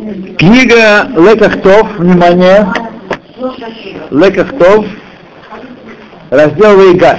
Книга 0.00 1.08
Лекахтов, 1.14 1.98
внимание, 1.98 2.66
Лекахтов, 4.10 4.86
раздел 6.30 6.80
Вейгаш. 6.80 7.18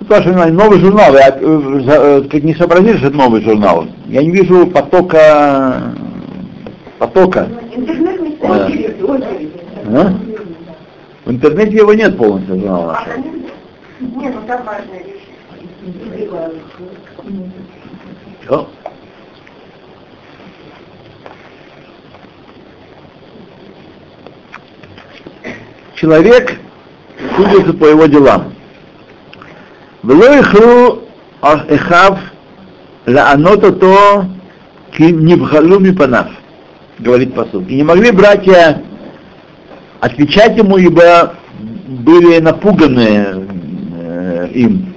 Ваше 0.00 0.28
внимание, 0.28 0.52
новый 0.52 0.78
журнал, 0.78 1.14
я 1.14 1.28
э, 1.40 2.22
как 2.30 2.42
не 2.42 2.54
сообразили, 2.54 2.98
что 2.98 3.06
это 3.06 3.16
новый 3.16 3.40
журнал. 3.42 3.86
Я 4.06 4.22
не 4.22 4.30
вижу 4.30 4.66
потока, 4.66 5.94
потока. 6.98 7.48
Да. 8.42 8.68
А? 9.86 10.14
В 11.24 11.30
интернете 11.30 11.76
его 11.76 11.94
нет 11.94 12.16
полностью 12.18 12.58
журнала 12.58 12.98
А, 12.98 13.06
нашего. 13.06 13.24
Не, 14.20 14.28
ну 14.28 14.40
там 14.46 14.60
важная 14.64 15.02
вещь. 15.02 15.14
Человек 26.00 26.56
судится 27.34 27.72
по 27.72 27.86
его 27.86 28.06
делам. 28.06 28.54
Влоихру 30.02 31.02
эхав 31.42 32.20
лааното 33.06 33.72
то 33.72 34.24
нибхалу 34.98 35.80
мипанав, 35.80 36.28
говорит 37.00 37.34
посуд. 37.34 37.68
И 37.68 37.74
не 37.74 37.82
могли 37.82 38.12
братья 38.12 38.80
отвечать 40.00 40.56
ему, 40.56 40.76
ибо 40.76 41.34
были 41.88 42.38
напуганы 42.38 43.46
э, 43.96 44.48
им. 44.54 44.94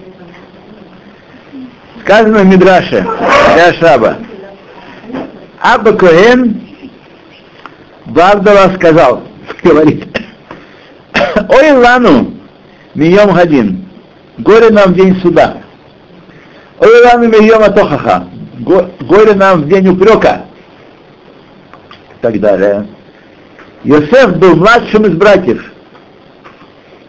Сказано 2.03 2.39
в 2.39 2.45
Мидраше, 2.45 3.07
Мидраш 3.49 3.81
Раба, 3.81 4.17
Аба 5.59 5.93
Коэн 5.93 6.61
Бардова 8.05 8.75
сказал, 8.75 9.23
говорит, 9.63 10.20
Ой, 11.51 11.71
лану, 11.71 12.33
мием 12.95 13.33
гадин, 13.33 13.85
горе 14.37 14.69
нам 14.69 14.93
в 14.93 14.95
день 14.95 15.15
суда. 15.21 15.57
Ой, 16.79 17.01
лану, 17.05 17.27
мием 17.27 17.61
атохаха, 17.61 18.27
го- 18.59 18.89
горе 19.01 19.33
нам 19.33 19.63
в 19.63 19.67
день 19.67 19.89
упрека. 19.89 20.45
И 22.11 22.21
так 22.21 22.39
далее. 22.39 22.87
Йосеф 23.83 24.37
был 24.37 24.55
младшим 24.55 25.05
из 25.05 25.15
братьев, 25.17 25.61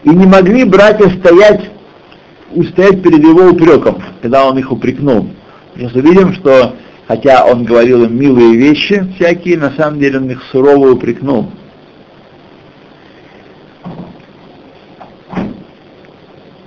и 0.03 0.09
не 0.09 0.25
могли 0.25 0.65
братья 0.65 1.07
стоять, 1.19 1.69
устоять 2.51 3.01
перед 3.01 3.19
его 3.23 3.51
упреком, 3.51 4.03
когда 4.21 4.45
он 4.45 4.57
их 4.57 4.71
упрекнул. 4.71 5.29
Сейчас 5.75 5.93
увидим, 5.93 6.33
что 6.33 6.75
хотя 7.07 7.45
он 7.45 7.63
говорил 7.63 8.03
им 8.03 8.19
милые 8.19 8.57
вещи 8.57 9.07
всякие, 9.15 9.57
на 9.57 9.71
самом 9.71 9.99
деле 9.99 10.17
он 10.17 10.29
их 10.29 10.43
сурово 10.51 10.91
упрекнул. 10.91 11.49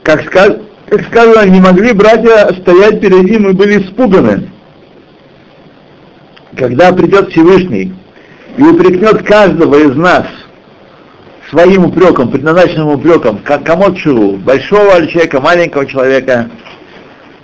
Как, 0.06 0.22
сказ- 0.22 0.58
как 0.88 1.04
сказано, 1.06 1.50
не 1.50 1.60
могли 1.60 1.92
братья 1.92 2.54
стоять 2.60 3.00
перед 3.00 3.24
ним 3.24 3.48
и 3.48 3.52
были 3.52 3.82
испуганы. 3.82 4.48
Когда 6.56 6.92
придет 6.92 7.32
Всевышний 7.32 7.92
и 8.56 8.62
упрекнет 8.62 9.26
каждого 9.26 9.74
из 9.74 9.96
нас 9.96 10.26
своим 11.50 11.86
упреком, 11.86 12.30
предназначенным 12.30 12.90
упреком, 12.90 13.40
как 13.44 13.64
кому 13.64 13.92
чуву, 13.96 14.36
большого 14.36 15.08
человека, 15.08 15.40
маленького 15.40 15.86
человека, 15.86 16.50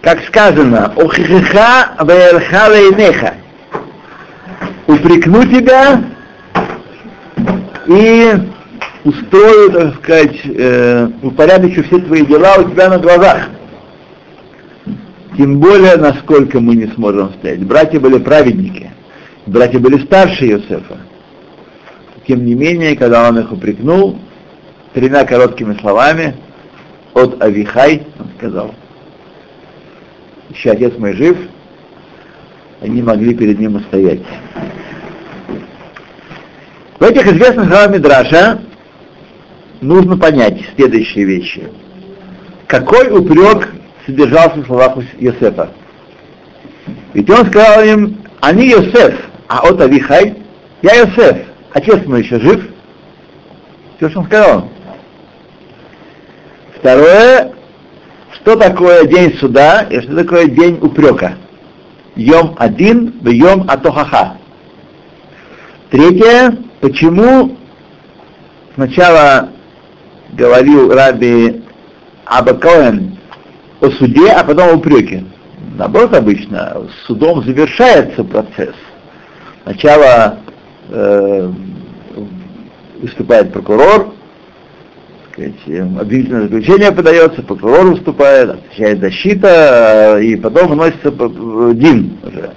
как 0.00 0.24
сказано, 0.28 0.92
«Охихиха 0.96 1.96
ваэрха 1.98 2.68
лейнеха» 2.68 3.34
упрекну 4.86 5.44
тебя 5.46 6.00
и 7.88 8.34
устрою, 9.04 9.70
так 9.72 9.94
сказать, 9.96 10.40
э, 10.44 11.08
упорядочу 11.22 11.82
все 11.84 11.98
твои 11.98 12.24
дела 12.24 12.56
у 12.58 12.70
тебя 12.70 12.88
на 12.88 12.98
глазах. 12.98 13.48
Тем 15.36 15.60
более, 15.60 15.96
насколько 15.96 16.60
мы 16.60 16.76
не 16.76 16.86
сможем 16.88 17.32
стоять. 17.34 17.64
Братья 17.64 17.98
были 17.98 18.18
праведники, 18.18 18.90
братья 19.46 19.78
были 19.78 20.04
старше 20.04 20.46
Иосифа. 20.46 20.98
Тем 22.26 22.44
не 22.44 22.54
менее, 22.54 22.96
когда 22.96 23.28
он 23.28 23.38
их 23.38 23.50
упрекнул, 23.50 24.18
тремя 24.92 25.24
короткими 25.24 25.76
словами, 25.78 26.36
от 27.14 27.42
Авихай, 27.42 28.06
он 28.18 28.26
сказал, 28.38 28.74
еще 30.50 30.70
отец 30.70 30.96
мой 30.98 31.14
жив, 31.14 31.36
они 32.80 33.02
могли 33.02 33.34
перед 33.34 33.58
ним 33.58 33.76
устоять. 33.76 34.22
В 36.98 37.04
этих 37.04 37.26
известных 37.26 37.68
словах 37.68 37.90
Мидраша 37.90 38.60
нужно 39.82 40.16
понять 40.16 40.60
следующие 40.76 41.24
вещи. 41.24 41.68
Какой 42.66 43.10
упрек 43.10 43.68
содержался 44.06 44.60
в 44.60 44.66
словах 44.66 44.96
Йосефа? 45.18 45.70
Ведь 47.12 47.28
он 47.28 47.46
сказал 47.46 47.84
им, 47.84 48.22
они 48.40 48.68
Йосеф, 48.68 49.14
а 49.48 49.68
от 49.68 49.80
Авихай, 49.80 50.36
я 50.80 50.94
Йосеф, 50.94 51.38
отец 51.72 52.06
мой 52.06 52.22
еще 52.22 52.40
жив. 52.40 52.64
Все, 53.96 54.08
что 54.08 54.20
он 54.20 54.26
сказал. 54.26 54.68
Второе, 56.78 57.52
что 58.32 58.56
такое 58.56 59.04
день 59.06 59.36
суда 59.38 59.82
и 59.82 60.00
что 60.00 60.16
такое 60.16 60.46
день 60.46 60.78
упрека. 60.80 61.36
Йом 62.16 62.56
один, 62.58 63.14
йом 63.22 63.66
атохаха. 63.68 64.36
Третье, 65.90 66.56
почему 66.80 67.56
сначала 68.74 69.50
говорил 70.32 70.92
Раби 70.92 71.62
Абакоэн 72.24 73.18
о 73.80 73.90
суде, 73.90 74.30
а 74.30 74.44
потом 74.44 74.70
о 74.70 74.74
упреке. 74.74 75.24
Наоборот, 75.76 76.14
обычно 76.14 76.86
судом 77.06 77.44
завершается 77.44 78.24
процесс. 78.24 78.74
Сначала 79.64 80.38
э, 80.90 81.50
выступает 83.00 83.52
прокурор, 83.52 84.14
сказать, 85.32 85.54
э, 85.66 85.80
обвинительное 85.80 86.42
заключение 86.42 86.92
подается, 86.92 87.42
прокурор 87.42 87.86
выступает, 87.86 88.50
отвечает 88.50 89.00
защита, 89.00 90.18
э, 90.18 90.24
и 90.24 90.36
потом 90.36 90.68
выносится 90.68 91.10
Дин 91.10 92.18
уже. 92.22 92.52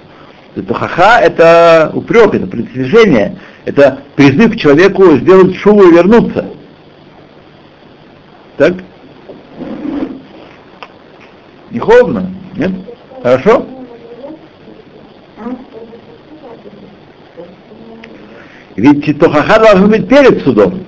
Это 0.56 0.74
хаха, 0.74 1.20
это 1.20 1.90
упрек, 1.94 2.34
это 2.34 2.46
предостережение, 2.46 3.38
это 3.66 4.00
призыв 4.14 4.52
к 4.52 4.56
человеку 4.56 5.16
сделать 5.16 5.54
шуву 5.56 5.88
и 5.88 5.94
вернуться. 5.94 6.46
Так? 8.56 8.74
Не 11.70 11.78
холодно? 11.78 12.30
Нет? 12.56 12.70
Хорошо? 13.22 13.66
Ведь 18.76 19.18
тохаха 19.18 19.58
должен 19.58 19.90
быть 19.90 20.08
перед 20.08 20.42
судом. 20.42 20.80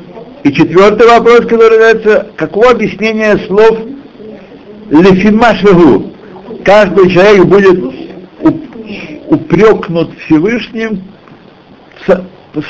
И 0.44 0.52
четвертый 0.52 1.06
вопрос, 1.06 1.40
который 1.40 1.78
называется, 1.78 2.26
каково 2.36 2.70
объяснение 2.70 3.38
слов 3.46 3.78
лефимашвегу? 4.90 6.12
Каждый 6.64 7.10
человек 7.10 7.44
будет 7.44 7.78
уп- 8.40 9.26
упрекнут 9.26 10.10
Всевышним 10.20 11.02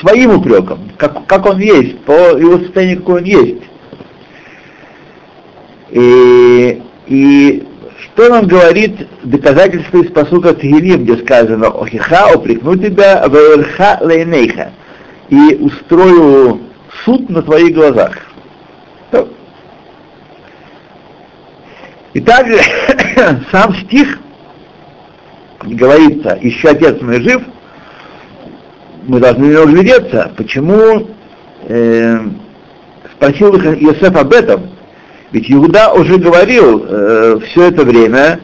своим 0.01 0.39
упреком, 0.39 0.91
как, 0.97 1.27
как 1.27 1.47
он 1.47 1.59
есть, 1.61 1.99
по 2.01 2.13
его 2.13 2.59
состоянию, 2.59 2.99
какой 2.99 3.21
он 3.21 3.25
есть. 3.25 3.63
И, 5.91 6.82
и 7.06 7.66
что 8.00 8.28
нам 8.28 8.47
говорит 8.47 9.09
доказательство 9.22 9.99
из 9.99 10.10
посука 10.10 10.54
Тегелим, 10.54 11.04
где 11.04 11.16
сказано 11.19 11.69
«Охиха, 11.69 12.34
упрекну 12.34 12.76
тебя, 12.76 13.26
ваэрха 13.26 13.99
лейнейха» 14.03 14.73
и 15.29 15.56
устрою 15.61 16.61
суд 17.05 17.29
на 17.29 17.43
твоих 17.43 17.75
глазах. 17.75 18.17
И 22.14 22.20
также 22.20 22.58
сам 23.52 23.75
стих 23.75 24.19
говорится, 25.62 26.38
еще 26.41 26.70
отец 26.70 27.00
мой 27.00 27.20
жив, 27.20 27.43
мы 29.06 29.20
должны 29.20 29.46
на 29.46 29.52
него 29.52 29.67
глядеться. 29.67 30.32
Почему 30.37 31.08
э, 31.69 32.19
спросил 33.14 33.55
Иосиф 33.56 34.17
об 34.17 34.32
этом? 34.32 34.70
Ведь 35.33 35.51
Иуда 35.51 35.93
уже 35.93 36.17
говорил 36.17 36.85
э, 36.87 37.39
все 37.47 37.69
это 37.69 37.85
время 37.85 38.41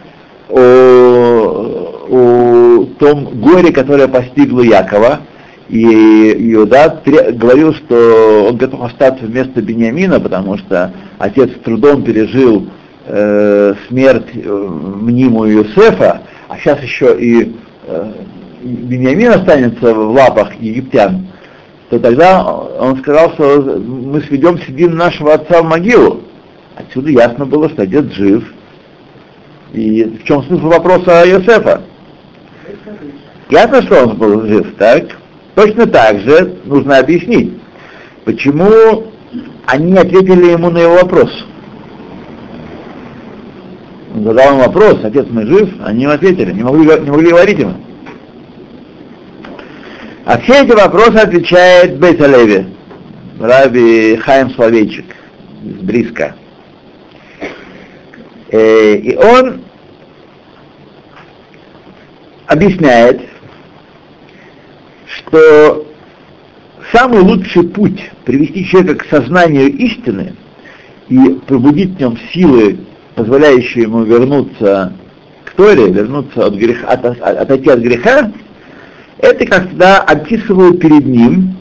о, 0.50 2.04
о 2.08 2.84
том 2.98 3.40
горе, 3.40 3.72
которое 3.72 4.08
постигло 4.08 4.60
Якова, 4.60 5.20
и 5.68 6.52
Иуда 6.52 7.00
говорил, 7.32 7.74
что 7.74 8.48
он 8.50 8.56
готов 8.58 8.82
остаться 8.82 9.24
вместо 9.24 9.62
Бениамина, 9.62 10.20
потому 10.20 10.58
что 10.58 10.92
отец 11.18 11.50
с 11.50 11.64
трудом 11.64 12.02
пережил 12.02 12.66
э, 13.06 13.74
смерть 13.88 14.28
э, 14.34 14.48
мнимую 14.48 15.64
Иосифа, 15.64 16.22
а 16.48 16.58
сейчас 16.58 16.82
еще 16.82 17.16
и, 17.18 17.56
э, 17.86 18.12
Беньямин 18.62 19.32
останется 19.32 19.94
в 19.94 20.12
лапах 20.12 20.54
египтян, 20.60 21.28
то 21.88 21.98
тогда 21.98 22.44
он 22.44 22.98
сказал, 22.98 23.32
что 23.32 23.60
мы 23.78 24.20
сведем 24.22 24.58
седин 24.58 24.96
нашего 24.96 25.34
отца 25.34 25.62
в 25.62 25.64
могилу. 25.64 26.20
Отсюда 26.76 27.10
ясно 27.10 27.46
было, 27.46 27.68
что 27.68 27.82
отец 27.82 28.04
жив. 28.12 28.52
И 29.72 30.04
в 30.04 30.24
чем 30.24 30.42
смысл 30.44 30.66
вопроса 30.68 31.24
Йосефа? 31.24 31.82
Ясно, 33.50 33.82
что 33.82 34.04
он 34.04 34.16
был 34.16 34.46
жив, 34.46 34.74
так? 34.78 35.04
Точно 35.54 35.86
так 35.86 36.20
же 36.20 36.56
нужно 36.64 36.98
объяснить, 36.98 37.52
почему 38.24 39.04
они 39.66 39.96
ответили 39.96 40.50
ему 40.50 40.70
на 40.70 40.78
его 40.78 40.94
вопрос. 40.94 41.30
Он 44.14 44.24
задал 44.24 44.50
ему 44.50 44.60
вопрос, 44.60 44.98
отец 45.02 45.26
мой 45.28 45.46
жив, 45.46 45.68
они 45.84 46.02
ему 46.02 46.12
ответили, 46.12 46.52
не 46.52 46.62
могли, 46.62 47.00
не 47.00 47.10
могли 47.10 47.30
говорить 47.30 47.58
ему. 47.58 47.74
А 50.24 50.38
все 50.38 50.62
эти 50.64 50.72
вопросы 50.72 51.16
отвечает 51.16 51.98
Бейталеви, 51.98 52.66
Раби 53.38 54.16
Хаим 54.16 54.50
Словейчик. 54.50 55.04
Э, 55.64 56.32
и 58.56 59.16
он 59.16 59.62
объясняет, 62.46 63.20
что 65.06 65.86
самый 66.92 67.20
лучший 67.20 67.64
путь 67.64 68.10
привести 68.24 68.64
человека 68.66 69.04
к 69.04 69.08
сознанию 69.08 69.72
истины 69.72 70.34
и 71.08 71.40
пробудить 71.46 71.96
в 71.96 72.00
нем 72.00 72.18
силы, 72.32 72.78
позволяющие 73.16 73.84
ему 73.84 74.04
вернуться 74.04 74.92
к 75.44 75.50
Торе, 75.52 75.90
вернуться 75.90 76.46
от 76.46 76.54
греха, 76.54 76.86
от, 76.88 77.04
от, 77.04 77.20
отойти 77.20 77.70
от 77.70 77.80
греха, 77.80 78.32
это 79.18 79.46
когда 79.46 79.98
описывают 80.00 80.80
перед 80.80 81.06
ним, 81.06 81.56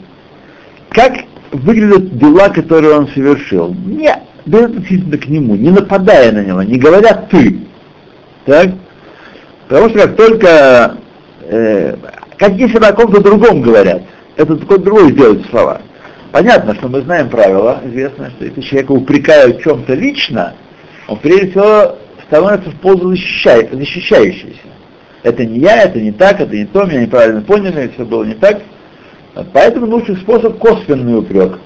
как 0.90 1.12
выглядят 1.50 2.18
дела, 2.18 2.50
которые 2.50 2.94
он 2.94 3.08
совершил. 3.08 3.74
Не 3.84 4.14
безотносительно 4.46 5.18
к 5.18 5.26
нему, 5.26 5.54
не 5.54 5.70
нападая 5.70 6.32
на 6.32 6.44
него, 6.44 6.62
не 6.62 6.78
говоря 6.78 7.14
ты. 7.30 7.60
Так? 8.44 8.70
Потому 9.68 9.88
что 9.88 10.00
как 10.00 10.16
только, 10.16 10.96
э, 11.42 11.96
как 12.36 12.52
если 12.52 12.78
о 12.78 12.92
ком-то 12.92 13.22
другом 13.22 13.62
говорят, 13.62 14.02
это 14.36 14.56
какой-то 14.56 14.84
другой 14.84 15.12
сделать 15.12 15.46
слова. 15.50 15.80
Понятно, 16.32 16.74
что 16.74 16.88
мы 16.88 17.00
знаем 17.02 17.30
правило, 17.30 17.80
известно, 17.84 18.30
что 18.30 18.44
если 18.44 18.60
человека 18.60 18.92
упрекают 18.92 19.58
в 19.58 19.62
чем-то 19.62 19.94
лично, 19.94 20.54
он 21.06 21.18
прежде 21.18 21.50
всего 21.50 21.96
становится 22.26 22.70
в 22.70 22.80
позу 22.80 23.10
защищающейся. 23.10 24.58
Это 25.22 25.44
не 25.46 25.60
я, 25.60 25.84
это 25.84 26.00
не 26.00 26.12
так, 26.12 26.40
это 26.40 26.54
не 26.54 26.66
то, 26.66 26.84
меня 26.84 27.02
неправильно 27.02 27.40
поняли, 27.40 27.90
все 27.94 28.04
было 28.04 28.24
не 28.24 28.34
так. 28.34 28.60
Поэтому 29.52 29.86
лучший 29.86 30.16
способ 30.16 30.58
косвенный 30.58 31.18
упрек. 31.18 31.58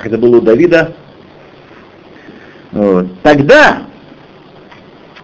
Как 0.00 0.06
это 0.06 0.18
было 0.18 0.38
у 0.38 0.40
Давида. 0.40 0.94
Вот. 2.72 3.06
Тогда, 3.22 3.82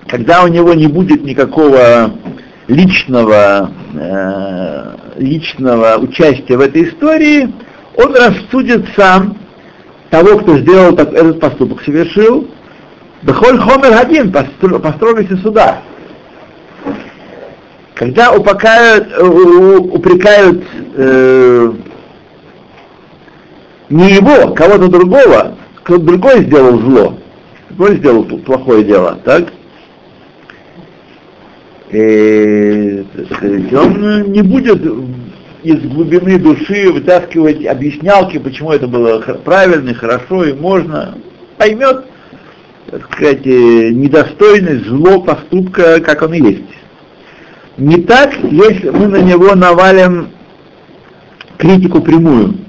когда 0.06 0.44
у 0.44 0.48
него 0.48 0.74
не 0.74 0.86
будет 0.86 1.24
никакого 1.24 2.12
личного, 2.68 3.70
э, 3.94 4.96
личного 5.16 5.96
участия 5.96 6.58
в 6.58 6.60
этой 6.60 6.90
истории, 6.90 7.50
он 7.96 8.14
рассудит 8.14 8.84
сам 8.94 9.38
того, 10.10 10.40
кто 10.40 10.58
сделал 10.58 10.94
так, 10.94 11.10
этот 11.14 11.40
поступок, 11.40 11.80
совершил, 11.82 12.46
Бехоль 13.22 13.58
Хомер 13.58 13.98
один, 13.98 14.30
по 14.30 14.44
строгости 14.92 15.36
суда. 15.36 15.78
Когда 17.94 18.30
упакают, 18.30 19.08
упрекают 19.22 20.62
э, 20.96 21.72
не 23.88 24.14
его, 24.14 24.52
кого-то 24.54 24.88
другого, 24.88 25.56
кто-то 25.82 26.02
другой 26.02 26.44
сделал 26.44 26.78
зло, 26.80 27.18
другой 27.70 27.96
сделал 27.96 28.24
плохое 28.24 28.84
дело, 28.84 29.18
так? 29.24 29.52
И, 31.90 33.04
он 33.72 34.32
не 34.32 34.42
будет 34.42 34.82
из 35.62 35.80
глубины 35.82 36.38
души 36.38 36.90
вытаскивать 36.90 37.64
объяснялки, 37.64 38.38
почему 38.38 38.72
это 38.72 38.88
было 38.88 39.20
правильно, 39.44 39.94
хорошо 39.94 40.44
и 40.44 40.52
можно. 40.52 41.16
Поймет, 41.58 42.04
так 42.90 43.04
сказать, 43.12 43.46
недостойность, 43.46 44.86
зло 44.86 45.20
поступка, 45.20 46.00
как 46.00 46.22
он 46.22 46.32
есть. 46.32 46.64
Не 47.78 48.02
так, 48.02 48.34
если 48.42 48.90
мы 48.90 49.06
на 49.06 49.20
него 49.20 49.54
навалим 49.54 50.28
критику 51.58 52.00
прямую. 52.00 52.65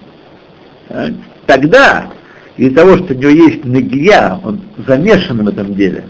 Тогда, 1.46 2.10
из-за 2.58 2.76
того, 2.76 2.98
что 2.98 3.14
у 3.14 3.18
него 3.18 3.32
есть 3.32 3.66
нагия, 3.66 4.40
он 4.44 4.62
замешан 4.88 5.44
в 5.44 5.48
этом 5.48 5.76
деле, 5.76 6.06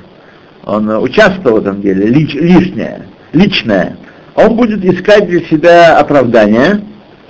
он 0.66 0.90
участвовал 0.90 1.58
в 1.58 1.62
этом 1.62 1.82
деле, 1.82 2.08
лич, 2.08 2.34
лишнее, 2.34 3.08
личное, 3.34 3.98
он 4.36 4.56
будет 4.56 4.84
искать 4.86 5.28
для 5.28 5.42
себя 5.46 5.98
оправдания, 5.98 6.82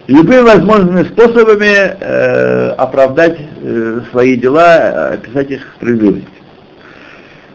любыми 0.07 0.41
возможными 0.41 1.03
способами 1.03 1.95
э, 1.99 2.69
оправдать 2.71 3.37
э, 3.61 4.01
свои 4.11 4.35
дела, 4.35 5.09
описать 5.13 5.51
их 5.51 5.61
справедливость. 5.77 6.27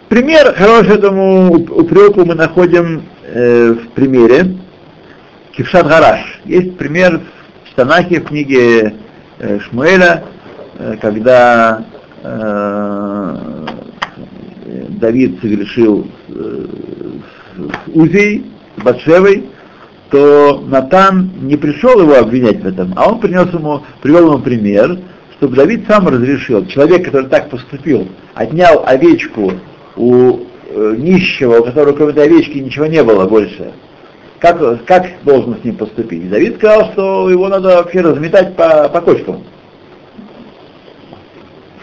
Пример 0.09 0.55
хороший 0.55 0.97
этому 0.97 1.55
упреку 1.55 2.25
мы 2.25 2.35
находим 2.35 3.05
э, 3.25 3.73
в 3.73 3.89
примере 3.95 4.59
Кившат 5.53 5.87
Гараш. 5.87 6.41
Есть 6.45 6.77
пример 6.77 7.21
в 7.71 7.75
Танахе, 7.75 8.21
в 8.21 8.25
книге 8.25 8.81
э, 8.81 8.93
Шмуэля, 9.43 10.25
э, 10.79 10.97
когда 11.01 11.85
э, 12.23 13.37
Давид 15.01 15.41
согрешил 15.41 16.07
э, 16.29 16.67
с 17.57 17.95
Узей, 17.95 18.47
с 18.77 18.83
Батшевой, 18.83 19.49
то 20.11 20.63
Натан 20.69 21.31
не 21.41 21.57
пришел 21.57 22.01
его 22.01 22.17
обвинять 22.17 22.61
в 22.61 22.67
этом, 22.67 22.93
а 22.97 23.11
он 23.11 23.19
принес 23.19 23.53
ему, 23.53 23.83
привел 24.01 24.33
ему 24.33 24.39
пример, 24.39 24.99
чтобы 25.37 25.57
Давид 25.57 25.87
сам 25.89 26.07
разрешил. 26.07 26.67
Человек, 26.67 27.07
который 27.07 27.29
так 27.29 27.51
поступил, 27.51 28.07
отнял 28.35 28.85
овечку 28.87 29.55
у 29.97 30.39
э, 30.69 30.95
нищего, 30.99 31.57
у 31.57 31.65
которого 31.65 31.95
кроме 31.95 32.13
этой 32.13 32.25
овечки 32.25 32.59
ничего 32.59 32.87
не 32.87 33.03
было 33.03 33.27
больше, 33.27 33.73
как, 34.43 34.85
как 34.87 35.07
должен 35.23 35.57
с 35.61 35.65
ним 35.65 35.77
поступить? 35.77 36.29
Давид 36.29 36.57
сказал, 36.57 36.93
что 36.93 37.31
его 37.31 37.49
надо 37.49 37.77
вообще 37.77 38.01
разметать 38.01 38.57
по, 38.57 38.89
по 38.89 39.01
кочкам. 39.01 39.45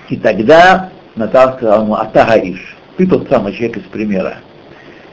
И 0.10 0.18
тогда 0.18 0.90
Натан 1.16 1.54
сказал 1.54 1.84
ему, 1.84 1.96
Атагаиш, 1.96 2.76
ты 2.98 3.08
тот 3.08 3.30
самый 3.30 3.54
человек 3.54 3.78
из 3.78 3.84
примера. 3.84 4.40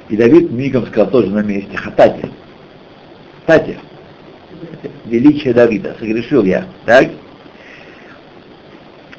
И 0.09 0.17
Давид 0.17 0.51
мигом 0.51 0.89
сказал 0.89 1.07
тоже 1.09 1.29
на 1.29 1.43
месте, 1.43 1.77
Хатати. 1.77 2.29
Хатати. 3.47 3.79
Величие 5.05 5.55
Давида, 5.55 5.95
согрешил 6.01 6.43
я. 6.43 6.65
Так? 6.85 7.11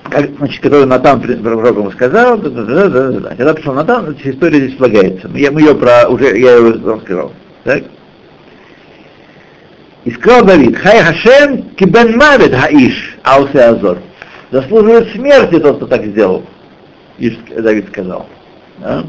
как, 0.09 0.29
значит, 0.37 0.61
который 0.61 0.85
Натан 0.85 1.21
пророк 1.21 1.77
ему 1.77 1.91
сказал, 1.91 2.37
да, 2.37 2.49
да, 2.49 2.63
да, 2.63 2.89
да, 2.89 3.11
да. 3.19 3.29
когда 3.29 3.53
пришел 3.53 3.73
Натан, 3.73 4.09
эта 4.09 4.31
история 4.31 4.59
здесь 4.59 4.77
слагается. 4.77 5.29
Я, 5.33 5.51
мы 5.51 5.61
ее 5.61 5.75
про, 5.75 6.09
уже, 6.09 6.37
я 6.37 6.57
ее 6.57 6.71
рассказал. 6.73 7.31
Так? 7.63 7.83
И 10.07 10.11
сказал 10.11 10.45
Давид, 10.45 10.77
Хай 10.77 11.03
Хашем 11.03 11.63
кибен 11.75 12.17
мавит 12.17 12.55
хаиш 12.55 13.17
аусе 13.23 13.59
азор. 13.59 13.97
Заслуживает 14.51 15.11
смерти 15.11 15.59
тот, 15.59 15.75
кто 15.75 15.87
так 15.87 16.05
сделал. 16.05 16.45
Иш, 17.17 17.37
Давид 17.53 17.89
сказал. 17.89 18.25
Да? 18.77 19.03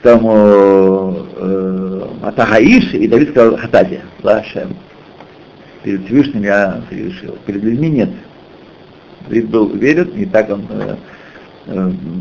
Тому 0.00 1.26
э, 1.36 2.02
Атагаиш, 2.22 2.94
и 2.94 3.06
Давид 3.06 3.28
сказал 3.32 3.58
Хатади, 3.58 4.00
Лашем. 4.22 4.74
Перед 5.82 6.06
Всевышним 6.06 6.44
я 6.44 6.80
совершил. 6.88 7.36
Перед 7.44 7.62
людьми 7.62 7.90
нет. 7.90 8.10
Давид 9.28 9.50
был 9.50 9.64
уверен, 9.64 10.08
и 10.16 10.24
так 10.24 10.48
он 10.48 10.64
э, 10.70 10.80
э, 10.80 10.96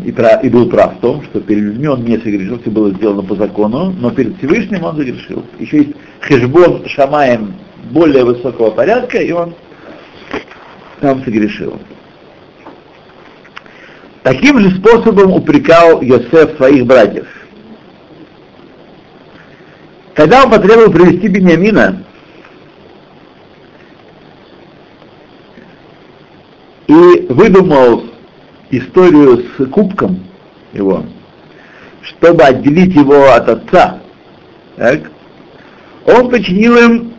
и, 0.06 0.12
прав, 0.12 0.44
и 0.44 0.50
был 0.50 0.70
прав 0.70 0.98
в 0.98 1.00
том, 1.00 1.24
что 1.24 1.40
перед 1.40 1.64
людьми 1.64 1.88
он 1.88 2.04
не 2.04 2.18
согрешил, 2.18 2.60
все 2.60 2.70
было 2.70 2.92
сделано 2.92 3.24
по 3.24 3.36
закону, 3.36 3.94
но 3.98 4.12
перед 4.12 4.38
Всевышним 4.38 4.84
он 4.84 4.98
согрешил. 4.98 5.44
Еще 5.60 5.78
есть 5.78 5.92
хешбон 6.22 6.86
шамаем 6.88 7.54
более 7.92 8.26
высокого 8.26 8.72
порядка, 8.72 9.20
и 9.20 9.32
он 9.32 9.56
там 11.00 11.24
согрешил. 11.24 11.80
Таким 14.24 14.60
же 14.60 14.72
способом 14.72 15.32
упрекал 15.32 16.02
Йосеф 16.02 16.58
своих 16.58 16.86
братьев. 16.86 17.28
Когда 20.14 20.44
он 20.44 20.52
потребовал 20.52 20.92
привести 20.92 21.30
Бениамина, 21.30 22.04
и 26.88 27.28
выдумал 27.30 28.04
историю 28.72 29.44
с 29.58 29.66
кубком 29.70 30.20
его, 30.74 31.04
чтобы 32.02 32.44
отделить 32.44 32.96
его 32.96 33.32
от 33.32 33.50
отца. 33.50 34.00
Так? 34.76 35.02
он 36.08 36.30
причинил 36.30 36.78
им 36.78 37.14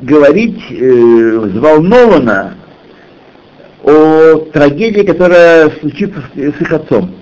говорить 0.00 0.60
э, 0.70 1.38
взволнованно 1.38 2.54
о 3.82 4.36
трагедии, 4.52 5.02
которая 5.02 5.70
случится 5.80 6.22
с, 6.34 6.38
с 6.38 6.60
их 6.60 6.72
отцом. 6.72 7.14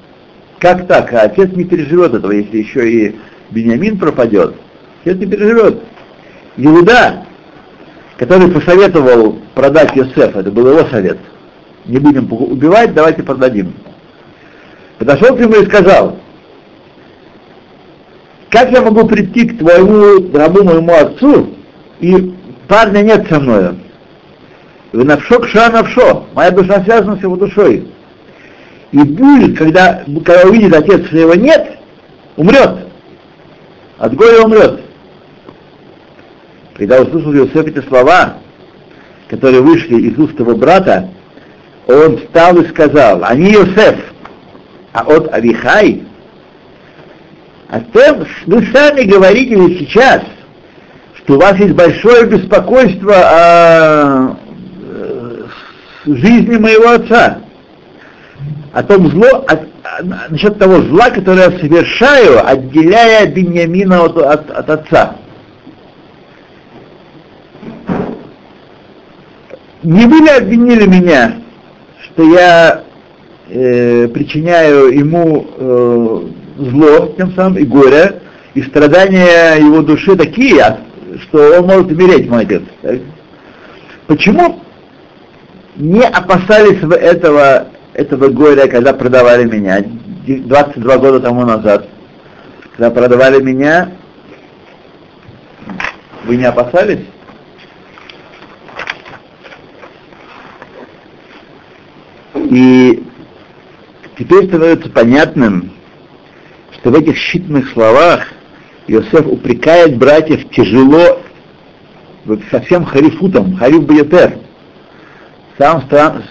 Как 0.59 0.87
так? 0.87 1.13
А 1.15 1.23
отец 1.23 1.51
не 1.53 1.65
переживет 1.65 2.15
этого, 2.15 2.33
если 2.33 2.59
еще 2.59 2.91
и 2.91 3.17
Бениамин 3.51 3.99
пропадет. 3.99 4.55
Отец 5.03 5.17
не 5.17 5.27
переживет. 5.27 5.83
Иуда, 6.59 7.25
который 8.19 8.51
посоветовал 8.51 9.39
продать 9.55 9.97
Йосефа, 9.97 10.41
это 10.41 10.51
был 10.51 10.69
его 10.69 10.87
совет. 10.91 11.19
Не 11.87 11.99
будем 11.99 12.31
убивать, 12.31 12.95
давайте 12.95 13.23
продадим. 13.23 13.75
Подошел 14.99 15.35
к 15.35 15.41
нему 15.41 15.55
и 15.55 15.67
сказал, 15.67 16.19
как 18.51 18.71
я 18.73 18.83
могу 18.83 19.07
прийти 19.07 19.49
к 19.49 19.59
твоему 19.59 20.37
рабу, 20.37 20.65
моему 20.65 20.93
отцу, 20.93 21.55
и 22.01 22.35
парня 22.69 23.01
нет 23.01 23.27
со 23.29 23.41
мною? 23.41 23.79
Навшо 24.93 25.39
кша 25.39 25.71
навшо, 25.71 26.27
моя 26.35 26.51
душа 26.51 26.83
связана 26.83 27.17
с 27.17 27.23
его 27.23 27.37
душой. 27.37 27.89
И 28.91 28.99
будет, 28.99 29.57
когда, 29.57 30.03
когда 30.25 30.49
увидит 30.49 30.75
отец, 30.75 31.07
что 31.07 31.17
его 31.17 31.35
нет, 31.35 31.79
умрет. 32.37 32.89
От 33.99 34.15
горя 34.15 34.43
умрет. 34.43 34.81
Когда 36.75 37.01
услышал 37.03 37.33
Иосиф 37.35 37.67
эти 37.67 37.87
слова, 37.87 38.39
которые 39.29 39.61
вышли 39.61 40.01
из 40.01 40.19
уст 40.19 40.39
его 40.41 40.57
брата, 40.57 41.11
он 41.93 42.19
встал 42.19 42.57
и 42.59 42.69
сказал, 42.69 43.23
они 43.25 43.53
Иосиф, 43.53 43.97
а 44.93 45.03
от 45.03 45.33
Авихай, 45.33 46.05
а 47.69 47.81
тем 47.81 48.27
вы 48.47 48.67
сами 48.73 49.03
говорите 49.03 49.55
ведь 49.55 49.79
сейчас, 49.79 50.23
что 51.15 51.35
у 51.35 51.39
вас 51.39 51.57
есть 51.57 51.75
большое 51.75 52.27
беспокойство 52.27 53.15
о 53.15 54.37
э, 54.83 55.45
жизни 56.07 56.57
моего 56.57 56.91
отца, 56.91 57.39
о 58.73 58.83
том 58.83 59.09
зло, 59.11 59.47
насчет 60.29 60.59
того 60.59 60.83
зла, 60.83 61.11
которое 61.11 61.51
я 61.51 61.59
совершаю, 61.59 62.47
отделяя 62.47 63.27
Беньямина 63.27 64.05
от, 64.05 64.17
от, 64.19 64.51
от 64.51 64.71
отца. 64.71 65.17
Не 69.83 70.07
вы 70.07 70.17
ли 70.19 70.29
обвинили 70.29 70.87
меня, 70.87 71.37
что 72.04 72.23
я 72.23 72.85
э, 73.49 74.09
причиняю 74.09 74.88
ему 74.97 75.47
э, 75.57 76.28
зло, 76.59 77.14
тем 77.16 77.33
самым 77.35 77.59
и 77.59 77.64
горе, 77.64 78.21
и 78.54 78.62
страдания 78.62 79.57
его 79.57 79.83
души 79.83 80.16
такие, 80.16 80.80
что 81.23 81.59
он 81.59 81.66
может 81.66 81.90
умереть, 81.90 82.28
мой 82.28 82.42
отец. 82.42 82.62
Почему 84.07 84.61
не 85.76 86.02
опасались 86.02 86.83
вы 86.83 86.97
этого, 86.97 87.69
этого 87.95 88.28
горя, 88.28 88.66
когда 88.66 88.92
продавали 88.92 89.45
меня 89.45 89.85
22 90.26 90.99
года 90.99 91.21
тому 91.21 91.45
назад? 91.45 91.88
Когда 92.76 92.90
продавали 92.90 93.42
меня, 93.42 93.90
вы 96.25 96.37
не 96.37 96.45
опасались? 96.45 97.04
И 102.50 103.04
теперь 104.19 104.49
становится 104.49 104.90
понятным, 104.90 105.71
что 106.75 106.90
в 106.90 106.95
этих 106.95 107.16
щитных 107.16 107.71
словах 107.71 108.26
Иосиф 108.88 109.25
упрекает 109.26 109.97
братьев 109.97 110.50
тяжело, 110.50 111.21
совсем 112.50 112.85
харифутом, 112.85 113.57
хариф 113.57 113.85
бьетер, 113.85 114.38
сам 115.59 115.83
стран, 115.83 116.25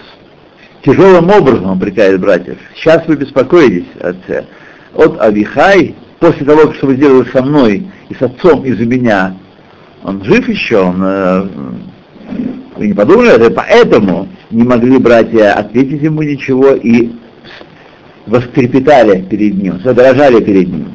тяжелым 0.82 1.30
образом 1.30 1.78
упрекает 1.78 2.20
братьев. 2.20 2.58
Сейчас 2.76 3.06
вы 3.06 3.16
беспокоитесь, 3.16 3.88
отце. 3.98 4.44
От 4.94 5.18
Авихай, 5.22 5.94
после 6.18 6.44
того, 6.44 6.74
что 6.74 6.88
вы 6.88 6.96
сделали 6.96 7.26
со 7.30 7.42
мной 7.42 7.90
и 8.10 8.14
с 8.14 8.20
отцом 8.20 8.62
из-за 8.66 8.84
меня, 8.84 9.36
он 10.04 10.22
жив 10.24 10.46
еще, 10.50 10.80
он, 10.80 11.02
э, 11.02 11.48
вы 12.76 12.88
не 12.88 12.94
подумали, 12.94 13.34
это 13.34 13.50
поэтому 13.50 14.28
не 14.50 14.62
могли 14.62 14.98
братья 14.98 15.52
ответить 15.52 16.02
ему 16.02 16.22
ничего 16.22 16.72
и 16.72 17.10
вострепетали 18.26 19.22
перед 19.22 19.54
ним, 19.54 19.80
задрожали 19.82 20.42
перед 20.42 20.68
ним. 20.68 20.94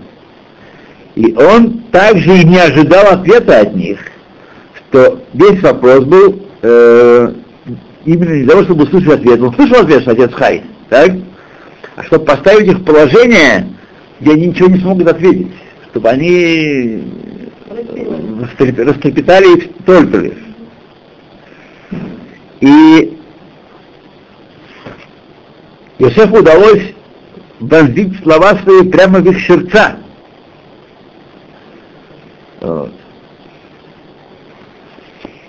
И 1.16 1.34
он 1.34 1.84
также 1.92 2.40
и 2.40 2.46
не 2.46 2.58
ожидал 2.58 3.06
ответа 3.08 3.62
от 3.62 3.76
них, 3.76 4.00
что 4.90 5.22
весь 5.34 5.62
вопрос 5.62 6.04
был 6.06 6.42
э, 6.62 7.34
именно 8.06 8.32
для 8.32 8.48
того, 8.48 8.64
чтобы 8.64 8.84
услышать 8.84 9.20
ответ. 9.20 9.42
Он 9.42 9.54
слышал 9.54 9.82
ответ, 9.82 10.02
что 10.02 10.12
отец 10.12 10.32
Хай, 10.34 10.64
так? 10.90 11.12
А 11.96 12.04
чтобы 12.04 12.26
поставить 12.26 12.68
их 12.68 12.80
в 12.80 12.84
положение, 12.84 13.68
где 14.20 14.34
они 14.34 14.48
ничего 14.48 14.70
не 14.70 14.80
смогут 14.80 15.08
ответить, 15.08 15.48
чтобы 15.92 16.10
они 16.10 17.04
растрепетали 18.78 19.58
и 19.58 19.72
только 19.86 20.18
лишь. 20.18 20.46
И 22.62 23.18
Иосифу 26.00 26.40
удалось 26.40 26.94
вонзить 27.60 28.22
слова 28.24 28.58
свои 28.64 28.84
прямо 28.90 29.20
в 29.20 29.30
их 29.30 29.46
сердца. 29.46 29.98
Вот. 32.62 32.92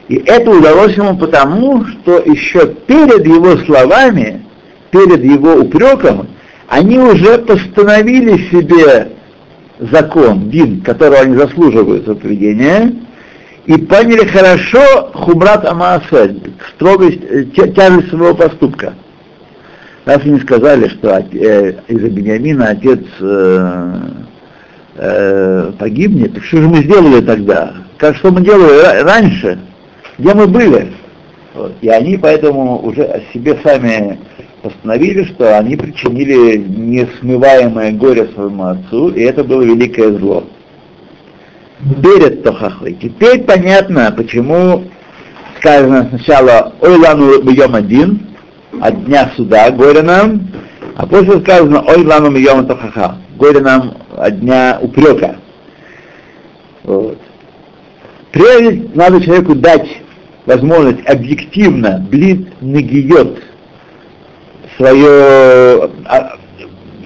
И 0.09 0.17
это 0.25 0.51
удалось 0.51 0.97
ему 0.97 1.17
потому, 1.19 1.85
что 1.85 2.19
еще 2.19 2.67
перед 2.87 3.27
его 3.27 3.57
словами, 3.65 4.45
перед 4.91 5.25
его 5.25 5.55
упреком, 5.55 6.29
они 6.69 6.99
уже 6.99 7.39
постановили 7.39 8.49
себе 8.51 9.13
закон, 9.79 10.51
дин, 10.51 10.81
которого 10.83 11.19
они 11.19 11.37
заслуживают 11.37 12.07
за 12.07 12.15
поведение, 12.15 12.93
и 13.67 13.77
поняли 13.79 14.27
хорошо 14.27 15.11
хумрат 15.13 15.65
амаасе, 15.65 16.37
строгость, 16.75 17.21
э, 17.29 17.45
тяжесть 17.45 18.09
своего 18.11 18.35
поступка. 18.35 18.95
Раз 20.05 20.21
они 20.25 20.39
сказали, 20.41 20.89
что 20.89 21.11
э, 21.11 21.75
из-за 21.89 22.09
Бениамина 22.09 22.69
отец 22.69 23.01
э, 23.21 23.99
э, 24.95 25.73
погибнет, 25.79 26.35
так 26.35 26.45
что 26.45 26.59
же 26.59 26.69
мы 26.69 26.83
сделали 26.83 27.21
тогда? 27.25 27.75
Как 27.99 28.17
что 28.17 28.31
мы 28.31 28.43
делали 28.43 29.03
раньше? 29.03 29.59
Где 30.19 30.33
мы 30.33 30.47
были? 30.47 30.93
Вот. 31.55 31.73
И 31.81 31.89
они 31.89 32.17
поэтому 32.19 32.79
уже 32.87 33.03
о 33.03 33.21
себе 33.33 33.59
сами 33.65 34.21
постановили, 34.63 35.25
что 35.25 35.59
они 35.59 35.75
причинили 35.75 36.57
несмываемое 36.57 37.93
горе 37.93 38.29
своему 38.35 38.65
отцу, 38.65 39.09
и 39.09 39.23
это 39.23 39.43
было 39.43 39.63
великое 39.63 40.13
зло. 40.19 40.45
Перед 42.03 42.43
Тохахой. 42.43 42.95
Теперь 43.01 43.43
понятно, 43.45 44.13
почему 44.17 44.85
сказано 45.59 46.09
сначала 46.11 46.73
«Ойлану 46.81 47.43
бьем 47.43 47.75
один», 47.75 48.27
от 48.81 49.05
дня 49.05 49.33
суда, 49.37 49.71
горе 49.71 50.03
нам, 50.03 50.49
а 50.97 51.07
после 51.07 51.41
сказано 51.41 51.83
«Ой 51.87 52.05
лану 52.05 52.31
мием 52.31 52.67
тохаха», 52.67 53.17
горе 53.37 53.61
нам 53.61 53.97
от 54.17 54.41
дня 54.41 54.79
упрека. 54.81 55.37
Вот. 56.83 57.19
Прежде 58.33 58.89
надо 58.95 59.21
человеку 59.23 59.55
дать 59.55 59.89
возможность 60.45 61.07
объективно, 61.07 62.05
блин, 62.11 62.49
нагиет 62.61 63.43
свое, 64.77 65.91
а, 66.07 66.37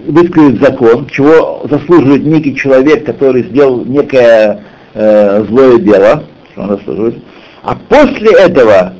высказать 0.07 0.61
закон, 0.61 1.07
чего 1.07 1.67
заслуживает 1.71 2.25
некий 2.25 2.55
человек, 2.55 3.05
который 3.05 3.45
сделал 3.45 3.85
некое 3.85 4.65
э, 4.95 5.45
злое 5.49 5.79
дело, 5.79 6.25
что 6.53 6.63
он 6.63 6.69
заслуживает, 6.71 7.17
а 7.63 7.77
после 7.89 8.33
этого 8.39 8.95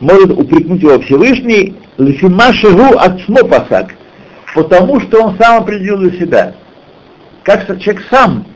может 0.00 0.30
упрекнуть 0.30 0.82
его 0.82 0.98
Всевышний 1.00 1.76
Лефимашеву 1.98 2.98
отсмо 2.98 3.44
пасак, 3.44 3.94
потому 4.54 5.00
что 5.00 5.22
он 5.22 5.36
сам 5.38 5.62
определил 5.62 5.98
для 5.98 6.12
себя. 6.18 6.54
Как 7.42 7.66
человек 7.80 8.04
сам, 8.10 8.46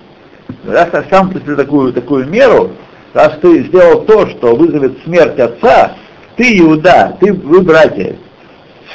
раз 0.67 0.89
сам 1.11 1.31
ты 1.33 1.41
такую, 1.55 1.93
такую 1.93 2.27
меру, 2.27 2.73
раз 3.15 3.39
ты 3.41 3.65
сделал 3.65 4.03
то, 4.03 4.27
что 4.29 4.57
вызовет 4.57 4.99
смерть 5.05 5.39
отца, 5.39 5.93
ты, 6.37 6.59
Иуда, 6.59 7.17
ты, 7.21 7.33
вы, 7.33 7.61
братья, 7.63 8.17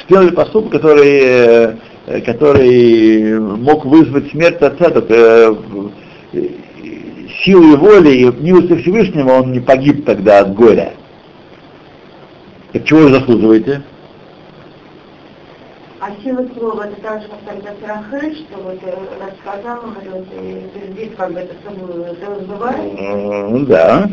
сделали 0.06 0.30
поступок, 0.32 0.74
который, 0.74 1.20
э, 1.22 1.76
который 2.06 3.40
мог 3.40 3.86
вызвать 3.86 4.30
смерть 4.32 4.62
отца, 4.62 4.90
только 4.90 5.56
э, 6.34 6.48
силой 7.44 7.78
воли 7.78 8.10
и 8.10 8.26
милостью 8.26 8.80
Всевышнего 8.80 9.32
он 9.32 9.52
не 9.52 9.60
погиб 9.60 10.06
тогда 10.06 10.40
от 10.40 10.54
горя. 10.54 10.94
Так 12.74 12.86
чего 12.86 13.02
вы 13.02 13.10
заслуживаете? 13.10 13.84
А 16.00 16.10
сила 16.22 16.46
слова 16.58 16.86
это 16.88 17.02
так 17.02 17.22
же, 17.22 17.30
как 17.30 17.40
тогда 17.46 17.72
Трахель, 17.76 18.36
что 18.36 18.62
вот 18.62 18.80
э, 18.84 18.94
рассказал, 19.22 19.84
твердит, 20.74 21.16
как 21.16 21.32
бы 21.32 21.40
это 21.40 21.56
все 21.62 21.70
это? 22.04 22.78
Ну 23.50 23.66
да. 23.66 24.10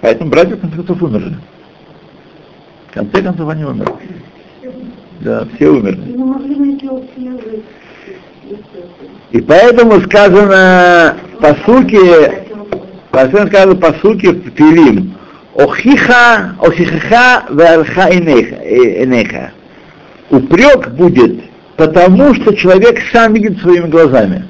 Поэтому 0.00 0.30
братья 0.30 0.56
в 0.56 0.60
конце 0.60 0.76
концов 0.76 1.02
умерли. 1.02 1.36
В 2.88 2.94
конце 2.94 3.22
концов 3.22 3.48
они 3.48 3.64
умерли. 3.64 3.92
Да, 5.28 5.46
все 5.56 5.68
умерли. 5.68 6.16
И 9.30 9.40
поэтому 9.42 10.00
сказано 10.00 11.18
по 11.38 11.54
суке, 11.66 12.46
поэтому 13.10 13.46
сказано 13.48 13.76
по 13.76 13.92
суке 13.98 14.30
в 14.30 14.50
Пилим, 14.52 15.12
Охиха, 15.54 16.54
охихаха 16.58 17.44
варха 17.50 18.08
энеха. 18.10 19.52
Упрек 20.30 20.88
будет 20.92 21.42
потому, 21.76 22.34
что 22.34 22.54
человек 22.54 22.98
сам 23.12 23.34
видит 23.34 23.60
своими 23.60 23.88
глазами. 23.88 24.46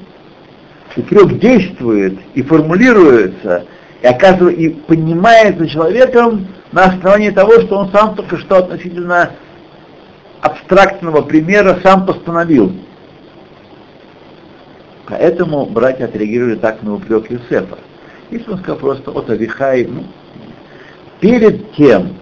Упрек 0.96 1.40
действует 1.40 2.20
и 2.34 2.42
формулируется, 2.42 3.64
и 4.00 4.06
оказывается, 4.06 4.60
и 4.60 4.68
понимается 4.68 5.68
человеком 5.68 6.46
на 6.70 6.84
основании 6.84 7.30
того, 7.30 7.54
что 7.62 7.78
он 7.78 7.90
сам 7.90 8.14
только 8.14 8.36
что 8.36 8.58
относительно 8.58 9.32
абстрактного 10.40 11.22
примера 11.22 11.78
сам 11.82 12.06
постановил. 12.06 12.72
Поэтому 15.06 15.64
братья 15.66 16.04
отреагировали 16.04 16.56
так 16.56 16.82
на 16.82 16.94
упрек 16.94 17.30
Юсефа. 17.30 17.78
Если 18.30 18.50
он 18.50 18.58
сказал 18.58 18.76
просто 18.76 19.10
от 19.10 19.30
Авихай, 19.30 19.86
ну, 19.86 20.04
перед 21.20 21.72
тем 21.72 22.14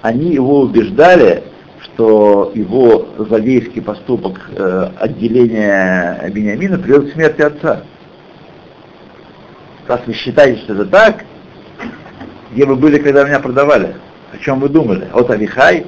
они 0.00 0.32
его 0.32 0.60
убеждали, 0.60 1.44
что 1.82 2.50
его 2.54 3.08
злодейский 3.18 3.82
поступок 3.82 4.40
э, 4.56 4.90
отделения 4.98 6.30
Бениамина 6.32 6.78
приведет 6.78 7.10
к 7.10 7.12
смерти 7.12 7.42
отца. 7.42 7.82
Раз 9.86 10.00
вы 10.06 10.14
считаете, 10.14 10.62
что 10.62 10.74
это 10.74 10.86
так, 10.86 11.24
где 12.52 12.64
вы 12.64 12.76
были, 12.76 12.98
когда 12.98 13.24
меня 13.24 13.40
продавали? 13.40 13.96
О 14.32 14.38
чем 14.38 14.60
вы 14.60 14.68
думали? 14.68 15.08
От 15.12 15.30
Авихай? 15.30 15.84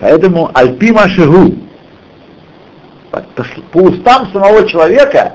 Поэтому 0.00 0.50
Альпима 0.54 1.08
Шигу, 1.08 1.54
по 3.72 3.78
устам 3.78 4.30
самого 4.32 4.68
человека, 4.68 5.34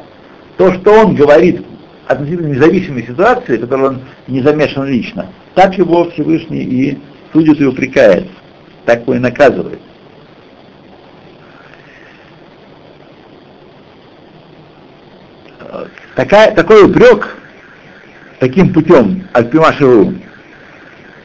то, 0.57 0.73
что 0.73 0.91
он 0.91 1.15
говорит 1.15 1.65
относительно 2.07 2.47
независимой 2.47 3.05
ситуации, 3.05 3.57
в 3.57 3.61
которой 3.61 3.89
он 3.89 4.01
не 4.27 4.41
замешан 4.41 4.87
лично, 4.87 5.27
так 5.55 5.77
его 5.77 6.09
Всевышний 6.11 6.63
и 6.63 6.99
судит 7.31 7.59
и 7.59 7.65
упрекает, 7.65 8.27
так 8.85 9.01
его 9.01 9.15
и 9.15 9.19
наказывает. 9.19 9.79
Такая, 16.15 16.53
такой 16.53 16.85
упрек 16.85 17.37
таким 18.39 18.71
путем 18.71 19.27
Альпимашеву 19.33 20.13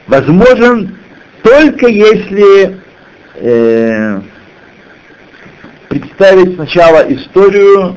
возможен 0.07 0.97
только 1.43 1.87
если 1.87 2.78
э, 3.39 4.21
представить 5.89 6.55
сначала 6.55 7.01
историю 7.13 7.95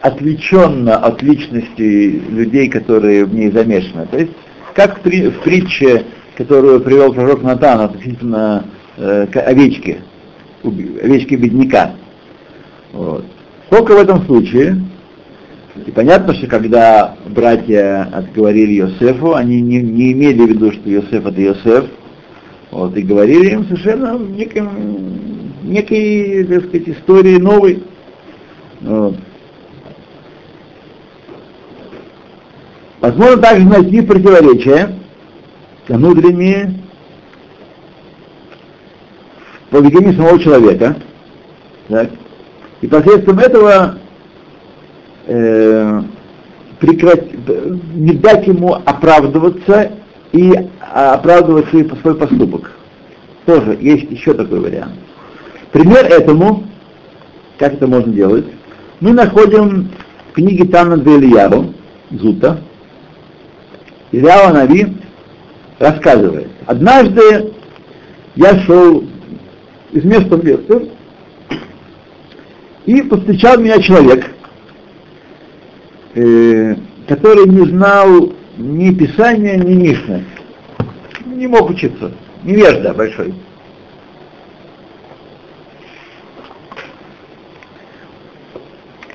отвлеченно 0.00 0.96
от 0.96 1.22
личности 1.22 2.22
людей, 2.30 2.68
которые 2.68 3.24
в 3.24 3.34
ней 3.34 3.50
замешаны. 3.50 4.06
То 4.06 4.18
есть, 4.18 4.32
как 4.74 5.00
при, 5.00 5.28
в 5.28 5.40
притче, 5.40 6.06
которую 6.36 6.80
привел 6.80 7.12
пророк 7.12 7.42
Натан 7.42 7.80
относительно 7.80 8.64
э, 8.96 9.26
овечки, 9.34 9.98
овечки 10.62 11.34
бедняка. 11.34 11.92
Вот. 12.92 13.24
Только 13.68 13.92
в 13.92 13.98
этом 13.98 14.24
случае, 14.24 14.82
и 15.86 15.90
понятно, 15.90 16.34
что 16.34 16.46
когда 16.46 17.14
братья 17.26 18.08
отговорили 18.12 18.72
Йосефу, 18.72 19.34
они 19.34 19.60
не, 19.60 19.80
не 19.80 20.12
имели 20.12 20.42
в 20.42 20.48
виду, 20.48 20.72
что 20.72 20.88
Йосеф 20.88 21.26
это 21.26 21.40
Йосеф, 21.40 21.84
вот, 22.70 22.96
и 22.96 23.02
говорили 23.02 23.50
им 23.50 23.64
совершенно 23.64 24.16
неким, 24.18 25.52
некой, 25.64 26.44
так 26.44 26.68
сказать, 26.68 26.88
истории 26.88 27.36
новой. 27.36 27.82
Вот. 28.80 29.16
Возможно 33.00 33.36
также 33.38 33.66
найти 33.66 34.02
противоречия 34.02 34.94
внутренние 35.88 36.74
в 39.66 39.70
поведении 39.70 40.14
самого 40.14 40.38
человека. 40.38 40.96
Так? 41.88 42.10
И 42.82 42.86
посредством 42.86 43.38
этого 43.38 43.98
э, 45.26 46.02
прекрат... 46.78 47.24
не 47.94 48.12
дать 48.12 48.46
ему 48.46 48.74
оправдываться 48.74 49.92
и 50.32 50.52
оправдывать 50.80 51.68
свой, 51.68 51.90
свой 52.00 52.14
поступок. 52.14 52.72
Тоже 53.46 53.76
есть 53.80 54.10
еще 54.10 54.34
такой 54.34 54.60
вариант. 54.60 54.94
Пример 55.72 56.06
этому, 56.06 56.64
как 57.58 57.74
это 57.74 57.86
можно 57.86 58.12
делать, 58.12 58.46
мы 59.00 59.12
находим 59.12 59.90
в 60.30 60.32
книге 60.34 60.66
Тана 60.66 60.94
Ильяру, 60.94 61.74
Зута, 62.10 62.60
Ильява 64.12 64.52
Нави 64.52 64.96
рассказывает. 65.78 66.48
Однажды 66.66 67.52
я 68.36 68.58
шел 68.60 69.04
из 69.92 70.04
места 70.04 70.36
в 70.36 70.44
место, 70.44 70.88
и 72.86 73.02
повстречал 73.02 73.58
меня 73.58 73.80
человек, 73.80 74.30
э, 76.14 76.74
который 77.06 77.48
не 77.48 77.66
знал 77.70 78.32
ни 78.60 78.92
Писания, 78.92 79.56
ни 79.56 79.74
Мишны. 79.74 80.24
Не 81.26 81.46
мог 81.46 81.70
учиться. 81.70 82.12
Невежда 82.44 82.92
большой. 82.92 83.34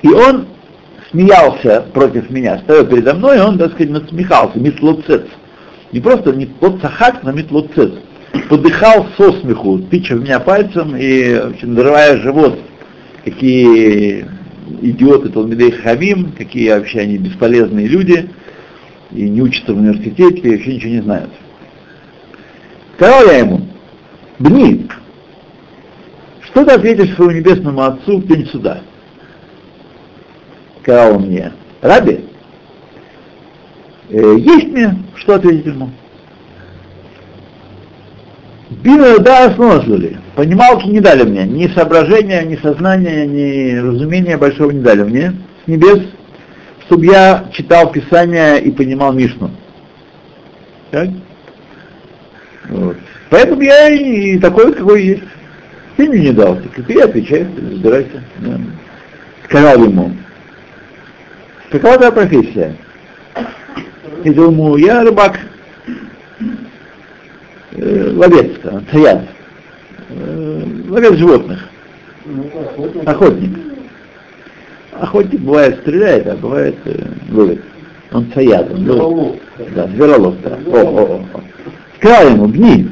И 0.02 0.08
он 0.08 0.46
смеялся 1.10 1.86
против 1.92 2.30
меня, 2.30 2.58
стоял 2.58 2.86
передо 2.86 3.14
мной, 3.14 3.38
и 3.38 3.40
он, 3.40 3.58
так 3.58 3.72
сказать, 3.72 3.90
насмехался, 3.90 4.58
митлоцец. 4.58 5.22
Не 5.92 6.00
просто 6.00 6.32
не 6.32 6.46
тот 6.46 6.80
сахак, 6.80 7.22
но 7.22 7.32
митлоцец. 7.32 7.92
Подыхал 8.48 9.06
со 9.16 9.32
смеху, 9.32 9.78
тыча 9.78 10.14
в 10.14 10.22
меня 10.22 10.40
пальцем 10.40 10.96
и 10.96 11.34
вообще, 11.34 11.66
надрывая 11.66 12.18
живот. 12.18 12.58
Какие 13.24 14.26
идиоты 14.82 15.30
Талмидей 15.30 15.72
Хамим, 15.72 16.32
какие 16.36 16.70
вообще 16.70 17.00
они 17.00 17.18
бесполезные 17.18 17.86
люди, 17.86 18.28
и 19.10 19.28
не 19.28 19.42
учатся 19.42 19.72
в 19.72 19.78
университете, 19.78 20.40
и 20.40 20.50
вообще 20.50 20.74
ничего 20.74 20.90
не 20.92 21.02
знают. 21.02 21.30
Сказал 22.96 23.26
я 23.26 23.38
ему, 23.38 23.60
Бни, 24.38 24.88
что 26.42 26.64
ты 26.64 26.72
ответишь 26.72 27.14
своему 27.14 27.38
небесному 27.38 27.82
отцу 27.82 28.18
в 28.18 28.26
день 28.26 28.46
суда? 28.46 28.80
Сказал 30.82 31.16
он 31.16 31.26
мне, 31.26 31.52
Раби, 31.80 32.24
э, 34.10 34.36
есть 34.38 34.68
мне 34.68 34.96
что 35.16 35.34
ответить 35.34 35.66
ему? 35.66 35.90
Бина 38.70 39.18
да 39.18 39.46
основали. 39.46 40.18
Понималки 40.34 40.86
не 40.88 41.00
дали 41.00 41.22
мне. 41.22 41.44
Ни 41.44 41.68
соображения, 41.68 42.42
ни 42.44 42.56
сознания, 42.56 43.26
ни 43.26 43.76
разумения 43.76 44.36
большого 44.36 44.70
не 44.70 44.80
дали 44.80 45.02
мне 45.02 45.32
с 45.64 45.68
небес, 45.68 46.02
чтобы 46.86 47.06
я 47.06 47.48
читал 47.52 47.90
Писание 47.90 48.60
и 48.60 48.70
понимал 48.70 49.12
Мишну. 49.12 49.50
Так? 50.90 51.08
Вот. 52.68 52.96
Поэтому 53.28 53.60
я 53.62 53.88
и 53.88 54.38
такой, 54.38 54.72
какой 54.72 55.02
есть. 55.02 55.24
Ты 55.96 56.08
мне 56.08 56.20
не 56.20 56.32
дал, 56.32 56.56
так 56.56 56.86
ты 56.86 57.00
отвечай, 57.00 57.46
разбирайся. 57.56 58.22
Да. 58.38 58.60
Сказал 59.44 59.82
ему, 59.82 60.12
какова 61.70 61.96
твоя 61.96 62.12
профессия? 62.12 62.76
Я 64.24 64.32
думаю, 64.32 64.76
я 64.76 65.02
рыбак, 65.02 65.38
э, 67.72 68.10
ловец, 68.14 68.52
цаят, 68.90 69.22
э, 70.10 70.62
ловец 70.88 71.14
животных, 71.14 71.68
охотник. 73.06 73.65
Охотник 75.00 75.40
бывает 75.40 75.78
стреляет, 75.80 76.26
а 76.26 76.36
бывает 76.36 76.76
э, 76.84 77.06
ловит. 77.30 77.60
Он 78.12 78.30
цаят, 78.32 78.72
он 78.72 78.90
ловит. 78.90 79.42
Да, 79.74 79.86
зверолов, 79.88 80.34
да. 80.42 80.58
О, 80.66 80.84
о, 80.84 81.24
о. 81.34 81.40
Сказал 81.98 82.30
ему, 82.30 82.46
гни, 82.48 82.88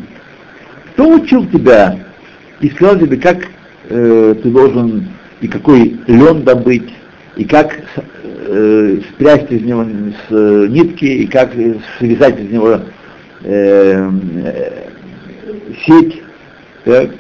кто 0.93 1.09
учил 1.09 1.47
тебя 1.47 1.99
и 2.61 2.69
сказал 2.71 2.99
тебе, 2.99 3.17
как 3.17 3.39
э, 3.89 4.35
ты 4.43 4.51
должен 4.51 5.09
и 5.41 5.49
какой 5.49 5.97
лен 6.07 6.43
добыть, 6.43 6.91
и 7.37 7.45
как 7.45 7.77
э, 8.47 8.99
спрясть 9.11 9.51
из 9.51 9.63
него 9.63 9.85
с 9.85 10.33
э, 10.33 10.67
нитки, 10.69 11.05
и 11.05 11.27
как 11.27 11.53
связать 11.99 12.41
из 12.41 12.51
него 12.51 12.81
э, 13.43 14.11
э, 14.45 14.89
сеть. 15.87 16.23
Так? 16.85 17.11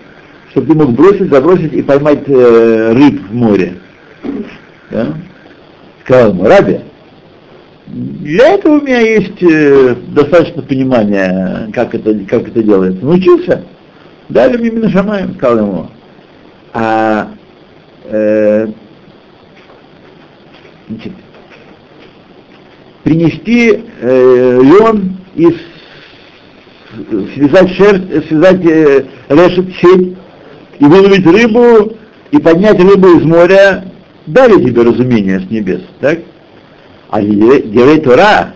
чтобы 0.55 0.68
ты 0.68 0.75
мог 0.75 0.92
бросить, 0.92 1.31
забросить 1.31 1.73
и 1.73 1.83
поймать 1.83 2.23
э, 2.29 2.92
рыб 2.92 3.20
в 3.29 3.35
море. 3.35 3.75
Да? 4.94 5.09
Сказал 6.04 6.30
ему, 6.30 6.44
Раби, 6.44 6.80
для 7.87 8.54
этого 8.54 8.78
у 8.78 8.80
меня 8.80 9.00
есть 9.00 9.42
э, 9.42 9.96
достаточно 10.09 10.62
понимания, 10.62 11.68
как 11.72 11.94
это, 11.96 12.14
как 12.30 12.48
это 12.48 12.62
делается. 12.62 13.04
Научился? 13.04 13.64
Дали 14.28 14.57
мне 14.57 14.70
Минашамаем, 14.70 15.35
сказал 15.35 15.59
ему. 15.59 15.90
А 16.72 17.30
э, 18.04 18.68
значит, 20.88 21.12
принести 23.02 23.83
э, 24.00 24.61
лен 24.62 25.16
и 25.35 25.48
связать 27.35 27.70
шерсть, 27.72 28.28
связать 28.28 28.64
э, 28.64 29.07
решет 29.28 29.66
сеть 29.80 30.16
и 30.78 30.85
выловить 30.85 31.26
рыбу 31.26 31.96
и 32.30 32.38
поднять 32.38 32.78
рыбу 32.78 33.18
из 33.18 33.24
моря, 33.24 33.85
дали 34.26 34.64
тебе 34.64 34.82
разумение 34.82 35.40
с 35.40 35.50
небес, 35.50 35.82
так? 36.00 36.20
А 37.10 37.20
Дерей 37.20 38.00
Тора, 38.00 38.54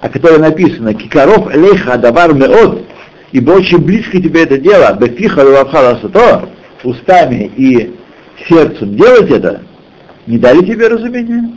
о 0.00 0.08
которой 0.08 0.38
написано, 0.38 0.94
Кикаров 0.94 1.52
Леха 1.54 1.96
Давар 1.96 2.34
Меот, 2.34 2.84
ибо 3.32 3.52
очень 3.52 3.78
близко 3.78 4.20
тебе 4.20 4.44
это 4.44 4.58
дело, 4.58 4.94
Бефиха 4.94 5.40
Лавхала 5.40 5.98
Сато, 6.00 6.48
устами 6.84 7.50
и 7.56 7.94
сердцем 8.48 8.96
делать 8.96 9.30
это, 9.30 9.62
не 10.26 10.38
дали 10.38 10.64
тебе 10.64 10.88
разумение? 10.88 11.50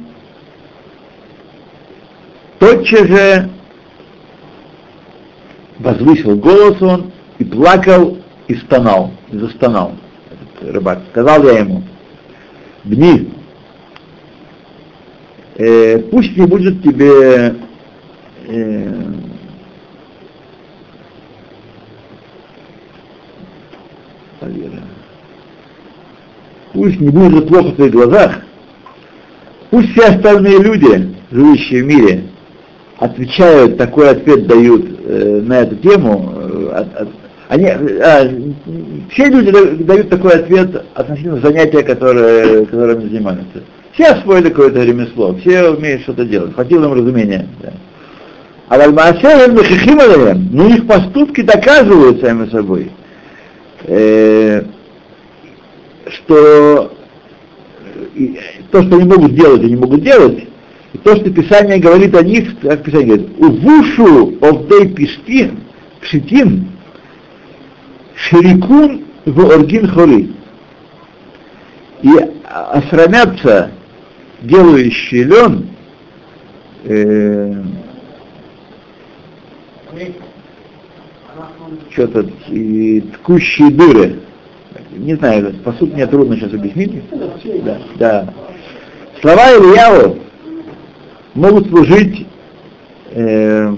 Тотчас 2.60 3.08
же 3.08 3.50
возвысил 5.78 6.36
голос 6.36 6.82
он 6.82 7.12
и 7.38 7.46
плакал 7.46 8.18
и 8.48 8.56
стонал, 8.56 9.12
и 9.32 9.38
застонал 9.38 9.94
этот 10.30 10.74
рыбак. 10.74 11.00
Сказал 11.12 11.44
я 11.46 11.60
ему, 11.60 11.84
Бни, 12.90 13.30
э, 15.58 16.00
пусть 16.10 16.36
не 16.36 16.48
будет 16.48 16.82
тебе 16.82 17.56
э, 18.48 18.94
пусть 26.74 27.00
не 27.00 27.10
будет 27.10 27.48
плохо 27.48 27.68
в 27.68 27.76
твоих 27.76 27.92
глазах, 27.92 28.40
пусть 29.70 29.92
все 29.92 30.08
остальные 30.08 30.58
люди, 30.58 31.16
живущие 31.30 31.84
в 31.84 31.86
мире, 31.86 32.24
отвечают, 32.98 33.78
такой 33.78 34.10
ответ 34.10 34.48
дают 34.48 34.84
э, 35.06 35.42
на 35.46 35.60
эту 35.60 35.76
тему, 35.76 36.34
э, 36.38 36.72
от, 36.74 37.02
от, 37.02 37.10
они, 37.50 37.66
а, 37.66 38.32
все 39.12 39.26
люди 39.26 39.84
дают 39.84 40.10
такой 40.10 40.34
ответ 40.34 40.86
относительно 40.94 41.40
занятия, 41.40 41.82
которое, 41.82 42.64
которым 42.66 43.02
занимаются. 43.02 43.64
Все 43.94 44.06
освоили 44.06 44.50
какое-то 44.50 44.84
ремесло, 44.84 45.36
все 45.38 45.68
умеют 45.70 46.04
что-то 46.04 46.26
делать, 46.26 46.54
хватило 46.54 46.86
им 46.86 46.94
разумения. 46.94 47.48
Да. 47.64 47.74
А 48.68 48.78
вальмаасерем 48.78 49.56
но 50.52 50.68
их 50.68 50.86
поступки 50.86 51.42
доказывают 51.42 52.22
сами 52.22 52.48
собой, 52.50 52.92
э, 53.86 54.66
что 56.06 56.94
то, 58.72 58.84
что 58.84 58.96
они 58.96 59.06
могут 59.06 59.34
делать, 59.34 59.64
они 59.64 59.76
могут 59.76 60.04
делать, 60.04 60.46
и 60.94 60.98
то, 61.00 61.16
что 61.16 61.32
Писание 61.32 61.80
говорит 61.80 62.16
о 62.16 62.22
них, 62.22 62.60
как 62.62 62.84
Писание 62.84 63.18
говорит, 63.18 63.40
увушу 63.40 64.38
овдей 64.40 64.90
пиштин, 64.90 65.62
пшитин, 66.00 66.68
ширикун 68.20 69.06
в 69.26 69.40
оргин 69.40 69.88
хори. 69.88 70.32
И 72.02 72.10
осрамятся 72.46 73.72
делающие 74.42 75.24
лен, 75.24 75.68
э, 76.86 77.54
что-то 81.92 82.26
и 82.48 83.02
ткущие 83.02 83.70
дыры. 83.72 84.20
Не 84.92 85.16
знаю, 85.16 85.54
по 85.64 85.74
сути 85.74 85.92
мне 85.92 86.08
трудно 86.08 86.36
сейчас 86.36 86.54
объяснить. 86.54 87.04
Да, 87.64 87.78
да. 87.98 88.34
Слова 89.22 89.52
Ильяву 89.52 90.20
могут 91.34 91.68
служить 91.68 92.26
э, 93.12 93.76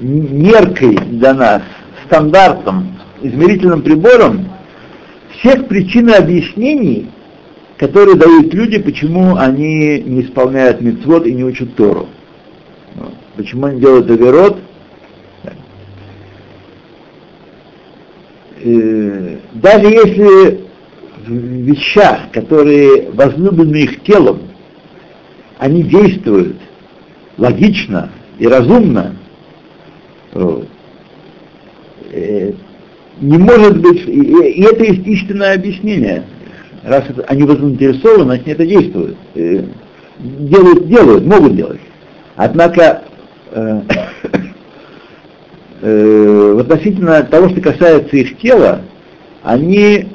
меркой 0.00 0.96
для 0.96 1.34
нас, 1.34 1.62
стандартом, 2.06 2.97
измерительным 3.22 3.82
прибором 3.82 4.48
всех 5.38 5.68
причин 5.68 6.08
и 6.08 6.12
объяснений, 6.12 7.10
которые 7.76 8.16
дают 8.16 8.52
люди, 8.52 8.78
почему 8.78 9.36
они 9.36 10.00
не 10.00 10.22
исполняют 10.22 10.80
мецвод 10.80 11.26
и 11.26 11.32
не 11.32 11.44
учат 11.44 11.74
Тору. 11.76 12.08
Почему 13.36 13.66
они 13.66 13.80
делают 13.80 14.10
оверот. 14.10 14.58
Э, 18.60 19.36
даже 19.52 19.86
если 19.86 20.60
в 21.24 21.30
вещах, 21.30 22.32
которые 22.32 23.10
возлюблены 23.12 23.76
их 23.76 24.02
телом, 24.02 24.40
они 25.58 25.84
действуют 25.84 26.56
логично 27.36 28.10
и 28.38 28.48
разумно, 28.48 29.14
э, 32.10 32.52
не 33.20 33.38
может 33.38 33.80
быть, 33.80 34.06
и, 34.06 34.20
и 34.20 34.62
это 34.62 34.84
есть 34.84 35.06
истинное 35.06 35.54
объяснение. 35.54 36.24
Раз 36.84 37.04
это, 37.08 37.22
они 37.24 37.42
заинтересованы, 37.42 38.24
значит 38.24 38.48
это 38.48 38.66
действует. 38.66 39.16
Э, 39.34 39.64
делают, 40.18 40.88
делают, 40.88 41.24
могут 41.24 41.56
делать. 41.56 41.80
Однако 42.36 43.02
э, 43.50 43.80
э, 45.82 46.58
относительно 46.60 47.22
того, 47.24 47.48
что 47.50 47.60
касается 47.60 48.16
их 48.16 48.38
тела, 48.38 48.82
они 49.42 50.08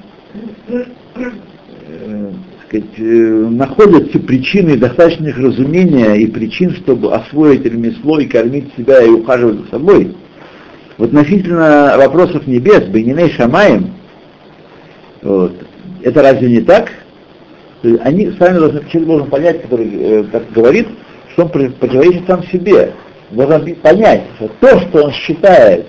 сказать, 2.73 2.89
э, 2.97 3.47
находятся 3.49 4.19
причины 4.19 4.77
достаточно 4.77 5.27
их 5.27 5.37
разумения 5.37 6.15
и 6.15 6.27
причин, 6.27 6.75
чтобы 6.75 7.13
освоить 7.13 7.65
ремесло 7.65 8.19
и 8.19 8.25
кормить 8.25 8.73
себя 8.77 9.03
и 9.03 9.09
ухаживать 9.09 9.61
за 9.61 9.69
собой. 9.69 10.15
В 10.97 11.05
относительно 11.05 11.95
вопросов 11.97 12.45
небес, 12.45 12.83
Бениней 12.83 13.31
Шамаем, 13.31 13.93
вот, 15.23 15.53
это 16.03 16.21
разве 16.21 16.49
не 16.49 16.61
так? 16.61 16.91
Они 18.01 18.31
сами 18.37 18.59
должны, 18.59 18.81
человек 18.89 19.07
должен 19.07 19.29
понять, 19.29 19.61
который 19.63 19.89
э, 19.91 20.23
так 20.31 20.51
говорит, 20.51 20.87
что 21.31 21.43
он 21.43 21.49
противоречит 21.49 22.27
сам 22.27 22.43
себе. 22.47 22.93
Должен 23.31 23.75
понять, 23.75 24.23
что 24.37 24.49
то, 24.59 24.79
что 24.81 25.05
он 25.05 25.11
считает, 25.11 25.87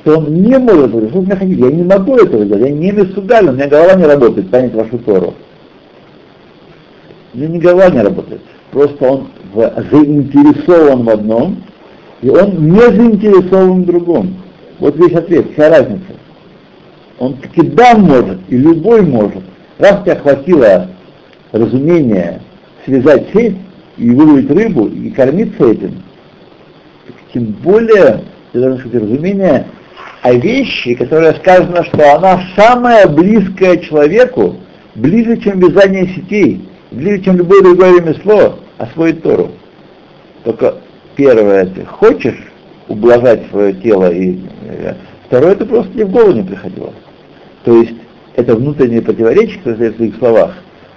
что 0.00 0.18
он 0.18 0.34
не 0.34 0.58
может, 0.58 0.90
что 0.90 1.20
меня 1.20 1.38
я 1.40 1.70
не 1.70 1.82
могу 1.84 2.16
этого 2.16 2.44
делать, 2.44 2.68
я 2.68 2.70
не 2.70 2.92
суда, 3.12 3.40
у 3.40 3.52
меня 3.52 3.68
голова 3.68 3.94
не 3.94 4.04
работает, 4.04 4.50
понять 4.50 4.74
вашу 4.74 4.98
Тору. 4.98 5.34
У 7.34 7.38
него 7.38 7.52
не 7.52 7.58
голова 7.58 7.88
не 7.88 8.02
работает. 8.02 8.42
Просто 8.70 9.04
он 9.04 9.28
в, 9.54 9.84
заинтересован 9.90 11.04
в 11.04 11.10
одном, 11.10 11.62
и 12.22 12.30
он 12.30 12.70
не 12.70 12.80
заинтересован 12.80 13.82
в 13.82 13.86
другом. 13.86 14.36
Вот 14.78 14.96
весь 14.96 15.12
ответ, 15.12 15.46
вся 15.52 15.68
разница. 15.68 16.12
Он 17.18 17.34
таки 17.34 17.62
да 17.62 17.94
может, 17.94 18.38
и 18.48 18.56
любой 18.56 19.02
может. 19.02 19.42
Раз 19.78 20.02
тебя 20.02 20.16
хватило 20.16 20.88
разумения 21.52 22.40
связать 22.84 23.26
сеть 23.32 23.56
и 23.96 24.10
выловить 24.10 24.50
рыбу 24.50 24.86
и 24.86 25.10
кормиться 25.10 25.70
этим, 25.70 26.02
тем 27.32 27.44
более 27.62 28.22
ты 28.52 28.60
должен 28.60 28.78
сказать 28.78 29.02
разумение 29.02 29.66
о 30.22 30.32
вещи, 30.32 30.94
которая 30.94 31.34
сказано, 31.34 31.84
что 31.84 32.16
она 32.16 32.42
самая 32.56 33.06
близкая 33.08 33.78
человеку, 33.78 34.56
ближе, 34.94 35.36
чем 35.38 35.60
вязание 35.60 36.06
сетей 36.08 36.68
ближе, 36.92 37.22
чем 37.22 37.36
любое 37.36 37.62
другое 37.62 38.00
ремесло, 38.00 38.58
освоить 38.78 39.22
Тору. 39.22 39.52
Только 40.44 40.76
первое, 41.16 41.66
ты 41.66 41.84
хочешь 41.84 42.38
ублажать 42.88 43.42
свое 43.50 43.72
тело, 43.74 44.10
и 44.12 44.38
э, 44.62 44.94
второе, 45.26 45.52
это 45.52 45.66
просто 45.66 45.92
тебе 45.92 46.04
в 46.04 46.10
голову 46.10 46.32
не 46.32 46.42
приходило. 46.42 46.92
То 47.64 47.80
есть 47.80 47.94
это 48.36 48.56
внутреннее 48.56 49.02
противоречие, 49.02 49.58
которое 49.58 49.92
в 49.92 49.96
своих 49.96 50.16
словах, 50.16 50.54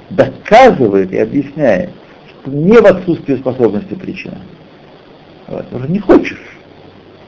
доказывает 0.10 1.12
и 1.12 1.18
объясняет, 1.18 1.90
что 2.30 2.52
не 2.52 2.78
в 2.78 2.86
отсутствии 2.86 3.36
способности 3.36 3.94
причина. 3.94 4.38
Вот. 5.48 5.66
Уже 5.72 5.88
не 5.88 6.00
хочешь. 6.00 6.42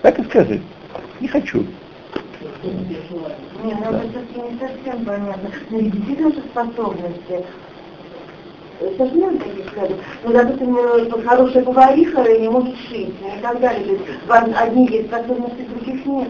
Так 0.02 0.20
и 0.20 0.24
скажи. 0.24 0.62
Не 1.20 1.28
хочу. 1.28 1.66
Не, 2.64 3.74
ну 3.74 3.82
это 3.82 4.04
все-таки 4.10 4.40
не 4.40 4.60
совсем 4.60 5.06
понятно. 5.06 5.50
Но 5.70 5.80
действительно 5.80 6.34
же 6.34 6.42
способности 6.52 7.46
совсем 8.80 9.38
таких 9.40 9.66
скажем. 9.72 9.98
Ну, 10.24 10.32
допустим, 10.32 10.78
э, 10.78 11.24
хорошая 11.26 11.64
повариха 11.64 12.40
не 12.40 12.50
может 12.50 12.76
шить 12.88 13.10
и 13.10 13.42
так 13.42 13.60
далее. 13.60 13.86
То 13.86 13.92
есть 13.92 14.56
одни 14.56 14.88
есть 14.88 15.08
способности, 15.08 15.66
других 15.70 16.06
нет. 16.06 16.28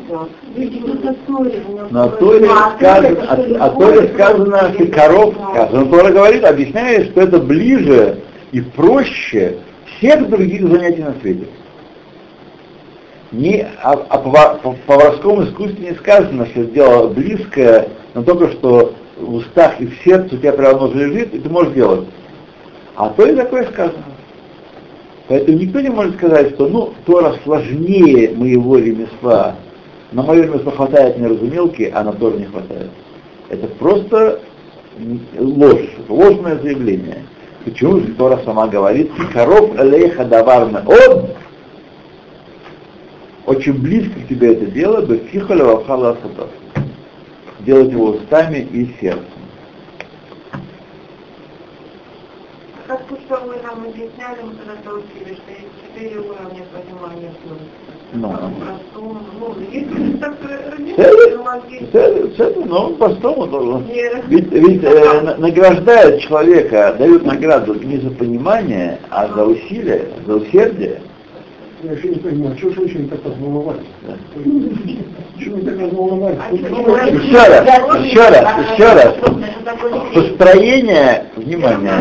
Видите, 0.55 0.85
тут 0.85 1.03
на 1.03 1.13
Торе. 1.13 1.61
Но 1.91 2.03
о 2.03 2.09
Торе 2.09 2.49
сказано, 2.77 3.23
о, 3.29 3.65
о 3.65 3.69
Торе 3.71 4.13
сказано, 4.13 4.73
ты 4.77 4.87
коров 4.87 5.35
сказано. 5.51 5.85
Тора 5.85 6.11
говорит, 6.11 6.43
объясняет, 6.45 7.11
что 7.11 7.21
это 7.21 7.39
ближе 7.39 8.19
и 8.51 8.61
проще 8.61 9.57
всех 9.97 10.29
других 10.29 10.67
занятий 10.67 11.03
на 11.03 11.15
свете. 11.21 11.47
Не, 13.33 13.67
о, 13.83 13.91
о 13.91 14.17
поварском 14.19 15.43
искусстве 15.43 15.89
не 15.89 15.95
сказано, 15.95 16.45
что 16.45 16.63
дело 16.63 17.09
близкое, 17.09 17.89
но 18.13 18.23
только 18.23 18.51
что 18.51 18.93
в 19.19 19.35
устах 19.35 19.81
и 19.81 19.87
в 19.87 19.93
сердце 20.03 20.35
у 20.35 20.37
тебя 20.37 20.53
прямо 20.53 20.87
лежит, 20.93 21.33
и 21.33 21.39
ты 21.39 21.49
можешь 21.49 21.73
делать. 21.73 22.07
А 22.97 23.09
то 23.09 23.27
и 23.27 23.35
такое 23.35 23.63
сказано. 23.65 24.03
Поэтому 25.27 25.59
никто 25.59 25.79
не 25.81 25.89
может 25.89 26.15
сказать, 26.15 26.55
что 26.55 26.67
ну, 26.67 26.93
Тора 27.05 27.35
сложнее 27.43 28.31
моего 28.35 28.77
ремесла. 28.77 29.55
На 30.11 30.23
мое 30.23 30.43
ремесло 30.43 30.71
хватает 30.71 31.19
неразумелки, 31.19 31.91
а 31.93 32.03
на 32.03 32.13
Тору 32.13 32.39
не 32.39 32.45
хватает. 32.45 32.89
Это 33.49 33.67
просто 33.67 34.39
ложь, 35.37 35.89
ложное 36.09 36.57
заявление. 36.57 37.23
Почему 37.65 37.99
же 37.99 38.07
Тора 38.13 38.39
сама 38.43 38.67
говорит, 38.67 39.11
коров 39.31 39.79
элейха 39.79 40.25
даварна 40.25 40.83
от 40.87 41.35
очень 43.45 43.73
близко 43.73 44.19
к 44.19 44.27
тебе 44.27 44.53
это 44.53 44.65
дело, 44.65 45.01
бы 45.01 45.17
фихаля 45.31 45.65
вахала 45.65 46.17
Делать 47.59 47.91
его 47.91 48.07
устами 48.07 48.67
и 48.71 48.91
сердцем. 48.99 49.36
Как 52.87 53.01
что 53.25 53.35
вы 53.45 53.55
нам 53.63 53.83
объясняли, 53.83 54.43
мы 54.43 54.55
когда-то 54.55 54.95
учили, 54.95 55.35
что 55.35 55.51
есть 55.51 55.67
четыре 55.83 56.19
уровня 56.21 56.63
понимания 56.71 57.33
Ну. 58.13 58.29
Простому, 58.29 59.19
ну, 59.37 59.55
ну, 62.65 62.95
простому 62.95 63.47
тоже. 63.47 63.83
Ведь, 64.27 64.51
ведь 64.53 64.83
э, 64.85 65.35
награждают 65.37 66.21
человека, 66.21 66.95
дают 66.97 67.25
награду 67.25 67.73
не 67.73 67.97
за 67.97 68.11
понимание, 68.11 68.99
а 69.09 69.27
за 69.27 69.43
усилие, 69.45 70.07
за 70.25 70.35
усердие. 70.37 71.01
Я 71.83 71.91
еще 71.91 72.09
не 72.09 72.15
понимаю, 72.15 72.57
что 72.57 72.71
женщины 72.71 73.07
так 73.07 73.19
разволновались? 73.23 73.85
Почему 75.35 75.57
так 75.59 75.79
разволновались? 75.79 76.39
Еще 76.51 77.37
раз, 77.37 78.03
еще 78.03 78.29
раз, 78.29 78.45
еще 78.73 78.93
раз. 78.93 79.15
Построение, 80.13 81.25
внимание, 81.35 81.93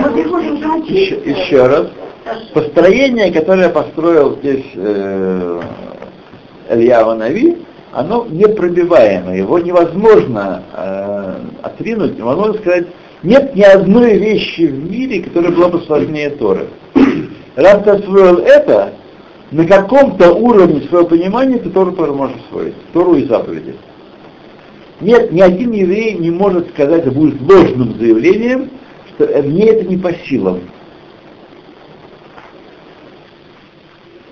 еще, 0.86 1.16
еще 1.16 1.66
раз. 1.66 1.88
Построение, 2.54 3.30
которое 3.30 3.68
построил 3.68 4.36
здесь 4.36 4.64
э, 4.74 5.60
Илья 6.70 7.14
Нави, 7.14 7.58
оно 7.92 8.26
непробиваемое, 8.30 9.36
его 9.36 9.58
невозможно 9.58 10.62
э, 10.72 11.34
отринуть, 11.62 12.18
невозможно 12.18 12.54
сказать, 12.54 12.86
нет 13.22 13.54
ни 13.54 13.62
одной 13.62 14.16
вещи 14.16 14.62
в 14.62 14.90
мире, 14.90 15.22
которая 15.22 15.52
была 15.52 15.68
бы 15.68 15.80
сложнее 15.82 16.30
Торы. 16.30 16.66
Раз 17.56 17.82
ты 17.84 17.90
освоил 17.90 18.38
это, 18.38 18.92
на 19.50 19.66
каком-то 19.66 20.32
уровне 20.32 20.82
своего 20.82 21.06
понимания 21.06 21.58
ты 21.58 21.70
Тору 21.70 21.92
тоже 21.92 22.12
можешь 22.12 22.36
освоить, 22.46 22.74
Тору 22.92 23.14
и 23.14 23.24
заповеди. 23.26 23.74
Нет, 25.00 25.30
ни 25.30 25.40
один 25.40 25.72
еврей 25.72 26.14
не 26.14 26.30
может 26.30 26.70
сказать, 26.70 27.02
это 27.02 27.10
будет 27.10 27.40
ложным 27.40 27.98
заявлением, 27.98 28.70
что 29.14 29.26
мне 29.42 29.66
это 29.66 29.84
не 29.84 29.96
по 29.96 30.12
силам. 30.12 30.60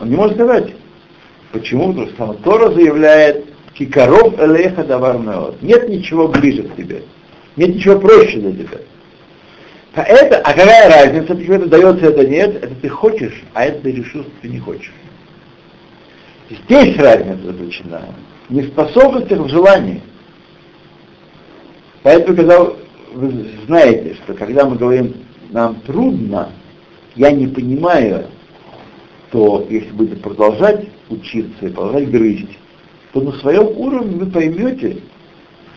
Он 0.00 0.10
не 0.10 0.16
может 0.16 0.34
сказать. 0.34 0.74
Почему? 1.52 1.88
Потому 1.88 2.06
что 2.08 2.16
сама 2.16 2.34
Тора 2.34 2.70
заявляет, 2.72 3.46
кикаров 3.74 4.34
элеха 4.40 4.82
давар 4.84 5.18
Нет 5.62 5.88
ничего 5.88 6.28
ближе 6.28 6.64
к 6.64 6.76
тебе. 6.76 7.02
Нет 7.56 7.76
ничего 7.76 8.00
проще 8.00 8.38
для 8.38 8.52
тебя. 8.52 8.78
А, 9.94 10.02
это, 10.02 10.38
а 10.38 10.52
какая 10.52 10.88
разница, 10.90 11.34
почему 11.34 11.54
это 11.54 11.66
дается, 11.66 12.06
это 12.06 12.26
нет? 12.26 12.56
Это 12.56 12.74
ты 12.74 12.88
хочешь, 12.88 13.44
а 13.54 13.64
это 13.66 13.80
ты 13.80 13.92
решил, 13.92 14.22
что 14.22 14.32
ты 14.42 14.48
не 14.48 14.58
хочешь. 14.58 14.92
Здесь 16.50 16.96
разница 16.98 17.52
заключена. 17.52 18.02
Не 18.50 18.62
в 18.62 18.68
способностях, 18.68 19.40
в 19.40 19.48
желании. 19.48 20.02
Поэтому, 22.02 22.36
когда 22.36 22.60
вы 23.14 23.50
знаете, 23.66 24.14
что 24.14 24.34
когда 24.34 24.66
мы 24.66 24.76
говорим, 24.76 25.14
нам 25.50 25.76
трудно, 25.86 26.50
я 27.16 27.30
не 27.30 27.46
понимаю, 27.46 28.26
то 29.30 29.66
если 29.70 29.90
будете 29.90 30.16
продолжать 30.16 30.86
учиться 31.08 31.66
и 31.66 31.70
продолжать 31.70 32.10
грызть, 32.10 32.58
то 33.12 33.20
на 33.20 33.32
своем 33.32 33.68
уровне 33.78 34.16
вы 34.16 34.26
поймете 34.26 34.98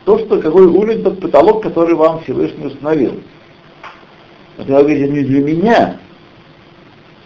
то, 0.04 0.20
что 0.20 0.42
какой 0.42 0.66
уровень 0.66 1.04
тот 1.04 1.20
потолок, 1.20 1.64
который 1.64 1.96
вам 1.96 2.22
Всевышний 2.24 2.66
установил. 2.66 3.22
Это 4.58 4.68
говорите 4.68 5.08
не 5.08 5.22
для 5.22 5.44
меня, 5.44 6.00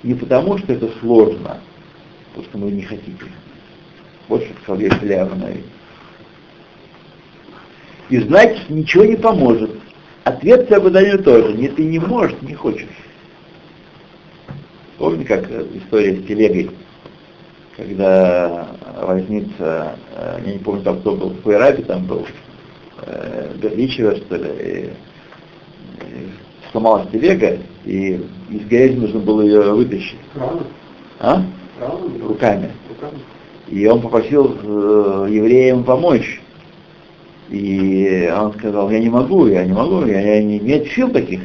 не 0.03 0.13
потому, 0.13 0.57
что 0.57 0.73
это 0.73 0.89
сложно, 0.99 1.59
потому 2.33 2.45
что 2.45 2.57
вы 2.57 2.71
не 2.71 2.83
хотите. 2.83 3.25
Вот 4.27 4.43
что 4.43 4.53
сказал 4.63 4.81
Ешлява 4.81 5.37
И 8.09 8.19
знать 8.19 8.69
ничего 8.69 9.05
не 9.05 9.15
поможет. 9.15 9.71
Ответ 10.23 10.69
Сабаданию 10.69 11.21
тоже. 11.23 11.53
Нет, 11.53 11.75
ты 11.75 11.83
не 11.83 11.99
можешь, 11.99 12.39
не 12.41 12.53
хочешь. 12.53 12.87
Помните, 14.97 15.25
как 15.25 15.49
история 15.73 16.15
с 16.15 16.27
телегой, 16.27 16.69
когда 17.75 18.67
возница, 19.01 19.95
э, 20.15 20.39
я 20.45 20.53
не 20.53 20.59
помню, 20.59 20.83
там 20.83 20.99
кто 20.99 21.15
был, 21.15 21.29
в 21.29 21.51
Ирабе 21.51 21.83
там 21.83 22.05
был, 22.05 22.27
э, 23.07 23.51
Берличева, 23.57 24.15
что 24.17 24.35
ли, 24.35 24.91
сломалась 26.71 27.09
телега, 27.11 27.57
и 27.83 28.23
из 28.49 28.61
грязи 28.67 28.93
нужно 28.93 29.19
было 29.19 29.41
ее 29.41 29.73
вытащить. 29.73 30.19
А? 31.19 31.43
Руками. 31.81 32.71
И 33.67 33.87
он 33.87 34.01
попросил 34.01 34.57
э, 34.61 35.27
евреям 35.31 35.83
помочь. 35.83 36.41
И 37.49 38.31
он 38.33 38.53
сказал, 38.53 38.89
я 38.91 38.99
не 38.99 39.09
могу, 39.09 39.47
я 39.47 39.65
не 39.65 39.73
могу, 39.73 40.05
я, 40.05 40.21
я 40.21 40.43
не, 40.43 40.59
нет 40.59 40.87
сил 40.87 41.09
таких. 41.09 41.41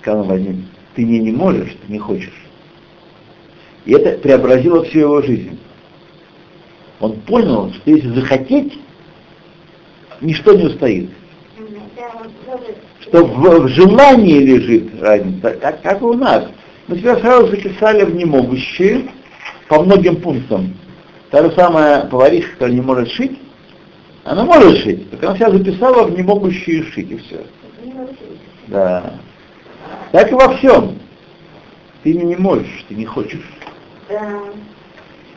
Сказал 0.00 0.24
Вадим, 0.24 0.66
ты 0.94 1.04
не, 1.04 1.18
не 1.18 1.30
можешь, 1.30 1.76
ты 1.86 1.92
не 1.92 1.98
хочешь. 1.98 2.32
И 3.84 3.92
это 3.92 4.18
преобразило 4.18 4.82
всю 4.84 5.00
его 5.00 5.22
жизнь. 5.22 5.58
Он 7.00 7.12
понял, 7.20 7.72
что 7.72 7.90
если 7.90 8.08
захотеть, 8.08 8.78
ничто 10.20 10.54
не 10.54 10.64
устоит. 10.64 11.10
Что 13.00 13.24
в, 13.24 13.64
в 13.64 13.68
желании 13.68 14.38
лежит 14.38 15.00
разница, 15.00 15.50
как, 15.60 15.82
как 15.82 16.02
у 16.02 16.14
нас. 16.14 16.48
Мы 16.88 16.98
себя 16.98 17.16
сразу 17.18 17.48
записали 17.48 18.04
в 18.04 18.14
немогущие 18.14 19.08
по 19.68 19.82
многим 19.82 20.16
пунктам. 20.16 20.74
Та 21.30 21.42
же 21.42 21.52
самая 21.54 22.06
повариха, 22.06 22.52
которая 22.52 22.74
не 22.74 22.80
может 22.80 23.10
шить, 23.10 23.38
она 24.24 24.44
может 24.44 24.78
шить, 24.78 25.10
только 25.10 25.28
она 25.28 25.36
себя 25.36 25.50
записала 25.50 26.04
в 26.04 26.10
не 26.10 26.22
могущие 26.22 26.82
шить, 26.84 27.10
и 27.10 27.16
все. 27.16 27.44
Да. 28.68 29.14
Так 30.12 30.30
и 30.30 30.34
во 30.34 30.56
всем. 30.56 30.98
Ты 32.02 32.12
не, 32.12 32.24
не 32.24 32.36
можешь, 32.36 32.84
ты 32.88 32.94
не 32.94 33.04
хочешь. 33.04 33.44
Да. 34.08 34.40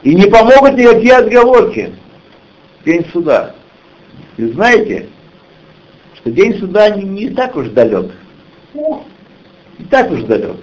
И 0.03 0.15
не 0.15 0.25
помогут 0.25 0.77
никакие 0.77 1.17
отговорки. 1.17 1.93
День 2.85 3.05
суда. 3.11 3.55
И 4.37 4.45
знаете, 4.45 5.09
что 6.15 6.31
день 6.31 6.57
суда 6.59 6.89
не, 6.89 7.03
не 7.03 7.29
так 7.29 7.55
уж 7.55 7.69
далек. 7.69 8.11
Не 9.79 9.85
так 9.85 10.11
уж 10.11 10.23
далек. 10.23 10.57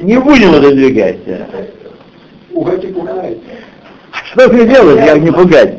Не 0.00 0.18
будем 0.18 0.54
это 0.54 0.70
двигать. 0.72 1.18
Пугать 2.52 2.84
и 2.84 2.86
пугает. 2.88 3.38
Что 4.32 4.48
мне 4.48 4.66
делать, 4.66 5.04
как 5.04 5.18
не 5.18 5.30
пугать? 5.30 5.78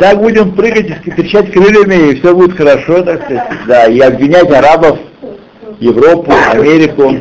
Так 0.00 0.18
будем 0.18 0.52
прыгать 0.52 0.90
и 1.04 1.10
кричать 1.10 1.52
крыльями, 1.52 2.10
и 2.10 2.14
все 2.16 2.34
будет 2.34 2.56
хорошо, 2.56 3.02
так 3.02 3.24
сказать. 3.24 3.48
Да, 3.66 3.86
и 3.86 4.00
обвинять 4.00 4.50
арабов, 4.50 4.98
Европу, 5.78 6.32
Америку. 6.50 7.14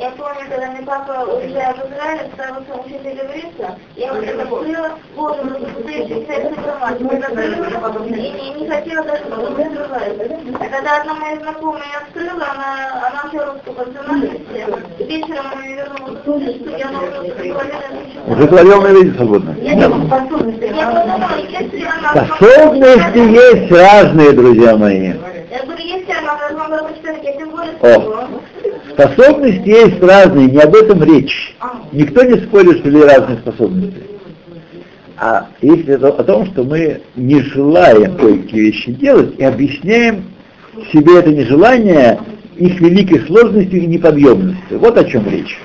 я 0.00 0.10
помню, 0.16 0.47
когда 0.58 0.72
мне 0.72 0.82
папа, 0.84 1.24
уезжая 1.30 1.72
в 1.74 1.78
Израиль, 1.78 2.30
старался 2.34 2.74
учиться 2.84 3.10
говориться, 3.10 3.78
я 3.96 4.12
вот 4.12 4.24
это 4.24 4.42
открыла, 4.42 4.90
боже, 5.14 5.40
ну 5.44 5.50
запутающий 5.60 6.26
секс 6.26 6.50
информацию, 6.50 7.10
закрыла, 7.20 8.04
и 8.04 8.10
не, 8.10 8.50
не 8.54 8.68
хотела 8.68 9.04
даже 9.04 9.24
потом 9.24 9.54
открывать. 9.54 10.12
А 10.54 10.66
когда 10.66 11.00
одна 11.00 11.14
моя 11.14 11.36
знакомая 11.36 11.82
открыла, 12.02 12.46
она, 12.54 13.06
она 13.06 13.28
все 13.28 13.44
русскую 13.44 13.76
по 13.76 13.84
национальности, 13.84 14.66
вечером 14.98 15.46
он 15.54 15.62
вернулся, 15.62 16.58
что 16.58 16.70
я 16.76 16.86
могу 16.88 17.06
говорить, 17.06 17.54
Уже 18.26 18.46
говорил 18.48 18.82
на 18.82 18.88
виде 18.88 19.14
свободно. 19.14 19.54
Я 19.60 19.88
способности. 19.88 20.74
Я 20.74 20.88
она... 20.88 21.28
Есть 23.14 23.70
разные, 23.70 24.32
друзья 24.32 24.76
мои. 24.76 25.12
Я 25.50 25.64
говорю, 25.64 25.84
если 25.84 26.12
она 26.12 26.36
возможно 26.36 26.78
прочитать, 26.84 27.22
я 27.22 27.32
тем 27.32 27.50
более 27.50 27.74
О. 27.80 28.28
Способности 28.98 29.68
есть 29.68 30.02
разные, 30.02 30.50
не 30.50 30.58
об 30.58 30.74
этом 30.74 31.04
речь. 31.04 31.54
Никто 31.92 32.24
не 32.24 32.36
спорит, 32.40 32.78
что 32.78 32.88
ли 32.88 33.00
разные 33.00 33.38
способности. 33.38 34.02
А 35.16 35.46
если 35.62 35.94
это 35.94 36.08
о 36.08 36.24
том, 36.24 36.46
что 36.46 36.64
мы 36.64 37.00
не 37.14 37.40
желаем 37.42 38.16
кое-какие 38.16 38.60
вещи 38.60 38.90
делать 38.90 39.38
и 39.38 39.44
объясняем 39.44 40.24
себе 40.92 41.20
это 41.20 41.30
нежелание 41.30 42.18
их 42.56 42.80
великой 42.80 43.24
сложностью 43.26 43.82
и 43.82 43.86
неподъемностью. 43.86 44.80
Вот 44.80 44.98
о 44.98 45.04
чем 45.04 45.28
речь. 45.28 45.56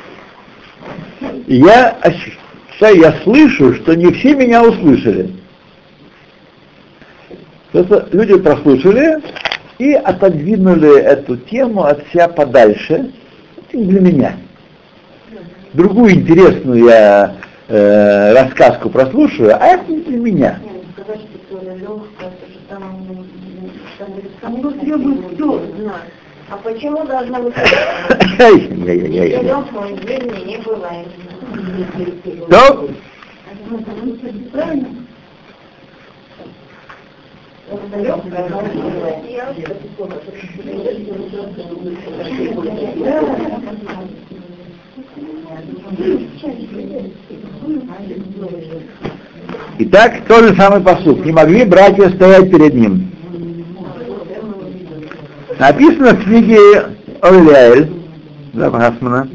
Я 1.48 1.98
ощущаю, 2.02 3.00
я 3.00 3.14
слышу, 3.24 3.74
что 3.76 3.96
не 3.96 4.14
все 4.14 4.36
меня 4.36 4.64
услышали. 4.64 5.32
Просто 7.72 8.10
люди 8.12 8.38
прослушали 8.38 9.24
и 9.80 9.94
отодвинули 9.94 11.00
эту 11.00 11.38
тему 11.38 11.86
от 11.86 12.08
себя 12.12 12.28
подальше 12.28 13.12
Для 13.74 14.00
меня. 14.00 14.38
Другую 15.74 16.14
интересную 16.14 16.86
я 16.86 17.36
э, 17.68 18.34
рассказку 18.34 18.90
прослушаю, 18.92 19.58
а 19.60 19.66
это 19.66 19.92
не 19.92 20.02
для 20.02 20.18
меня. 20.20 20.60
Ну. 25.40 25.66
А 26.50 26.58
почему 26.58 27.04
должна 27.06 27.40
быть 27.40 27.56
длинной 29.96 30.44
не 30.46 30.58
бывает? 30.60 31.08
Правильно? 31.58 31.98
Это 33.56 33.66
легкое, 33.74 34.16
но 34.16 34.36
не 34.36 34.38
бывает. 34.52 34.88
Итак, 49.80 50.22
тот 50.28 50.44
же 50.44 50.56
самый 50.56 50.82
посуд. 50.82 51.26
Не 51.26 51.32
могли 51.32 51.66
братья 51.66 52.10
стоять 52.10 52.52
перед 52.52 52.76
ним. 52.76 53.12
Написано 55.60 56.14
в 56.14 56.24
книге 56.24 56.58
Оляэль, 57.22 57.92
Гасмана, 58.54 59.28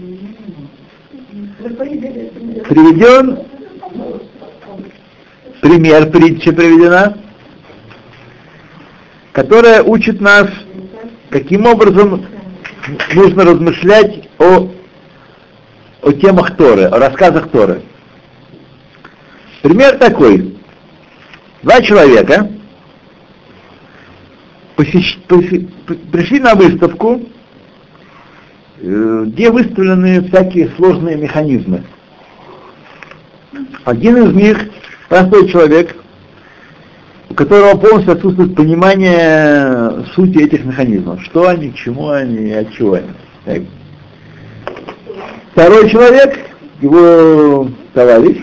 приведен 2.68 3.38
пример, 5.60 6.10
притча 6.10 6.52
приведена, 6.52 7.16
которая 9.38 9.84
учит 9.84 10.20
нас, 10.20 10.48
каким 11.30 11.64
образом 11.66 12.26
нужно 13.14 13.44
размышлять 13.44 14.28
о, 14.36 14.68
о 16.02 16.12
темах 16.12 16.56
Торы, 16.56 16.86
о 16.86 16.98
рассказах 16.98 17.48
Торы. 17.50 17.82
Пример 19.62 19.96
такой. 19.98 20.58
Два 21.62 21.80
человека 21.82 22.50
посещ- 24.76 25.24
поси- 25.28 25.68
пришли 26.10 26.40
на 26.40 26.56
выставку, 26.56 27.22
э, 28.80 29.24
где 29.28 29.52
выставлены 29.52 30.28
всякие 30.28 30.68
сложные 30.70 31.14
механизмы. 31.14 31.84
Один 33.84 34.16
из 34.16 34.34
них 34.34 34.68
простой 35.08 35.48
человек, 35.48 35.94
у 37.30 37.34
которого 37.34 37.76
полностью 37.76 38.12
отсутствует 38.12 38.54
понимание 38.54 40.04
сути 40.14 40.38
этих 40.38 40.64
механизмов. 40.64 41.22
Что 41.24 41.48
они, 41.48 41.70
к 41.70 41.74
чему 41.74 42.08
они 42.08 42.52
от 42.52 42.72
чего 42.72 42.94
они. 42.94 43.08
Так. 43.44 43.62
Второй 45.52 45.90
человек, 45.90 46.38
его 46.80 47.68
товарищ, 47.92 48.38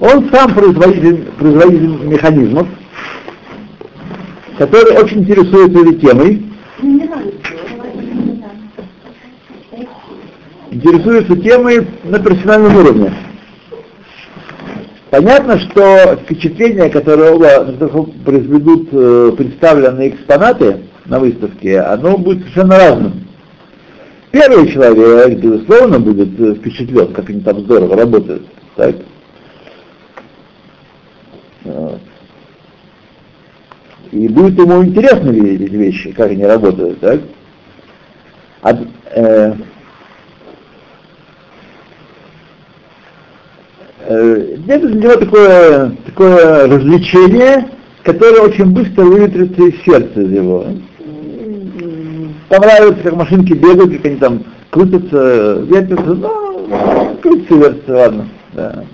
он 0.00 0.30
сам 0.30 0.54
производитель, 0.54 1.24
производитель 1.38 2.06
механизмов, 2.06 2.68
который 4.58 4.98
очень 4.98 5.20
интересуется 5.20 5.78
этой 5.80 5.94
темой, 5.96 6.46
интересуется 10.70 11.36
темой 11.36 11.86
на 12.04 12.18
профессиональном 12.18 12.76
уровне. 12.76 13.12
Понятно, 15.10 15.58
что 15.58 16.16
впечатление, 16.22 16.88
которое 16.88 17.36
произведут 18.24 18.88
э, 18.92 19.32
представленные 19.36 20.10
экспонаты 20.10 20.82
на 21.06 21.18
выставке, 21.18 21.80
оно 21.80 22.16
будет 22.16 22.42
совершенно 22.42 22.78
разным. 22.78 23.26
Первый 24.30 24.70
человек, 24.70 25.40
безусловно, 25.40 25.98
будет 25.98 26.38
э, 26.38 26.54
впечатлен, 26.54 27.12
как 27.12 27.28
они 27.28 27.40
там 27.40 27.60
здорово 27.60 27.96
работают. 27.96 28.46
Так? 28.76 28.94
Вот. 31.64 32.00
И 34.12 34.28
будет 34.28 34.58
ему 34.58 34.84
интересно 34.84 35.30
видеть 35.30 35.68
эти 35.68 35.74
вещи, 35.74 36.12
как 36.12 36.30
они 36.30 36.44
работают, 36.44 37.00
так? 37.00 37.20
А, 38.62 38.78
э, 39.14 39.54
это 44.06 44.88
для 44.88 45.02
него 45.02 45.16
такое, 45.16 45.92
такое 46.06 46.66
развлечение, 46.66 47.68
которое 48.02 48.42
очень 48.42 48.66
быстро 48.66 49.04
выветрится 49.04 49.62
из 49.62 49.82
сердца 49.82 50.20
из 50.20 50.32
его. 50.32 50.66
Понравится, 52.48 53.02
как 53.02 53.14
машинки 53.14 53.52
бегают, 53.52 53.96
как 53.96 54.06
они 54.06 54.16
там 54.16 54.44
крутятся, 54.70 55.62
вертятся, 55.68 56.14
ну, 56.14 57.16
крутятся, 57.22 57.54
вертятся, 57.54 57.92
ладно. 57.92 58.28
Да. 58.52 58.84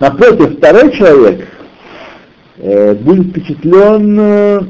Напротив, 0.00 0.58
второй 0.58 0.92
человек 0.92 1.48
э, 2.58 2.94
будет 2.94 3.28
впечатлен 3.28 4.18
э, 4.20 4.60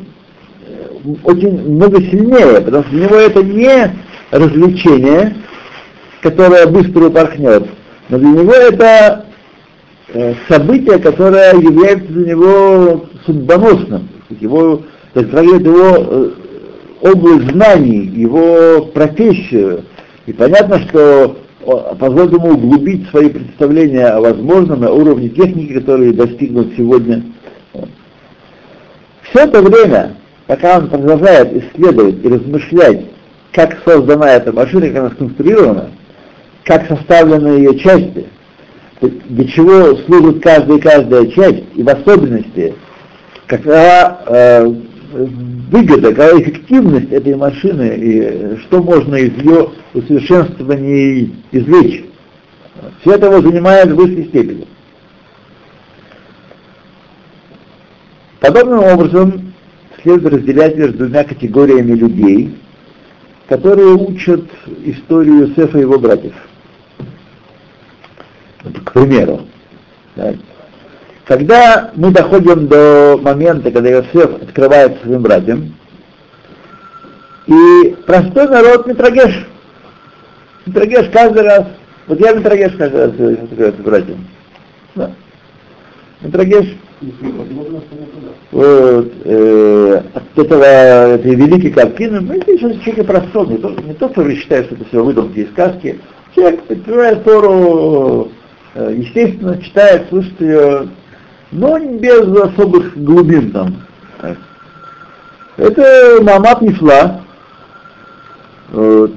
очень 1.24 1.70
много 1.70 2.00
сильнее, 2.02 2.60
потому 2.62 2.84
что 2.84 2.92
для 2.92 3.06
него 3.06 3.16
это 3.16 3.42
не 3.42 3.94
развлечение, 4.30 5.36
которое 6.22 6.66
быстро 6.66 7.06
упорхнет, 7.06 7.66
но 8.08 8.18
для 8.18 8.28
него 8.28 8.52
это 8.52 9.23
событие, 10.48 10.98
которое 10.98 11.54
является 11.54 12.06
для 12.06 12.30
него 12.34 13.06
судьбоносным, 13.24 14.08
его, 14.40 14.82
затрагивает 15.14 15.64
его 15.64 15.96
э, 15.96 16.30
область 17.00 17.50
знаний, 17.52 18.06
его 18.06 18.86
профессию. 18.86 19.84
И 20.26 20.32
понятно, 20.32 20.80
что 20.88 21.36
о- 21.64 21.94
позволит 21.94 22.32
ему 22.32 22.50
углубить 22.50 23.08
свои 23.08 23.28
представления 23.28 24.06
о 24.06 24.20
возможном 24.20 24.80
на 24.80 24.92
уровне 24.92 25.28
техники, 25.30 25.74
которые 25.74 26.12
достигнут 26.12 26.74
сегодня. 26.76 27.22
Все 29.22 29.44
это 29.44 29.62
время, 29.62 30.16
пока 30.46 30.78
он 30.78 30.88
продолжает 30.88 31.52
исследовать 31.52 32.24
и 32.24 32.28
размышлять, 32.28 33.06
как 33.52 33.78
создана 33.84 34.30
эта 34.30 34.52
машина, 34.52 34.88
как 34.88 34.96
она 34.96 35.10
сконструирована, 35.10 35.90
как 36.64 36.86
составлены 36.86 37.58
ее 37.58 37.78
части, 37.78 38.26
для 39.00 39.48
чего 39.48 39.96
служит 40.04 40.42
каждая 40.42 40.78
и 40.78 40.80
каждая 40.80 41.26
часть, 41.26 41.64
и 41.74 41.82
в 41.82 41.88
особенности, 41.88 42.74
какова 43.46 44.20
э, 44.26 44.74
выгода, 45.70 46.10
какая 46.10 46.40
эффективность 46.40 47.12
этой 47.12 47.36
машины, 47.36 47.94
и 47.96 48.56
что 48.62 48.82
можно 48.82 49.16
из 49.16 49.36
ее 49.42 49.70
усовершенствования 49.92 51.30
извлечь. 51.52 52.04
Все 53.00 53.12
это 53.12 53.26
его 53.26 53.40
занимает 53.40 53.90
в 53.90 53.96
высшей 53.96 54.26
степени. 54.26 54.66
Подобным 58.40 58.80
образом 58.80 59.54
следует 60.02 60.34
разделять 60.34 60.76
между 60.76 60.98
двумя 60.98 61.24
категориями 61.24 61.92
людей, 61.92 62.54
которые 63.48 63.94
учат 63.94 64.44
историю 64.84 65.48
Иосифа 65.48 65.78
и 65.78 65.82
его 65.82 65.98
братьев. 65.98 66.34
К 68.64 68.92
примеру, 68.92 69.42
да. 70.16 70.34
когда 71.26 71.90
мы 71.94 72.10
доходим 72.10 72.66
до 72.66 73.18
момента, 73.20 73.70
когда 73.70 73.90
Иосиф 73.90 74.42
открывается 74.42 75.04
своим 75.04 75.22
братьям, 75.22 75.74
и 77.46 77.94
простой 78.06 78.48
народ 78.48 78.86
Митрагеш, 78.86 79.46
Митрагеш 80.64 81.10
каждый 81.12 81.42
раз, 81.42 81.66
вот 82.06 82.20
я 82.20 82.32
Митрагеш 82.32 82.72
каждый 82.78 83.00
раз 83.00 83.10
открывается 83.10 83.82
братьям. 83.82 84.26
Да. 84.94 85.10
Туда. 86.22 86.44
Вот, 88.50 89.12
э, 89.24 90.02
от 90.14 90.38
этого, 90.38 90.62
этой 90.62 91.34
великой 91.34 91.70
картины, 91.70 92.20
мы 92.20 92.40
сейчас 92.46 92.80
человек 92.82 93.06
простой, 93.06 93.48
не 93.48 93.58
то, 93.58 93.70
не 93.70 93.94
то, 93.94 94.08
что 94.08 94.30
считает, 94.30 94.66
что 94.66 94.76
это 94.76 94.84
все 94.86 95.04
выдумки 95.04 95.40
и 95.40 95.46
сказки. 95.48 96.00
Человек 96.34 96.62
подпевает 96.62 97.24
Тору, 97.24 98.30
э, 98.30 98.43
естественно, 98.74 99.60
читает, 99.60 100.08
слышит 100.08 100.40
ее, 100.40 100.88
но 101.52 101.78
без 101.78 102.20
особых 102.20 102.96
глубин 102.96 103.52
там. 103.52 103.76
Это 105.56 106.18
Мамат 106.20 106.62
Нефла, 106.62 107.20
вот, 108.72 109.12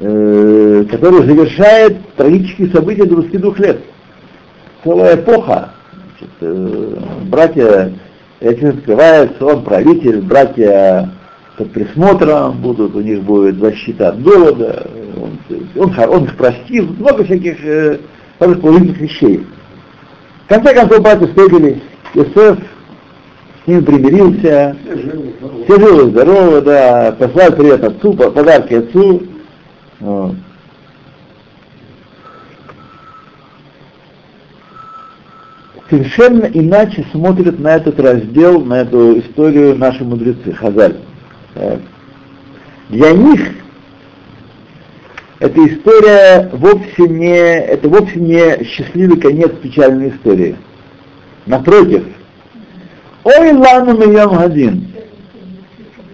э, 0.00 0.84
который 0.90 1.26
завершает 1.26 1.96
трагические 2.16 2.72
события 2.72 3.04
22 3.04 3.54
лет. 3.58 3.80
Целая 4.82 5.14
эпоха. 5.14 5.70
Значит, 5.92 6.34
э, 6.40 6.96
братья, 7.26 7.92
этим 8.40 8.70
открывается, 8.70 9.44
он 9.44 9.62
правитель, 9.62 10.22
братья 10.22 11.10
под 11.56 11.72
присмотром 11.72 12.60
будут, 12.60 12.96
у 12.96 13.00
них 13.00 13.22
будет 13.22 13.58
защита 13.58 14.08
от 14.08 14.22
голода, 14.22 14.90
он, 15.16 15.38
он, 15.76 16.10
он 16.10 16.24
их 16.24 16.36
простил, 16.36 16.88
много 16.98 17.24
всяких 17.24 17.64
э, 17.64 17.98
хороших 18.38 18.62
положительных 18.62 18.98
вещей. 18.98 19.46
В 20.44 20.48
конце 20.48 20.74
концов, 20.74 21.02
братья 21.02 21.26
встретились, 21.26 21.82
Иосиф 22.14 22.58
с 23.64 23.66
ними 23.66 23.80
примирился, 23.80 24.76
Все 25.64 25.78
живы, 25.80 26.10
здоровы. 26.10 26.60
да, 26.62 27.16
послал 27.18 27.52
привет 27.52 27.82
отцу, 27.84 28.12
по- 28.14 28.30
подарки 28.30 28.74
отцу. 28.74 29.22
Вот. 30.00 30.34
Совершенно 35.88 36.46
иначе 36.46 37.06
смотрят 37.12 37.58
на 37.60 37.76
этот 37.76 38.00
раздел, 38.00 38.64
на 38.64 38.80
эту 38.80 39.20
историю 39.20 39.76
наши 39.76 40.02
мудрецы, 40.04 40.52
Хазаль. 40.52 40.96
Для 42.88 43.12
них 43.12 43.40
эта 45.38 45.66
история 45.66 46.50
вовсе 46.52 47.08
не, 47.08 47.36
это 47.36 47.88
вовсе 47.88 48.18
не 48.18 48.64
счастливый 48.64 49.20
конец 49.20 49.52
печальной 49.62 50.10
истории. 50.10 50.56
Напротив, 51.46 52.04
Ой, 53.26 53.52
лану 53.52 53.96
миям 53.96 54.38
один. 54.38 54.86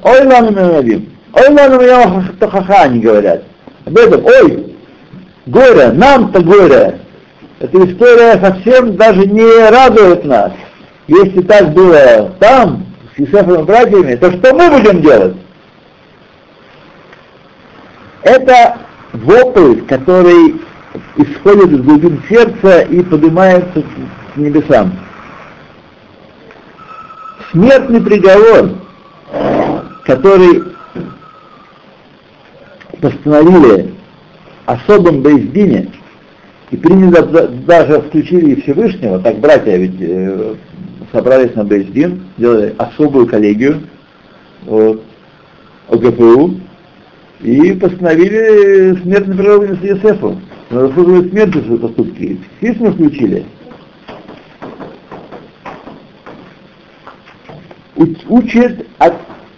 Ой, 0.03 0.27
лану 0.27 0.51
миям 0.51 0.77
один. 0.77 1.11
Ой, 1.35 1.49
лану 1.51 1.81
миям 1.81 2.37
тахаха, 2.41 2.85
они 2.85 3.01
говорят. 3.01 3.43
Об 3.85 3.99
этом, 3.99 4.25
ой, 4.25 4.75
горе, 5.45 5.93
нам-то 5.93 6.43
горе. 6.43 7.01
Эта 7.61 7.85
история 7.85 8.41
совсем 8.41 8.97
даже 8.97 9.27
не 9.27 9.69
радует 9.69 10.25
нас. 10.25 10.53
Если 11.07 11.43
так 11.43 11.75
было 11.75 12.33
там, 12.41 12.87
с 13.15 13.19
Юсефом 13.19 13.61
и 13.61 13.65
братьями, 13.65 14.17
то 14.17 14.33
что 14.33 14.55
мы 14.55 14.71
будем 14.71 15.03
делать? 15.03 15.37
Это 18.23 18.79
вопль, 19.13 19.83
который 19.83 20.57
исходит 21.17 21.73
из 21.73 21.81
глубин 21.83 22.23
сердца 22.29 22.81
и 22.83 23.03
поднимается 23.03 23.83
к 23.83 24.37
небесам. 24.37 24.93
Смертный 27.51 28.01
приговор, 28.01 28.71
который 30.05 30.65
постановили 33.01 33.93
особом 34.67 35.23
Бейздине, 35.23 35.91
и 36.71 36.77
приняли 36.77 37.11
да- 37.11 37.49
даже 37.49 38.01
включили 38.01 38.53
и 38.53 38.63
Всевышнего, 38.63 39.19
так 39.19 39.39
братья 39.39 39.77
ведь 39.77 40.01
э, 40.01 40.55
собрались 41.13 41.55
на 41.55 41.65
Бейздин, 41.65 42.23
сделали 42.39 42.75
особую 42.79 43.27
коллегию 43.27 43.83
вот, 44.63 45.03
ОГПУ, 45.91 46.55
и 47.43 47.73
постановили 47.73 48.97
смертный 49.03 49.37
приговор 49.37 49.73
Йосефу. 49.83 50.41
Он 50.71 50.89
заслуживает 50.89 51.31
смерти 51.31 51.59
за 51.69 51.77
поступки. 51.77 52.39
Всевышнего 52.59 52.93
включили. 52.93 53.45
Уч- 57.97 58.25
учит 58.29 58.87
от 58.99 59.15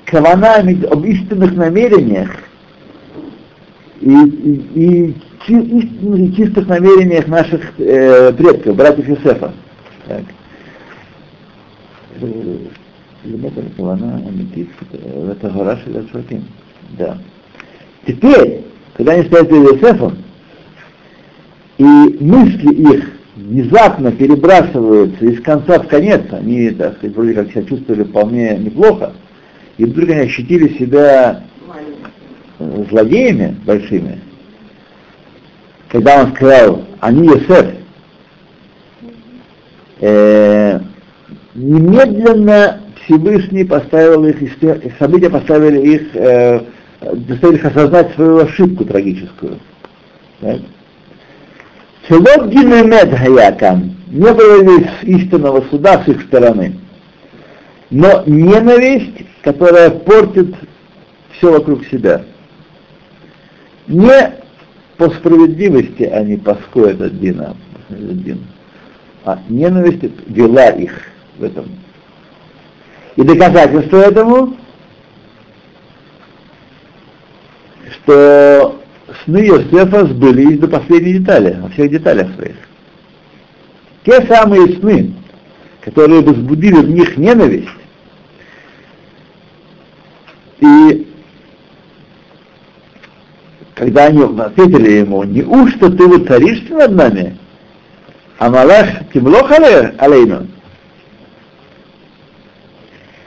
каванами 0.07 0.85
об 0.87 1.05
истинных 1.05 1.55
намерениях 1.55 2.31
и, 4.01 4.11
и, 4.11 4.65
и 4.75 5.15
истинных 5.47 6.21
и 6.21 6.37
чистых 6.37 6.67
намерениях 6.67 7.27
наших 7.29 7.79
э, 7.79 8.33
предков, 8.33 8.77
братьев 8.77 9.09
Юсефа. 9.09 9.53
Так. 10.09 10.23
Э, 12.21 12.57
Кавана, 13.77 14.23
Аметит, 14.27 14.69
э, 14.93 15.33
это 15.33 15.81
Шелят 15.85 16.11
Шваким. 16.11 16.45
Да. 16.99 17.19
Теперь, 18.07 18.63
когда 18.97 19.13
они 19.13 19.25
стоят 19.25 19.49
перед 19.49 19.83
Иосифом, 19.83 20.19
и 21.79 21.85
мысли 21.85 22.73
их 22.73 23.11
внезапно 23.37 24.13
перебрасываются 24.13 25.25
из 25.25 25.41
конца 25.43 25.81
в 25.81 25.89
конец, 25.89 26.23
они, 26.31 26.71
так 26.71 26.97
сказать, 26.99 27.17
вроде 27.17 27.35
как 27.35 27.51
себя 27.51 27.65
чувствовали 27.65 28.05
вполне 28.05 28.57
неплохо, 28.59 29.13
и 29.77 29.85
вдруг 29.85 30.11
они 30.11 30.21
ощутили 30.21 30.79
себя 30.79 31.45
злодеями 32.59 33.57
большими, 33.65 34.21
когда 35.89 36.23
он 36.23 36.35
сказал, 36.35 36.85
они 37.01 37.27
Йосеф, 37.27 37.67
э, 40.01 40.81
немедленно 41.55 42.81
Всевышний 43.05 43.65
поставил 43.65 44.25
их, 44.25 44.37
события 44.99 45.31
поставили 45.31 45.81
их, 45.81 46.15
э, 46.15 46.61
заставили 47.29 47.57
их 47.57 47.65
осознать 47.65 48.15
свою 48.15 48.39
ошибку 48.39 48.85
трагическую. 48.85 49.59
Так? 50.41 50.61
Целот 52.09 52.49
Гинемед 52.51 53.17
Хаякам, 53.17 53.97
не 54.09 54.33
было 54.33 54.63
здесь 54.63 54.91
истинного 55.03 55.63
суда 55.71 56.03
с 56.05 56.09
их 56.09 56.23
стороны, 56.23 56.75
но 57.91 58.23
ненависть, 58.27 59.25
которая 59.43 59.91
портит 59.91 60.55
все 61.33 61.53
вокруг 61.53 61.85
себя. 61.87 62.25
Не 63.87 64.35
по 64.97 65.11
справедливости 65.11 66.05
они 66.05 66.37
паску 66.37 66.83
этот 66.83 67.19
дин, 67.19 67.41
а, 67.41 67.55
этот 67.91 68.23
дин, 68.23 68.41
а 69.25 69.41
ненависть 69.49 70.03
вела 70.27 70.69
их 70.69 70.93
в 71.39 71.45
этом. 71.45 71.67
И 73.17 73.23
доказательство 73.23 73.99
этому, 73.99 74.57
что 77.93 78.81
сны 79.25 79.39
Йосефа 79.39 80.07
сбылись 80.07 80.59
до 80.59 80.69
последней 80.69 81.19
детали, 81.19 81.59
во 81.61 81.69
всех 81.71 81.91
деталях 81.91 82.35
своих. 82.35 82.57
Те 84.05 84.27
самые 84.27 84.77
сны, 84.79 85.15
которые 85.81 86.21
возбудили 86.21 86.77
в 86.77 86.91
них 86.91 87.17
ненависть, 87.17 87.69
и 90.61 91.09
когда 93.75 94.07
они 94.07 94.23
ответили 94.23 94.93
ему, 94.93 95.25
неужто 95.25 95.91
ты 95.91 96.07
воцаришься 96.07 96.75
над 96.75 96.93
нами? 96.93 97.37
А 98.39 98.51
Малах 98.51 99.11
Тимлох 99.13 99.51
алейну? 99.51 100.49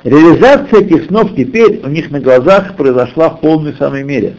Реализация 0.03 0.81
этих 0.81 1.07
снов 1.07 1.35
теперь 1.35 1.81
у 1.83 1.89
них 1.89 2.11
на 2.11 2.21
глазах 2.21 2.75
произошла 2.77 3.29
в 3.29 3.41
полной 3.41 3.73
самой 3.73 4.03
мере. 4.03 4.37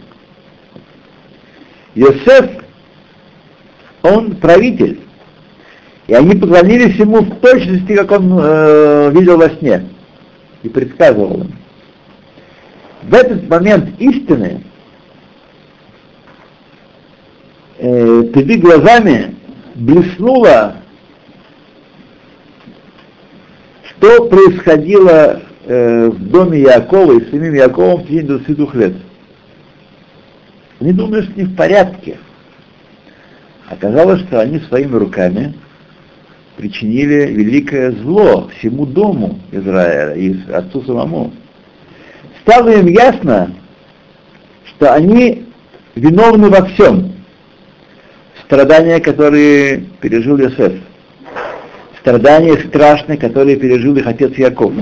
Йосеф, 1.98 2.48
он 4.02 4.36
правитель, 4.36 5.00
и 6.06 6.14
они 6.14 6.36
поклонились 6.36 6.94
ему 6.94 7.22
в 7.22 7.40
точности, 7.40 7.96
как 7.96 8.12
он 8.12 8.38
э, 8.40 9.10
видел 9.10 9.36
во 9.36 9.50
сне 9.50 9.84
и 10.62 10.68
предсказывал 10.68 11.40
им. 11.40 11.52
В 13.02 13.14
этот 13.14 13.48
момент 13.48 14.00
истины 14.00 14.62
э, 17.78 18.22
перед 18.32 18.60
глазами 18.60 19.34
блеснуло, 19.74 20.76
что 23.90 24.28
происходило 24.28 25.42
э, 25.64 26.10
в 26.10 26.28
доме 26.30 26.60
Якова 26.60 27.18
и 27.18 27.24
с 27.24 27.30
самим 27.30 27.54
Яковом 27.54 28.02
в 28.02 28.06
течение 28.06 28.38
22 28.38 28.68
лет. 28.74 28.92
Они 30.80 30.92
думали, 30.92 31.22
что 31.22 31.32
не 31.40 31.44
в 31.44 31.56
порядке. 31.56 32.18
Оказалось, 33.68 34.20
что 34.22 34.40
они 34.40 34.60
своими 34.60 34.94
руками 34.96 35.54
причинили 36.56 37.32
великое 37.32 37.92
зло 37.92 38.48
всему 38.58 38.86
дому 38.86 39.40
Израиля 39.52 40.14
и 40.14 40.36
отцу 40.50 40.82
самому. 40.82 41.32
Стало 42.42 42.70
им 42.70 42.86
ясно, 42.86 43.54
что 44.64 44.92
они 44.92 45.46
виновны 45.94 46.48
во 46.48 46.64
всем. 46.66 47.12
Страдания, 48.44 49.00
которые 49.00 49.80
пережил 50.00 50.38
Йосеф. 50.38 50.72
страдания 52.00 52.56
страшные, 52.68 53.18
которые 53.18 53.56
пережил 53.56 53.94
их 53.96 54.06
отец 54.06 54.32
Яков. 54.38 54.72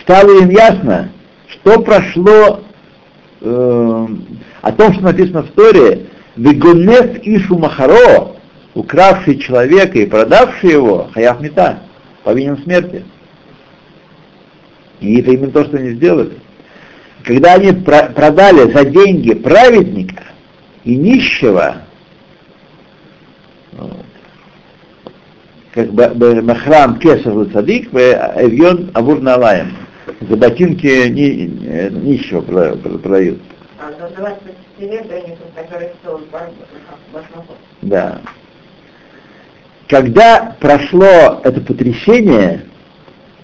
Стало 0.00 0.40
им 0.40 0.48
ясно, 0.48 1.10
что 1.48 1.82
прошло 1.82 2.62
э, 3.40 4.06
о 4.62 4.72
том, 4.72 4.92
что 4.94 5.02
написано 5.02 5.42
в 5.42 5.50
Торе, 5.50 6.06
«Вегонес 6.36 7.20
Ишу 7.22 7.58
Махаро», 7.58 8.36
укравший 8.74 9.38
человека 9.38 9.98
и 9.98 10.06
продавший 10.06 10.70
его, 10.70 11.10
хаяв 11.12 11.40
мета, 11.40 11.80
повинен 12.22 12.58
смерти. 12.62 13.04
И 15.00 15.20
это 15.20 15.32
именно 15.32 15.50
то, 15.50 15.64
что 15.64 15.76
они 15.76 15.90
сделали. 15.90 16.38
Когда 17.24 17.54
они 17.54 17.72
про- 17.72 18.10
продали 18.10 18.72
за 18.72 18.84
деньги 18.84 19.34
праведника 19.34 20.24
и 20.84 20.96
нищего, 20.96 21.82
вот, 23.72 24.04
как 25.72 25.92
бы 25.92 26.42
Махрам 26.42 26.98
Кесар 26.98 27.46
Цадик, 27.52 27.92
Эвьон 27.92 28.90
Авур 28.94 29.20
Налаем. 29.20 29.76
За 30.20 30.36
ботинки 30.36 31.08
ни, 31.08 31.90
нищего 31.90 32.40
про- 32.40 32.74
про- 32.76 32.98
продают. 32.98 33.40
А 33.78 33.90
называется 34.00 34.48
серебряником, 34.78 35.46
который 35.54 35.88
стоил 36.00 36.20
башмаков. 37.12 37.56
Да. 37.82 38.20
Когда 39.88 40.56
прошло 40.60 41.40
это 41.44 41.60
потрясение 41.60 42.64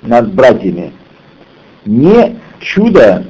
над 0.02 0.32
братьями, 0.32 0.92
не 1.84 2.38
чудо, 2.60 3.24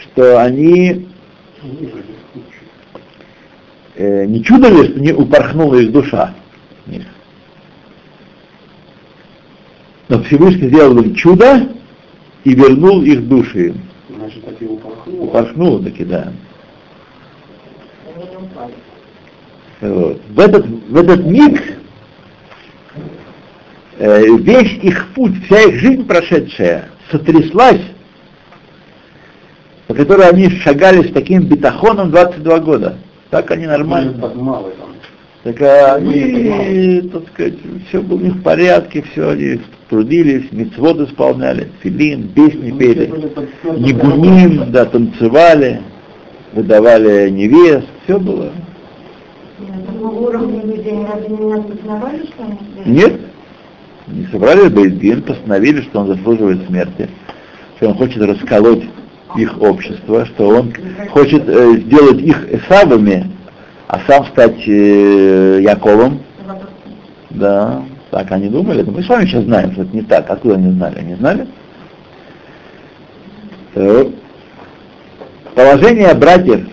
что 0.00 0.40
они, 0.40 1.08
э, 3.96 4.24
не 4.26 4.44
чудо 4.44 4.68
ли, 4.68 4.84
что 4.84 5.00
не 5.00 5.12
упорхнула 5.12 5.76
их 5.76 5.92
душа. 5.92 6.34
Но 10.08 10.22
Всевышний 10.24 10.68
сделал 10.68 10.98
им 10.98 11.14
чудо 11.14 11.68
и 12.44 12.54
вернул 12.54 13.02
их 13.02 13.28
души. 13.28 13.74
Значит, 14.08 14.44
так 14.44 14.60
и 14.60 14.66
упорхнуло. 14.66 15.24
Упорхнул 15.24 15.82
таки, 15.82 16.04
да. 16.04 16.32
Вот. 19.80 20.20
В, 20.28 20.40
этот, 20.40 20.66
в 20.66 20.96
этот 20.96 21.24
миг 21.24 21.78
э, 23.98 24.24
весь 24.38 24.72
их 24.82 25.08
путь, 25.14 25.32
вся 25.44 25.62
их 25.62 25.80
жизнь 25.80 26.06
прошедшая 26.06 26.90
сотряслась, 27.10 27.80
по 29.86 29.94
которой 29.94 30.28
они 30.28 30.50
шагали 30.50 31.08
с 31.08 31.12
таким 31.12 31.44
бетахоном 31.44 32.10
22 32.10 32.58
года. 32.60 32.98
Так 33.30 33.50
они 33.50 33.66
нормально. 33.66 34.20
Так 34.20 34.34
мало 34.34 34.70
там. 34.72 34.89
Так 35.42 35.60
а 35.62 35.94
они, 35.94 37.00
так 37.12 37.22
сказать, 37.28 37.54
все 37.88 38.02
было 38.02 38.18
у 38.18 38.20
них 38.20 38.34
в 38.34 38.42
порядке, 38.42 39.02
все 39.10 39.30
они 39.30 39.60
трудились, 39.88 40.52
мецвод 40.52 41.00
исполняли, 41.00 41.68
филин, 41.82 42.28
песни 42.28 42.70
пели, 42.72 43.10
нигуним, 43.78 44.70
да, 44.70 44.84
танцевали, 44.84 45.80
выдавали 46.52 47.30
невест, 47.30 47.86
все 48.04 48.18
было. 48.18 48.52
Не? 52.84 53.00
Нет, 53.00 53.20
не 54.08 54.26
собрали 54.26 54.68
Бейдин, 54.68 55.22
постановили, 55.22 55.80
что 55.82 56.00
он 56.00 56.08
заслуживает 56.08 56.66
смерти, 56.66 57.08
что 57.76 57.88
он 57.88 57.94
хочет 57.94 58.22
расколоть 58.22 58.84
их 59.36 59.60
общество, 59.62 60.26
что 60.26 60.48
он 60.48 60.74
хочет 61.10 61.48
э, 61.48 61.78
сделать 61.78 62.20
их 62.20 62.52
Эсавами, 62.52 63.30
а 63.90 63.98
сам 64.06 64.24
стать 64.26 64.68
э, 64.68 65.58
Яковом. 65.62 66.22
Да, 67.30 67.82
так 68.12 68.30
они 68.30 68.48
думали. 68.48 68.82
Но 68.82 68.92
мы 68.92 69.02
с 69.02 69.08
вами 69.08 69.26
сейчас 69.26 69.42
знаем, 69.42 69.72
что 69.72 69.82
это 69.82 69.96
не 69.96 70.02
так. 70.02 70.30
Откуда 70.30 70.54
они 70.54 70.70
знали? 70.70 70.98
Они 71.00 71.14
знали? 71.16 71.48
Так. 73.74 74.06
Положение 75.56 76.14
братьев 76.14 76.68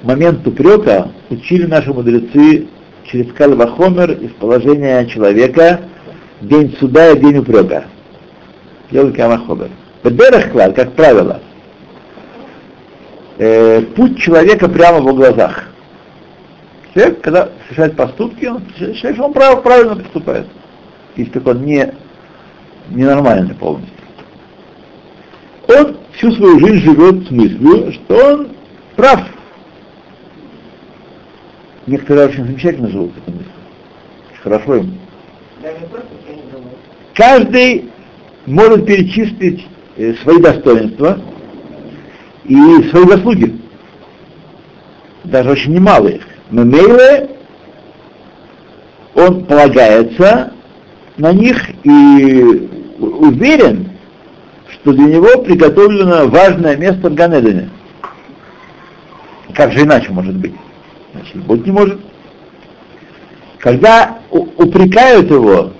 в 0.00 0.06
момент 0.06 0.46
упрека 0.46 1.08
учили 1.28 1.66
наши 1.66 1.92
мудрецы 1.92 2.66
через 3.04 3.30
Кальвахомер 3.34 4.12
из 4.12 4.30
положения 4.30 5.04
человека 5.04 5.80
день 6.40 6.74
суда 6.80 7.10
и 7.10 7.20
день 7.20 7.38
упрека. 7.38 7.84
Кальвахомер. 8.90 9.68
Бедерахклад, 10.02 10.74
как 10.74 10.92
правило, 10.92 11.40
э, 13.36 13.82
путь 13.94 14.18
человека 14.18 14.66
прямо 14.66 15.00
в 15.00 15.14
глазах. 15.14 15.73
Человек, 16.94 17.20
когда 17.22 17.48
совершает 17.64 17.96
поступки, 17.96 18.46
он 18.46 18.62
что 18.94 19.24
он 19.24 19.32
прав, 19.32 19.62
правильно 19.64 19.96
поступает. 19.96 20.46
Если 21.16 21.32
только 21.32 21.48
он 21.48 21.64
не 21.64 21.92
ненормальный 22.90 23.54
полностью. 23.54 23.92
Он 25.68 25.96
всю 26.12 26.30
свою 26.32 26.60
жизнь 26.60 26.84
живет 26.84 27.26
с 27.26 27.30
мыслью, 27.30 27.92
что 27.92 28.14
он 28.14 28.48
прав. 28.94 29.20
Некоторые 31.86 32.28
очень 32.28 32.44
замечательно 32.44 32.88
живут 32.88 33.12
с 33.14 33.22
этой 33.22 33.34
мыслью. 33.34 33.52
Хорошо 34.42 34.74
им. 34.76 34.98
Каждый 37.14 37.90
может 38.46 38.86
перечислить 38.86 39.66
э, 39.96 40.14
свои 40.22 40.38
достоинства 40.38 41.18
и 42.44 42.54
свои 42.90 43.06
заслуги. 43.06 43.58
Даже 45.24 45.50
очень 45.50 45.72
немалые. 45.72 46.20
Но 46.50 46.64
Мейле, 46.64 47.30
он 49.14 49.44
полагается 49.46 50.52
на 51.16 51.32
них 51.32 51.70
и 51.84 52.68
уверен, 52.98 53.90
что 54.68 54.92
для 54.92 55.06
него 55.06 55.42
приготовлено 55.42 56.28
важное 56.28 56.76
место 56.76 57.08
в 57.08 57.14
Ганедене. 57.14 57.70
Как 59.54 59.72
же 59.72 59.82
иначе 59.82 60.10
может 60.10 60.34
быть? 60.36 60.54
Значит, 61.12 61.36
быть 61.44 61.64
не 61.64 61.72
может. 61.72 62.00
Когда 63.58 64.18
упрекают 64.30 65.30
его 65.30 65.72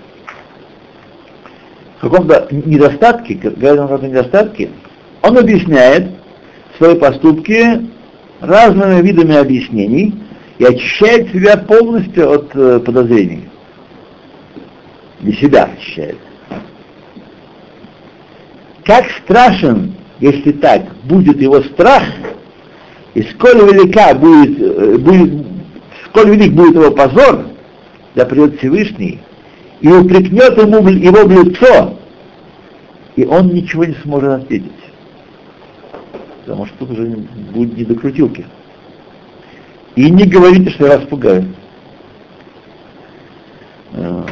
в 1.98 2.00
каком-то 2.00 2.48
недостатке, 2.50 3.34
говорят 3.34 3.80
о 3.80 3.82
каком-то 3.82 4.06
недостатке, 4.06 4.70
он 5.20 5.36
объясняет 5.36 6.10
свои 6.78 6.94
поступки 6.94 7.86
разными 8.40 9.02
видами 9.02 9.36
объяснений 9.36 10.24
и 10.59 10.64
очищает 10.64 11.30
себя 11.32 11.57
полностью 11.57 12.30
от 12.30 12.55
э, 12.55 12.80
подозрений. 12.80 13.48
Для 15.20 15.32
себя 15.34 15.64
очищает. 15.64 16.18
Как 18.84 19.07
страшен, 19.22 19.94
если 20.20 20.52
так, 20.52 20.82
будет 21.05 21.40
его 21.40 21.62
страх, 21.62 22.05
и 23.14 23.22
сколь 23.22 23.57
велика 23.57 24.14
будет, 24.14 24.61
э, 24.61 24.98
будет 24.98 25.46
сколь 26.07 26.30
велик 26.30 26.52
будет 26.52 26.74
его 26.74 26.90
позор, 26.92 27.46
да 28.14 28.24
придет 28.24 28.59
Всевышний, 28.59 29.20
и 29.80 29.88
упрекнет 29.88 30.57
ему 30.57 30.86
его 30.88 31.26
в 31.26 31.30
лицо, 31.32 31.98
и 33.16 33.24
он 33.24 33.48
ничего 33.48 33.84
не 33.84 33.96
сможет 34.02 34.42
ответить. 34.42 34.70
Потому 36.44 36.66
что 36.66 36.78
тут 36.78 36.90
уже 36.90 37.09
не- 37.09 37.26
будет 37.52 37.76
не 37.76 37.84
до 37.84 37.94
крутилки. 37.94 38.44
И 39.97 40.11
не 40.11 40.24
говорите, 40.24 40.70
что 40.70 40.86
я 40.86 40.99
вас 40.99 41.07
пугаю. 41.07 41.55
Вот. 43.92 44.30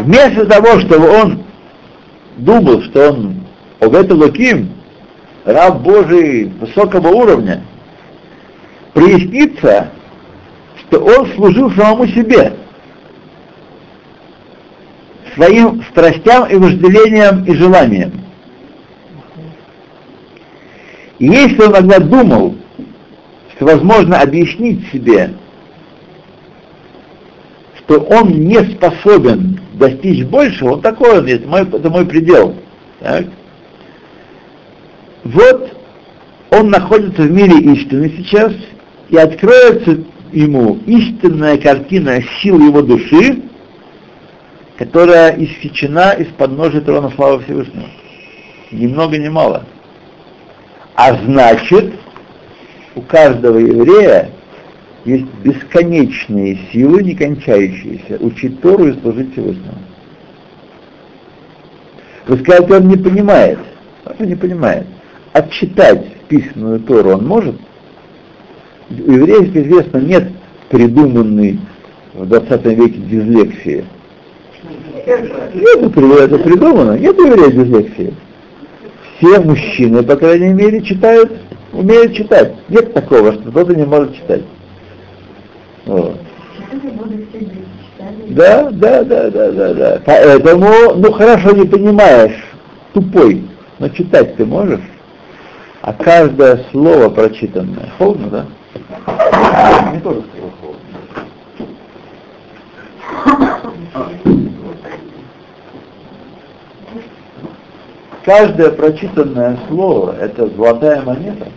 Вместо 0.00 0.46
того, 0.46 0.80
чтобы 0.80 1.08
он 1.08 1.44
думал, 2.36 2.82
что 2.82 3.10
он 3.10 3.46
Овет 3.80 4.12
Луким, 4.12 4.70
раб 5.44 5.80
Божий 5.80 6.44
высокого 6.60 7.08
уровня, 7.08 7.62
прояснится, 8.92 9.90
что 10.82 11.00
он 11.00 11.32
служил 11.34 11.70
самому 11.72 12.06
себе, 12.08 12.52
своим 15.34 15.82
страстям 15.90 16.48
и 16.50 16.56
вожделениям 16.56 17.44
и 17.44 17.54
желаниям. 17.54 18.27
И 21.18 21.26
если 21.26 21.62
он 21.62 21.72
иногда 21.72 21.98
думал, 21.98 22.54
что 23.54 23.66
возможно 23.66 24.20
объяснить 24.20 24.86
себе, 24.92 25.34
что 27.78 28.00
он 28.00 28.30
не 28.30 28.58
способен 28.74 29.60
достичь 29.74 30.24
большего, 30.24 30.74
он 30.74 30.80
такой 30.80 31.18
он 31.18 31.26
есть, 31.26 31.44
мой, 31.46 31.62
это 31.62 31.90
мой 31.90 32.06
предел. 32.06 32.54
Так? 33.00 33.26
Вот 35.24 35.72
он 36.50 36.70
находится 36.70 37.22
в 37.22 37.30
мире 37.30 37.58
истины 37.74 38.12
сейчас, 38.16 38.52
и 39.08 39.16
откроется 39.16 39.98
ему 40.32 40.78
истинная 40.86 41.58
картина 41.58 42.22
сил 42.40 42.60
его 42.60 42.82
души, 42.82 43.42
которая 44.76 45.34
исхищена 45.36 46.12
из 46.12 46.28
подножия 46.28 46.80
трона 46.80 47.10
славы 47.10 47.42
Всевышнего. 47.42 47.88
Ни 48.70 48.86
много 48.86 49.18
ни 49.18 49.28
мало. 49.28 49.64
А 50.98 51.14
значит, 51.14 51.94
у 52.96 53.02
каждого 53.02 53.56
еврея 53.56 54.32
есть 55.04 55.26
бесконечные 55.44 56.58
силы, 56.72 57.04
не 57.04 57.14
кончающиеся, 57.14 58.16
учить 58.18 58.60
Тору 58.60 58.88
и 58.88 59.00
служить 59.00 59.30
Всевышнему. 59.30 59.78
Вы 62.26 62.38
скажете, 62.38 62.74
он 62.74 62.88
не 62.88 62.96
понимает. 62.96 63.60
Он 64.18 64.26
не 64.26 64.34
понимает. 64.34 64.88
Отчитать 65.34 66.04
письменную 66.26 66.80
Тору 66.80 67.10
он 67.10 67.28
может? 67.28 67.54
У 68.90 69.12
евреев, 69.12 69.54
известно, 69.54 69.98
нет 69.98 70.32
придуманной 70.68 71.60
в 72.14 72.26
20 72.26 72.64
веке 72.64 72.98
дислексии. 72.98 73.84
Нет, 75.06 75.30
это 76.24 76.38
придумано. 76.40 76.98
Нет 76.98 77.16
у 77.20 77.24
евреев 77.24 77.54
дислексии. 77.54 78.14
Все 79.18 79.40
мужчины, 79.40 80.02
по 80.02 80.16
крайней 80.16 80.52
мере, 80.54 80.80
читают, 80.82 81.32
умеют 81.72 82.14
читать. 82.14 82.54
Нет 82.68 82.94
такого, 82.94 83.32
что 83.32 83.50
кто-то 83.50 83.74
не 83.74 83.84
может 83.84 84.14
читать. 84.14 84.42
Вот. 85.86 86.20
Да, 88.28 88.70
да, 88.70 89.02
да, 89.02 89.30
да, 89.30 89.50
да, 89.50 89.74
да. 89.74 90.00
Поэтому, 90.06 90.94
ну 90.94 91.12
хорошо, 91.12 91.50
не 91.50 91.66
понимаешь, 91.66 92.44
тупой, 92.92 93.42
но 93.80 93.88
читать 93.88 94.36
ты 94.36 94.46
можешь, 94.46 94.80
а 95.80 95.92
каждое 95.92 96.64
слово 96.70 97.08
прочитанное, 97.08 97.90
холодно, 97.98 98.28
да? 98.28 98.46
Не 99.92 100.00
тоже 100.00 100.22
слово 100.32 100.52
холодно. 104.24 104.44
Каждое 108.28 108.72
прочитанное 108.72 109.58
слово— 109.68 110.14
это 110.20 110.48
золотая 110.48 111.00
монета, 111.00 111.48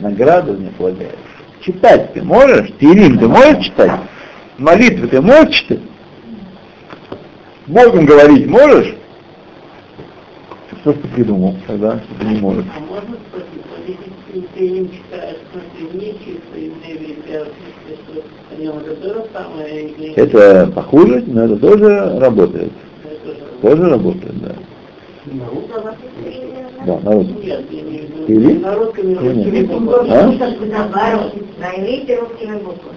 награду 0.00 0.56
не 0.56 0.70
полагаешь. 0.70 1.12
Читать 1.60 2.14
ты 2.14 2.22
можешь? 2.22 2.72
Тирим 2.80 3.18
ты 3.18 3.28
можешь 3.28 3.66
читать? 3.66 4.00
Молитвы 4.56 5.06
ты 5.06 5.20
можешь 5.20 5.54
читать? 5.54 5.80
Богом 7.66 8.06
говорить 8.06 8.46
можешь? 8.46 8.94
Что 10.80 10.94
ты 10.94 11.08
придумал 11.08 11.54
тогда, 11.66 11.98
что 11.98 12.20
ты 12.20 12.24
не 12.24 12.40
можешь? 12.40 12.64
А 12.74 12.80
можно 12.80 13.16
спросить, 13.28 14.00
если 14.32 14.46
ты 14.54 14.66
им 14.78 14.90
читаешь, 14.90 15.36
ты 15.52 15.98
не 15.98 16.12
чисто 16.24 16.58
то? 19.30 19.66
Или... 19.66 20.14
Это 20.14 20.72
похуже, 20.74 21.22
но 21.26 21.44
это 21.44 21.56
тоже 21.58 22.18
работает. 22.18 22.72
Это 23.04 23.34
Тоже 23.60 23.90
работает, 23.90 24.38
да. 24.40 24.54
Да, 26.86 26.98
на 27.02 27.12
русском. 27.12 27.42
Нет, 27.42 27.64
я 27.70 27.80
имею 27.80 28.06
в 28.06 28.10
виду. 28.10 28.24
Или? 28.28 28.58
На 28.58 28.74
русском 28.76 29.04
Или 29.04 29.34
нет? 29.34 29.46
языке. 29.46 30.12
А? 30.12 30.26
На 31.60 31.76
иврите 31.76 32.16
русскими 32.20 32.56
буквами. 32.58 32.96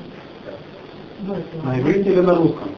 На 1.63 1.79
иврите 1.79 2.09
или 2.11 2.21
на 2.21 2.35
русском? 2.35 2.69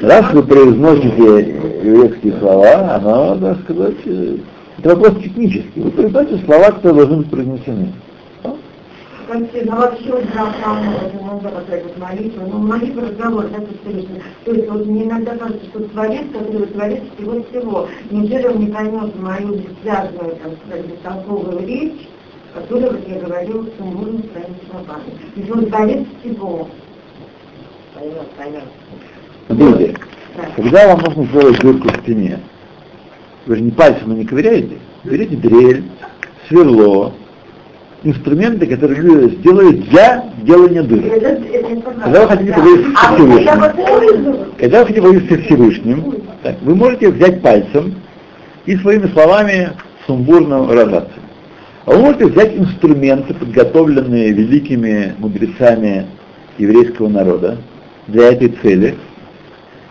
Раз 0.00 0.32
вы 0.32 0.42
произносите 0.44 1.58
еврейские 1.82 2.32
слова, 2.38 2.94
оно, 2.94 3.36
так 3.36 3.60
сказать, 3.62 3.96
э, 4.06 4.36
это 4.78 4.88
вопрос 4.96 5.22
технический. 5.22 5.80
Вы 5.80 5.90
произносите 5.90 6.44
слова, 6.46 6.70
которые 6.70 6.94
должны 6.94 7.16
быть 7.18 7.30
произнесены. 7.30 7.92
Константин, 9.34 9.72
а 9.72 9.76
вообще 9.76 10.12
вот 10.12 10.32
такая 10.32 11.82
вот 11.82 11.98
молитва, 11.98 12.46
молитва 12.46 13.02
разговор, 13.02 13.46
да, 13.48 13.58
со 13.58 13.66
Всевышним. 13.82 14.22
То 14.44 14.52
есть 14.52 14.68
вот 14.70 14.86
мне 14.86 15.04
иногда 15.04 15.36
кажется, 15.36 15.66
что 15.66 15.80
творец, 15.88 16.22
который 16.32 16.66
творец 16.66 17.02
всего-всего, 17.16 17.88
неужели 18.10 18.46
он 18.46 18.60
не 18.60 18.66
поймет 18.68 19.20
мою 19.20 19.60
связанную, 19.82 20.36
там 20.36 20.52
сказать, 20.66 20.86
бестолковую 20.86 21.66
речь, 21.66 22.08
которую 22.54 22.92
вот 22.92 23.08
я 23.08 23.20
говорила 23.20 23.66
сумбурно 23.76 24.20
своими 24.30 24.56
словами. 24.70 25.04
Есть 25.34 25.50
он 25.50 25.66
творец 25.66 26.06
всего. 26.20 26.68
Поймет, 27.94 28.30
поймет. 28.36 28.64
Смотрите, 29.48 29.96
Да. 30.36 30.42
когда 30.56 30.94
вам 30.94 31.00
нужно 31.00 31.24
сделать 31.24 31.58
дырку 31.60 31.88
в 31.88 32.02
стене, 32.02 32.38
вы 33.46 33.56
же 33.56 33.62
не 33.62 33.70
пальцем 33.72 34.16
не 34.16 34.24
ковыряете, 34.24 34.78
берете 35.02 35.36
дрель, 35.36 35.84
сверло, 36.48 37.12
инструменты, 38.04 38.66
которые 38.66 39.00
люди 39.00 39.36
сделают 39.36 39.88
для 39.88 40.24
делания 40.42 40.82
информация. 41.72 42.04
Когда 42.04 42.20
вы 42.22 42.28
хотите 42.28 42.52
поговорить 42.52 42.86
с 42.86 43.02
А 43.02 43.12
я 43.12 43.16
Всевышним, 43.16 44.36
когда 44.58 44.80
вы 44.80 44.86
хотите 44.86 45.02
поговорить 45.02 45.28
со 45.28 45.38
Всевышним, 45.38 46.14
так, 46.42 46.56
вы 46.62 46.74
можете 46.74 47.08
взять 47.10 47.42
пальцем 47.42 47.94
и 48.66 48.76
своими 48.76 49.06
словами 49.08 49.70
сумбурно 50.06 50.62
выражаться. 50.62 51.14
А 51.86 51.90
вы 51.90 51.98
можете 51.98 52.26
взять 52.26 52.56
инструменты, 52.56 53.34
подготовленные 53.34 54.32
великими 54.32 55.14
мудрецами 55.18 56.06
еврейского 56.58 57.08
народа 57.08 57.58
для 58.06 58.32
этой 58.32 58.48
цели, 58.62 58.94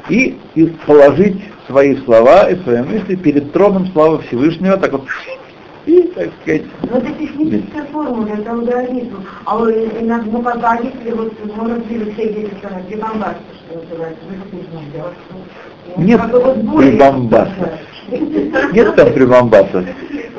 и, 0.10 0.38
и 0.56 0.66
положить 0.86 1.42
свои 1.68 1.96
слова 1.98 2.50
и 2.50 2.56
свои 2.64 2.82
мысли 2.82 3.16
перед 3.16 3.52
троном 3.52 3.88
славы 3.94 4.22
Всевышнего, 4.24 4.78
так 4.78 4.92
вот, 4.92 5.04
и, 5.86 6.02
так 6.16 6.30
сказать, 6.42 6.64
Ну, 6.84 6.98
это 6.98 7.12
техническая 7.14 7.86
формула, 7.86 8.28
это 8.28 8.52
алгоритм. 8.52 9.18
А 9.46 9.58
вот 9.58 9.70
иногда, 9.70 10.32
ну, 10.32 10.42
как 10.42 10.62
алгоритм, 10.62 11.12
вот, 11.12 11.34
мы 11.58 11.70
разбили 11.70 12.12
все 12.12 12.24
эти 12.24 12.54
самые 12.62 12.84
прибамбасты, 12.86 13.42
что 13.68 13.80
называется, 13.80 14.22
вы 14.30 14.36
как 14.36 14.82
сделать. 14.90 15.18
Ну, 15.98 16.04
Нет 16.04 16.22
как 16.22 17.93
Нет 18.74 18.96
там 18.96 19.14
прибамбасов. 19.14 19.86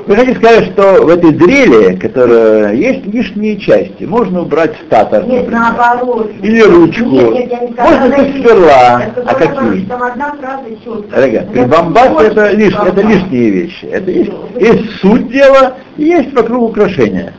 Вы 0.07 0.15
хотите 0.15 0.37
сказать, 0.37 0.65
что 0.71 1.03
в 1.03 1.09
этой 1.09 1.31
дрели, 1.31 1.95
которая 1.95 2.75
есть 2.75 3.07
лишние 3.07 3.57
части, 3.57 4.03
можно 4.03 4.43
убрать 4.43 4.75
статор, 4.85 5.25
Нет, 5.25 5.49
наоборот. 5.49 6.29
или 6.43 6.61
ручку, 6.61 7.05
Нет, 7.05 7.51
нет, 7.51 7.61
не 7.61 7.75
можно 7.75 8.09
без 8.09 8.41
сверла, 8.41 9.01
а 9.25 9.33
какие? 9.33 9.85
Дорогая, 9.85 11.47
больше 11.89 12.27
это, 12.27 12.51
лиш, 12.51 12.73
это 12.75 12.91
прибамбас. 12.91 13.13
лишние 13.15 13.49
вещи. 13.49 13.85
Это 13.85 14.11
есть, 14.11 14.31
есть 14.59 14.91
суть 15.01 15.27
дела 15.31 15.73
и 15.97 16.03
есть 16.03 16.33
вокруг 16.33 16.69
украшения. 16.69 17.33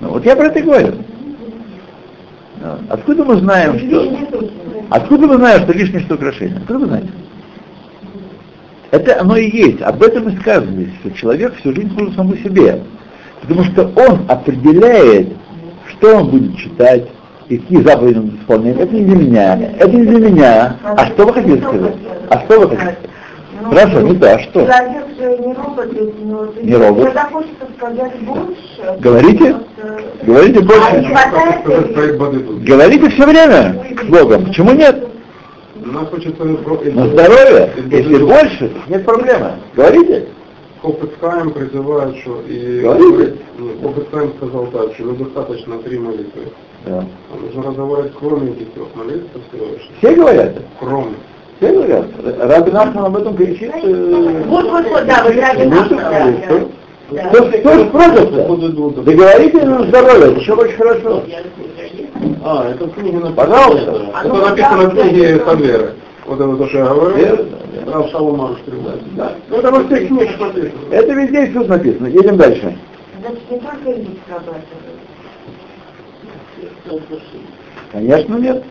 Ну, 0.00 0.08
вот 0.08 0.24
я 0.24 0.36
про 0.36 0.46
это 0.46 0.62
говорю. 0.62 0.94
Ну, 2.62 2.68
Откуда 2.88 3.24
мы 3.24 3.36
знаем, 3.36 3.78
что... 3.78 4.48
Откуда 4.88 5.26
мы 5.26 5.36
знаем, 5.36 5.62
что 5.64 5.72
лишнее, 5.72 6.00
что 6.00 6.14
украшение? 6.14 6.56
Откуда 6.58 6.78
вы 6.78 6.86
знаете? 6.86 7.08
Это 8.94 9.20
оно 9.20 9.36
и 9.36 9.50
есть. 9.50 9.82
Об 9.82 10.00
этом 10.04 10.28
и 10.28 10.40
сказано 10.40 10.86
что 11.00 11.10
человек 11.10 11.56
всю 11.56 11.74
жизнь 11.74 11.92
служит 11.96 12.14
самому 12.14 12.36
себе. 12.36 12.80
Потому 13.40 13.64
что 13.64 13.90
он 13.96 14.24
определяет, 14.28 15.30
что 15.90 16.18
он 16.18 16.30
будет 16.30 16.56
читать, 16.56 17.08
и 17.48 17.58
какие 17.58 17.82
заповеди 17.82 18.18
он 18.18 18.38
исполняет. 18.40 18.78
Это 18.78 18.94
не 18.94 19.04
для 19.04 19.16
меня. 19.16 19.58
Это 19.80 19.90
не 19.90 20.06
для 20.06 20.30
меня. 20.30 20.76
А 20.84 21.06
что 21.06 21.26
вы 21.26 21.32
хотите 21.32 21.60
сказать? 21.60 21.94
А 22.30 22.38
что 22.44 22.60
вы 22.60 22.68
хотите? 22.76 22.96
Ну, 23.62 23.70
Хорошо, 23.70 24.00
не 24.02 24.16
то, 24.16 24.34
а 24.34 24.38
что? 24.38 24.64
Человек 24.64 25.04
же 25.18 25.38
не 25.38 25.54
робот, 25.54 25.92
но 26.22 26.52
Не 26.62 26.74
робот. 26.76 27.04
Когда 27.06 27.24
хочется 27.24 27.66
сказать 27.76 28.12
больше. 28.20 29.00
Говорите. 29.00 29.54
просто- 29.54 30.04
Говорите 30.22 30.58
А 30.60 30.62
больше. 30.62 31.04
хватает 31.04 31.60
Сказать 31.64 31.92
свои 31.94 32.16
бады 32.16 32.38
тут. 32.40 32.62
Говорите 32.62 33.10
все 33.10 33.26
время 33.26 33.76
с 34.00 34.06
Богом. 34.06 34.44
Почему 34.44 34.72
нет? 34.72 35.08
Нам 35.94 36.06
хочется 36.06 36.32
про- 36.44 36.84
На 36.92 37.06
здоровье. 37.08 37.72
Если 37.90 38.18
больше, 38.18 38.72
нет 38.88 39.04
проблемы. 39.04 39.52
Говорите. 39.74 40.26
Хофицхайм 40.82 41.50
призывает, 41.52 42.16
что 42.18 42.40
и... 42.46 42.82
Нет, 42.82 43.34
Хофицхайм 43.82 44.32
сказал 44.36 44.66
так, 44.66 44.92
что 44.94 45.02
недостаточно 45.04 45.78
три 45.78 45.98
молитвы. 45.98 46.42
Да. 46.84 47.04
А 47.32 47.36
нужно 47.40 47.62
разговаривать 47.70 48.12
кроме 48.18 48.50
этих 48.50 48.70
трех 48.72 48.88
молитв, 48.94 49.24
Всевышнего. 49.48 49.92
Все 49.98 50.14
говорят? 50.14 50.54
Кроме. 50.80 51.14
Все 51.58 51.72
говорят. 51.72 52.06
Раби 52.40 52.70
Нахман 52.72 53.04
об 53.06 53.16
этом 53.16 53.36
кричит. 53.36 53.70
э, 53.72 54.42
Вот, 54.46 54.64
вот, 54.70 54.84
вот, 54.88 55.06
да, 55.06 55.24
вы 55.24 55.40
ради 55.40 55.64
нас. 55.64 55.88
Ну, 57.10 57.16
да. 57.16 57.28
Кто 57.28 57.44
кто 57.44 57.74
ж 57.74 57.90
против-то? 57.90 59.02
Договорите 59.02 59.62
на 59.64 59.84
здоровье, 59.84 60.40
еще 60.40 60.54
очень 60.54 60.76
хорошо. 60.76 61.22
А, 62.42 62.70
это 62.70 62.86
в 62.86 62.94
книге 62.94 63.18
написано. 63.18 63.36
Пожалуйста. 63.36 64.12
Это 64.24 64.34
написано 64.34 64.90
в 64.90 64.94
книге 64.94 65.42
Савера. 65.44 65.92
Вот 66.26 66.40
это 66.40 66.56
то, 66.56 66.68
что 66.68 66.78
я 66.78 66.86
говорю. 66.86 67.16
Верно, 67.16 67.58
Рав 67.86 68.10
Шаломар 68.10 68.56
Да. 69.16 69.32
Ну, 69.50 69.56
это 69.58 69.70
во 69.70 69.84
всех 69.84 70.08
книгах 70.08 70.40
написано. 70.40 70.72
Это 70.90 71.12
везде 71.12 71.46
тут 71.46 71.68
написано. 71.68 72.06
Едем 72.06 72.36
дальше. 72.36 72.78
Значит, 73.20 73.50
не 73.50 73.58
только 73.58 73.90
язык 73.90 74.18
срабатывает. 74.26 74.64
Конечно, 77.92 78.34
нет. 78.36 78.64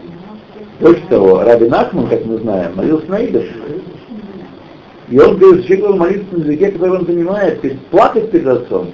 Больше 0.79 1.01
того, 1.09 1.43
Раби 1.43 1.67
Нахман, 1.67 2.07
как 2.07 2.25
мы 2.25 2.37
знаем, 2.37 2.75
молился 2.75 3.09
на 3.09 3.25
идыш. 3.25 3.45
И 5.13 5.19
он 5.19 5.37
говорит, 5.37 5.67
человек 5.67 5.81
должен 5.81 5.99
молиться 5.99 6.25
на 6.31 6.39
языке, 6.39 6.71
который 6.71 6.97
он 6.97 7.05
понимает, 7.05 7.61
перед- 7.61 7.79
плакать 7.87 8.31
перед 8.31 8.47
отцом, 8.47 8.87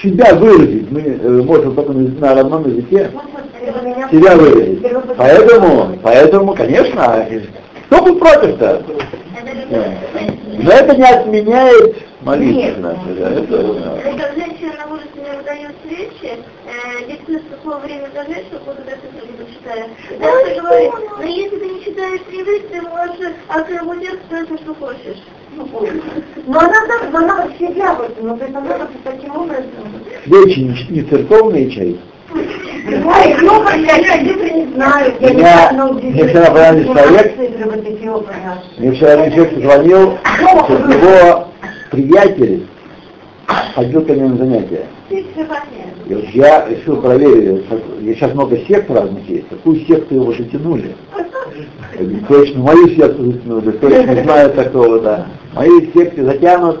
себя 0.00 0.32
выразить. 0.36 0.92
Мы 0.92 1.00
э, 1.00 1.42
можем 1.42 1.74
только 1.74 1.92
на, 1.92 2.34
родном 2.36 2.68
языке 2.68 3.10
себя 4.12 4.36
выразить. 4.36 4.80
Поэтому, 5.16 5.98
поэтому, 6.04 6.54
конечно, 6.54 7.26
кто 7.86 7.98
тут 8.04 8.20
против-то? 8.20 8.84
Но 10.62 10.70
это 10.70 10.96
не 10.96 11.02
отменяет 11.02 11.96
Молитва 12.20 12.60
Нет. 12.60 12.78
наша, 12.78 13.14
да, 13.18 13.30
это, 13.30 13.74
да. 13.74 13.98
Выдает 15.42 15.74
встречи, 15.82 16.38
диктует, 17.08 17.42
в 17.42 17.50
какое 17.50 17.78
время 17.78 18.08
зажечь, 18.14 18.46
чтобы 18.46 18.64
вот 18.66 18.78
это 18.78 19.26
либо 19.26 19.50
читая. 19.50 19.88
Дальше 20.20 20.60
говорит, 20.60 20.92
но 21.18 21.24
если 21.24 21.56
ты 21.56 21.68
не 21.68 21.84
читаешь 21.84 22.20
иврит, 22.30 22.70
ты 22.70 22.80
можешь 22.82 23.34
отработать 23.48 24.20
все, 24.28 24.56
что 24.58 24.74
хочешь. 24.74 25.22
Но 26.46 26.58
она 26.60 26.86
так, 26.86 27.08
но 27.10 27.18
она 27.18 27.36
вообще 27.44 27.72
дьяволька, 27.72 28.22
но 28.22 28.36
то 28.36 28.44
есть 28.44 28.56
она 28.56 28.68
как-то 28.68 28.98
таким 29.02 29.36
образом. 29.36 29.66
Речи 30.26 30.58
не, 30.60 31.00
не 31.00 31.02
церковные 31.08 31.70
чай. 31.72 32.00
Я 32.88 33.24
их 33.24 33.42
ну, 33.42 33.68
я 33.68 34.18
не 34.18 34.72
знаю. 34.74 35.14
Я 35.20 35.30
не 35.30 36.22
вчера 36.22 36.46
понравился 36.46 36.94
человек. 36.94 37.34
вот. 38.04 38.26
Мне 38.78 38.92
вчера 38.92 39.12
один 39.12 39.32
человек 39.32 39.54
позвонил, 39.54 40.18
что 40.64 40.72
его 40.72 41.48
приятель 41.90 42.66
ходил 43.74 44.04
ко 44.04 44.12
мне 44.12 44.28
на 44.28 44.36
занятия. 44.36 44.86
И 45.10 46.14
вот 46.14 46.24
я 46.30 46.68
решил 46.68 47.00
проверить, 47.00 47.64
я 48.00 48.14
сейчас 48.14 48.34
много 48.34 48.58
сект 48.58 48.90
разных 48.90 49.28
есть, 49.28 49.48
какую 49.48 49.80
секту 49.86 50.14
его 50.14 50.32
затянули. 50.32 50.94
Точно, 52.28 52.60
мою 52.60 52.88
секту 52.88 53.24
затянули, 53.32 53.70
точно 53.72 54.22
знаю 54.22 54.50
такого, 54.50 55.00
да. 55.00 55.26
Мои 55.54 55.92
секты 55.92 56.24
затянут, 56.24 56.80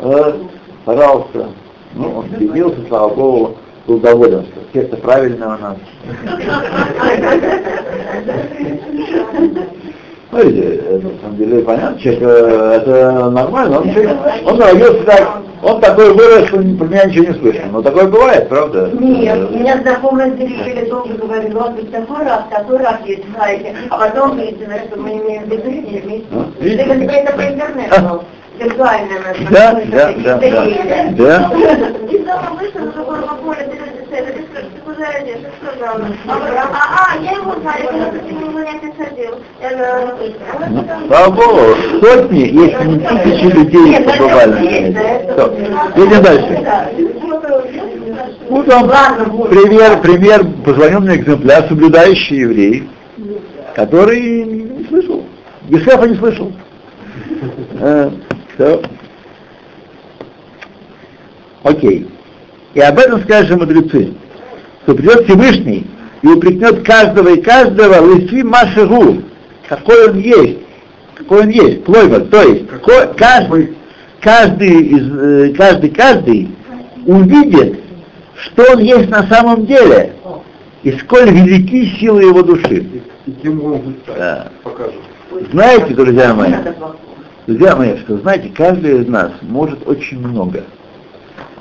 э, 0.00 0.32
пожалуйста. 0.84 1.48
Ну, 1.94 2.18
он 2.18 2.26
стремился, 2.26 2.78
слава 2.88 3.14
Богу, 3.14 3.56
был 3.86 4.00
доволен, 4.00 4.44
что 4.46 4.60
секта 4.72 4.96
правильная 4.96 5.56
у 5.56 5.60
нас. 5.60 5.76
Смотрите, 10.34 10.62
это, 10.62 11.06
на 11.06 11.20
самом 11.22 11.36
деле 11.36 11.62
понятно, 11.62 12.00
человек, 12.00 12.22
э, 12.22 12.78
это 12.82 13.30
нормально, 13.30 13.80
он, 13.80 13.90
человек- 13.90 14.18
он 14.44 14.60
родился 14.60 15.04
так, 15.04 15.28
он 15.62 15.80
такой 15.80 16.12
вырос, 16.12 16.48
что 16.48 16.56
про 16.56 16.86
меня 16.86 17.04
ничего 17.04 17.26
не 17.26 17.34
слышно. 17.34 17.66
Но 17.70 17.82
такое 17.82 18.08
бывает, 18.08 18.48
правда? 18.48 18.90
Нет, 18.98 19.50
у 19.50 19.54
меня 19.56 19.78
знакомая 19.80 20.30
Деревьевой 20.32 20.90
долго 20.90 21.14
говорила, 21.14 21.60
вот 21.60 21.76
ведь 21.76 21.92
такой 21.92 22.24
раз, 22.24 22.40
такой 22.50 22.78
раз 22.78 22.96
есть, 23.06 23.22
знаете, 23.32 23.76
а 23.90 23.98
потом 23.98 24.36
выяснилось, 24.36 24.82
что 24.90 25.00
мы 25.00 25.10
имеем 25.10 25.44
в 25.44 25.46
виду. 25.46 26.26
А, 26.32 26.64
Это, 26.64 27.32
по 27.32 27.42
интернету. 27.42 28.22
Да, 28.58 29.80
да, 29.86 30.12
да, 30.12 30.38
да. 30.38 30.38
Да. 31.10 31.50
Из 32.08 32.24
дома 32.24 32.56
вышла 32.60 32.78
на 32.80 32.92
другое 32.92 33.22
поле, 33.42 33.68
ты 33.68 33.76
люди 33.76 34.06
стоят, 34.06 34.34
ты 34.34 34.44
скажешь, 34.50 34.70
ты 34.74 34.80
куда 34.84 35.22
идешь, 35.22 35.40
ты 35.42 35.66
сказала. 35.66 36.06
А, 36.28 36.38
говорю, 36.38 36.56
а, 36.56 37.12
а, 37.12 37.22
я 37.22 37.30
его 37.32 37.54
знаю, 37.60 37.82
я 37.82 37.88
просто 37.88 38.18
к 38.20 38.30
нему 38.30 38.52
занятия 38.52 38.92
ходил. 38.96 39.34
Я 39.60 39.70
говорю, 39.70 40.34
«А 40.52 40.68
Ну, 40.70 40.84
Слава 41.08 41.30
Богу, 41.30 41.60
сотни, 42.00 42.40
если 42.40 42.84
не 42.86 42.98
тысячи 43.00 43.44
людей 43.44 44.00
побывали 44.04 44.66
Едем 45.96 46.22
дальше. 46.22 46.60
Да. 46.64 46.90
Вот 48.48 48.66
вам 48.68 48.84
Ладно, 48.84 49.24
вот. 49.24 49.50
пример, 49.50 50.00
пример, 50.00 50.44
позвонил 50.64 51.00
мне 51.00 51.16
экземпляр, 51.16 51.66
соблюдающий 51.68 52.38
еврей, 52.38 52.88
который 53.74 54.44
не 54.44 54.84
слышал, 54.86 55.24
Ешефа 55.68 56.06
не 56.06 56.16
слышал. 56.16 56.52
Всё. 58.54 58.82
Окей. 61.62 62.06
И 62.74 62.80
об 62.80 62.98
этом 62.98 63.22
скажут 63.22 63.58
мудрецы, 63.58 64.12
что 64.82 64.94
придет 64.94 65.24
Всевышний 65.24 65.86
и 66.22 66.26
упрекнет 66.26 66.84
каждого 66.84 67.28
и 67.30 67.40
каждого 67.40 68.00
лысви 68.02 68.42
машигу, 68.42 69.22
какой 69.68 70.10
он 70.10 70.18
есть, 70.18 70.58
какой 71.14 71.42
он 71.42 71.48
есть, 71.48 71.84
плойва, 71.84 72.20
то 72.20 72.42
есть 72.42 72.68
ко- 72.82 73.14
каждый, 73.16 73.74
каждый, 74.20 74.82
из, 74.82 75.18
э, 75.18 75.54
каждый, 75.56 75.90
каждый 75.90 76.48
увидит, 77.06 77.80
что 78.36 78.72
он 78.72 78.80
есть 78.80 79.08
на 79.08 79.26
самом 79.28 79.64
деле, 79.66 80.12
и 80.82 80.92
сколь 80.92 81.30
велики 81.30 81.96
силы 81.98 82.24
его 82.24 82.42
души. 82.42 82.84
И 83.26 83.30
кем 83.42 83.64
он 83.64 83.94
Да. 84.06 84.48
покажет. 84.62 84.94
Знаете, 85.52 85.94
друзья 85.94 86.34
мои, 86.34 86.52
друзья 87.46 87.76
мои, 87.76 87.98
что 87.98 88.18
знаете, 88.18 88.50
каждый 88.54 89.02
из 89.02 89.08
нас 89.08 89.32
может 89.42 89.86
очень 89.86 90.18
много. 90.18 90.64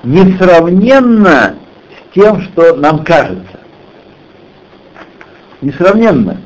Несравненно 0.04 1.56
с 1.90 2.14
тем, 2.14 2.42
что 2.42 2.76
нам 2.76 3.04
кажется. 3.04 3.60
Несравненно. 5.62 6.38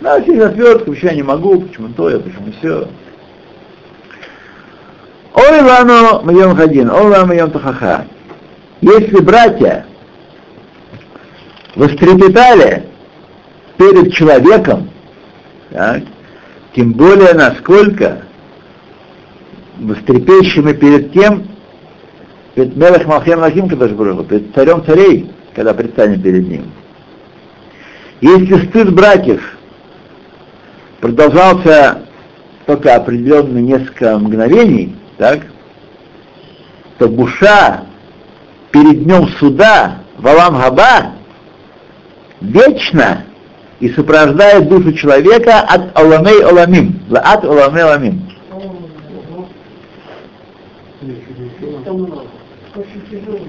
Да, 0.00 0.20
все 0.22 0.46
отвертка, 0.46 0.90
почему 0.90 1.10
я 1.10 1.16
не 1.16 1.22
могу, 1.22 1.60
почему 1.60 1.88
то, 1.90 2.08
я 2.08 2.18
почему 2.18 2.52
все. 2.58 2.88
Ой, 5.34 5.60
лану 5.60 6.22
моем 6.22 6.56
хадин, 6.56 6.90
ой, 6.90 7.10
лану 7.10 7.26
моем 7.26 7.50
тахаха. 7.50 8.06
Если 8.80 9.20
братья 9.20 9.86
вострепетали 11.76 12.86
перед 13.76 14.12
человеком, 14.14 14.90
так, 15.70 16.02
тем 16.74 16.92
более 16.92 17.34
насколько 17.34 18.22
мы 20.62 20.74
перед 20.74 21.12
тем, 21.12 21.48
перед 22.54 22.76
Мелах 22.76 23.06
Малхем 23.06 23.40
Лахим 23.40 23.68
Кадашбургу, 23.68 24.24
перед 24.24 24.54
царем 24.54 24.84
царей, 24.84 25.30
когда 25.54 25.74
предстанем 25.74 26.20
перед 26.20 26.46
ним. 26.48 26.70
Если 28.20 28.66
стыд 28.66 28.94
братьев 28.94 29.56
продолжался 31.00 32.02
только 32.66 32.94
определенно 32.94 33.58
несколько 33.58 34.18
мгновений, 34.18 34.94
так, 35.16 35.40
то 36.98 37.08
буша 37.08 37.84
перед 38.70 39.04
днем 39.04 39.28
суда, 39.38 40.00
валам 40.18 40.60
габа, 40.60 41.12
вечно 42.40 43.24
и 43.80 43.88
сопровождает 43.90 44.68
душу 44.68 44.92
человека 44.92 45.60
от 45.60 45.98
Оламей 45.98 46.42
Оламим. 46.44 47.00
Лаат 47.08 47.44
Оламей 47.44 47.82
Оламим. 47.82 48.22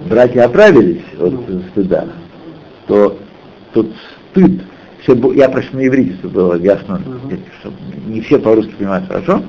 Братья 0.09 0.45
оправились 0.45 1.03
от 1.19 1.31
ну. 1.31 1.61
стыда, 1.71 2.07
то 2.87 3.17
тут 3.73 3.93
стыд, 4.31 4.61
все, 5.01 5.13
я 5.33 5.49
прошу 5.49 5.67
на 5.73 5.87
иврите, 5.87 6.15
чтобы 6.15 6.33
было 6.33 6.55
ясно, 6.55 7.01
чтобы 7.59 7.75
не 8.07 8.21
все 8.21 8.39
по-русски 8.39 8.71
понимают 8.71 9.07
хорошо. 9.07 9.43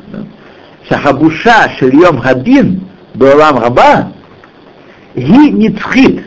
Шахабуша 0.88 1.70
шельем 1.78 2.18
хадин 2.18 2.82
Балам 3.14 3.58
Раба, 3.58 4.12
ги 5.14 5.50
ницхит, 5.50 6.24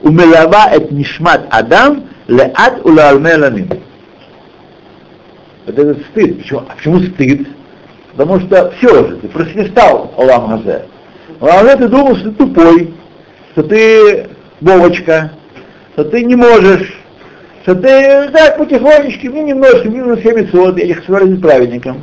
умелава 0.00 0.70
эт 0.72 0.90
нишмат 0.90 1.46
Адам, 1.50 2.04
леат 2.28 2.84
улаалме 2.84 3.36
ламим. 3.36 3.68
Вот 5.70 5.78
этот 5.78 6.02
стыд. 6.06 6.38
Почему, 6.38 6.60
а 6.60 6.74
почему 6.74 7.00
стыд? 7.00 7.48
Потому 8.16 8.40
что 8.40 8.72
все 8.72 8.88
же, 8.88 9.16
ты 9.18 9.28
просвистал 9.28 10.12
Алам 10.16 10.48
Хазе. 10.48 10.86
А 11.40 11.76
ты 11.76 11.88
думал, 11.88 12.16
что 12.16 12.30
ты 12.30 12.36
тупой, 12.36 12.94
что 13.52 13.62
ты 13.62 14.26
Вовочка, 14.60 15.32
что 15.92 16.04
ты 16.04 16.24
не 16.24 16.34
можешь, 16.34 16.92
что 17.62 17.76
ты 17.76 18.28
так 18.30 18.58
потихонечку, 18.58 19.28
мне 19.28 19.44
немножко, 19.44 19.88
минус 19.88 20.20
700, 20.20 20.78
я 20.78 20.84
их 20.84 21.08
выразить 21.08 21.40
праведником. 21.40 22.02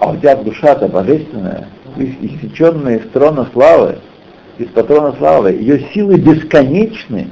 А 0.00 0.10
у 0.10 0.16
тебя 0.16 0.34
душа-то 0.34 0.88
божественная, 0.88 1.68
иссеченная 1.96 2.98
из 2.98 3.08
трона 3.10 3.48
славы, 3.52 3.98
из 4.58 4.66
патрона 4.68 5.14
славы, 5.18 5.52
ее 5.52 5.86
силы 5.94 6.16
бесконечны, 6.16 7.28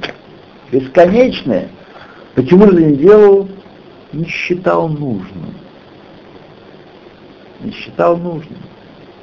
бесконечны. 0.71 1.67
Почему 2.35 2.67
же 2.67 2.77
ты 2.77 2.83
не 2.85 2.95
делал? 2.95 3.49
Не 4.13 4.25
считал 4.25 4.89
нужным. 4.89 5.53
Не 7.61 7.71
считал 7.71 8.17
нужным. 8.17 8.59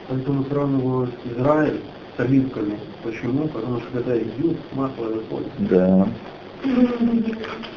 Поэтому 0.08 0.44
сравнивают 0.44 1.10
Израиль 1.24 1.80
с 2.16 2.20
оливками. 2.20 2.78
Почему? 3.02 3.48
Потому 3.48 3.80
что 3.80 3.88
когда 3.92 4.14
их 4.16 4.26
бьют, 4.38 4.56
масло 4.72 5.04
выходит. 5.04 5.52
Да. 5.58 6.08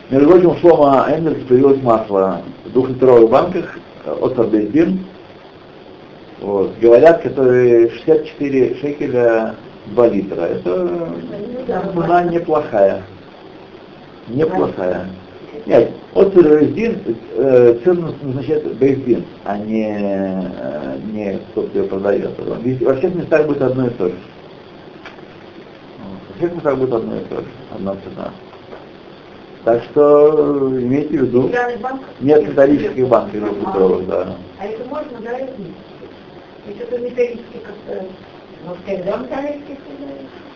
Между 0.10 0.30
прочим, 0.30 0.56
Шлома 0.58 1.08
Эндерса 1.10 1.46
появилось 1.48 1.82
масло 1.84 2.42
в 2.66 2.72
двухлитровых 2.72 3.30
банках 3.30 3.78
от 4.06 4.36
Сардельбин. 4.36 5.06
Вот. 6.40 6.78
Говорят, 6.80 7.22
которые 7.22 7.90
64 7.90 8.76
шекеля 8.76 9.56
2 9.88 10.08
литра. 10.08 10.42
Это 10.42 11.10
цена 11.94 12.24
неплохая. 12.24 13.04
Неплохая. 14.28 15.08
Нет, 15.66 15.92
от 16.14 16.34
Бейздин, 16.34 17.16
э, 17.36 17.80
цену 17.84 18.14
назначает 18.22 18.66
Бейздин, 18.78 19.24
а 19.44 19.58
не, 19.58 19.96
э, 20.00 20.98
не 21.14 21.40
кто 21.52 21.64
кто 21.64 21.84
продает. 21.84 22.32
Во 22.40 22.96
всех 22.96 23.16
местах 23.16 23.46
будет 23.46 23.62
одно 23.62 23.88
и 23.88 23.90
то 23.92 24.08
же. 24.08 24.16
Во 26.30 26.38
всех 26.38 26.56
местах 26.56 26.78
будет 26.78 26.94
одно 26.94 27.18
и 27.18 27.24
то 27.26 27.36
же, 27.36 27.48
одна 27.76 27.96
цена. 27.96 28.32
Так 29.64 29.84
что 29.84 30.72
э, 30.74 30.82
имейте 30.82 31.20
в 31.20 31.22
виду, 31.22 31.52
нет 32.20 32.48
металлических 32.48 33.08
банков 33.08 33.40
двухлитровых, 33.40 34.08
да. 34.08 34.36
А 34.60 34.66
это 34.66 34.84
можно, 34.90 35.20
да, 35.24 35.38
И 35.38 36.76
что-то 36.76 36.98
металлически 36.98 37.58
как-то... 37.64 38.06
Вот 38.66 38.78
когда 38.86 39.18
металлически 39.18 39.78
Вы 40.00 40.51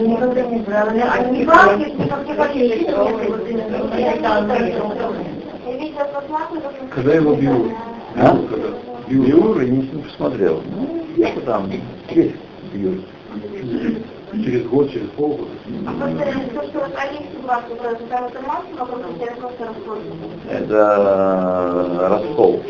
никогда 0.00 0.42
не 0.42 0.58
брали. 0.60 1.00
А 1.00 1.30
не 1.30 1.44
бабки, 1.44 2.08
как 2.08 2.26
не 2.26 2.34
хотели. 2.34 2.86
Когда 6.90 7.14
его 7.14 7.34
бьют? 7.34 7.72
А? 8.16 8.36
Когда? 8.50 8.68
Биур, 9.08 9.60
я 9.60 9.68
не, 9.68 9.78
не 9.78 10.02
посмотрел. 10.02 10.62
Ну, 10.66 11.04
где-то 11.14 11.40
там, 11.42 11.70
есть 12.10 12.34
Биур. 12.72 12.98
Через 14.32 14.66
год, 14.66 14.90
через 14.90 15.08
полгода. 15.10 15.50
А 15.86 15.92
просто 15.92 16.24
то, 16.54 16.62
что 16.64 16.78
вот 16.80 16.92
они 16.96 17.26
вас, 17.46 17.62
там 18.08 18.26
это 20.50 22.08
раскол. 22.08 22.62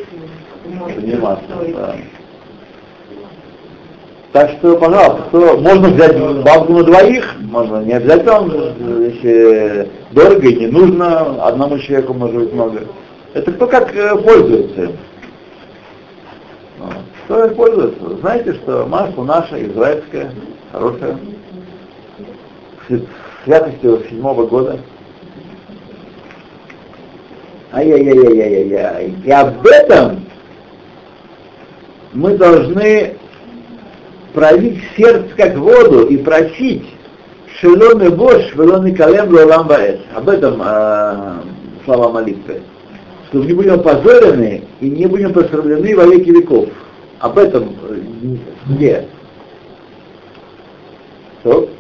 Это 0.88 1.00
не 1.00 1.14
масло, 1.14 1.64
да. 1.74 1.96
Так 4.36 4.50
что, 4.58 4.76
пожалуйста, 4.76 5.22
кто, 5.28 5.56
можно 5.56 5.88
взять 5.88 6.14
бабку 6.42 6.74
на 6.74 6.84
двоих, 6.84 7.36
можно 7.40 7.82
не 7.82 7.94
обязательно, 7.94 8.74
если 9.06 9.88
дорого 10.10 10.46
и 10.46 10.56
не 10.56 10.66
нужно, 10.66 11.42
одному 11.42 11.78
человеку 11.78 12.12
может 12.12 12.36
быть 12.36 12.52
много. 12.52 12.82
Это 13.32 13.50
кто 13.50 13.66
как 13.66 13.96
э, 13.96 14.14
пользуется. 14.14 14.92
Кто 17.24 17.46
им 17.46 17.54
пользуется? 17.54 18.16
Знаете, 18.18 18.52
что 18.52 18.84
масло 18.84 19.24
наше, 19.24 19.68
израильское, 19.68 20.30
хорошее, 20.70 21.16
святостью 23.42 24.02
седьмого 24.10 24.46
года. 24.46 24.78
Ай-яй-яй-яй-яй-яй. 27.72 29.14
И 29.24 29.30
об 29.30 29.66
этом 29.66 30.26
мы 32.12 32.36
должны 32.36 33.16
пролить 34.36 34.82
сердце 34.98 35.34
как 35.34 35.56
воду 35.56 36.08
и 36.08 36.18
просить 36.18 36.84
Шелон 37.58 38.02
и 38.02 38.10
Бош, 38.10 38.50
Шелон 38.52 38.86
и 38.86 38.94
Калем 38.94 39.32
Лолам 39.32 39.66
Баэс. 39.66 39.98
Об 40.14 40.28
этом 40.28 40.60
э, 40.62 41.32
слова 41.86 42.10
молитвы. 42.10 42.60
Что 43.28 43.42
не 43.42 43.54
будем 43.54 43.80
опозорены 43.80 44.62
и 44.80 44.90
не 44.90 45.06
будем 45.06 45.32
посрамлены 45.32 45.96
во 45.96 46.04
веки 46.04 46.28
веков. 46.28 46.68
Об 47.20 47.38
этом 47.38 47.74
э, 47.88 48.36
где? 48.66 49.06
Стоп. 51.40 51.70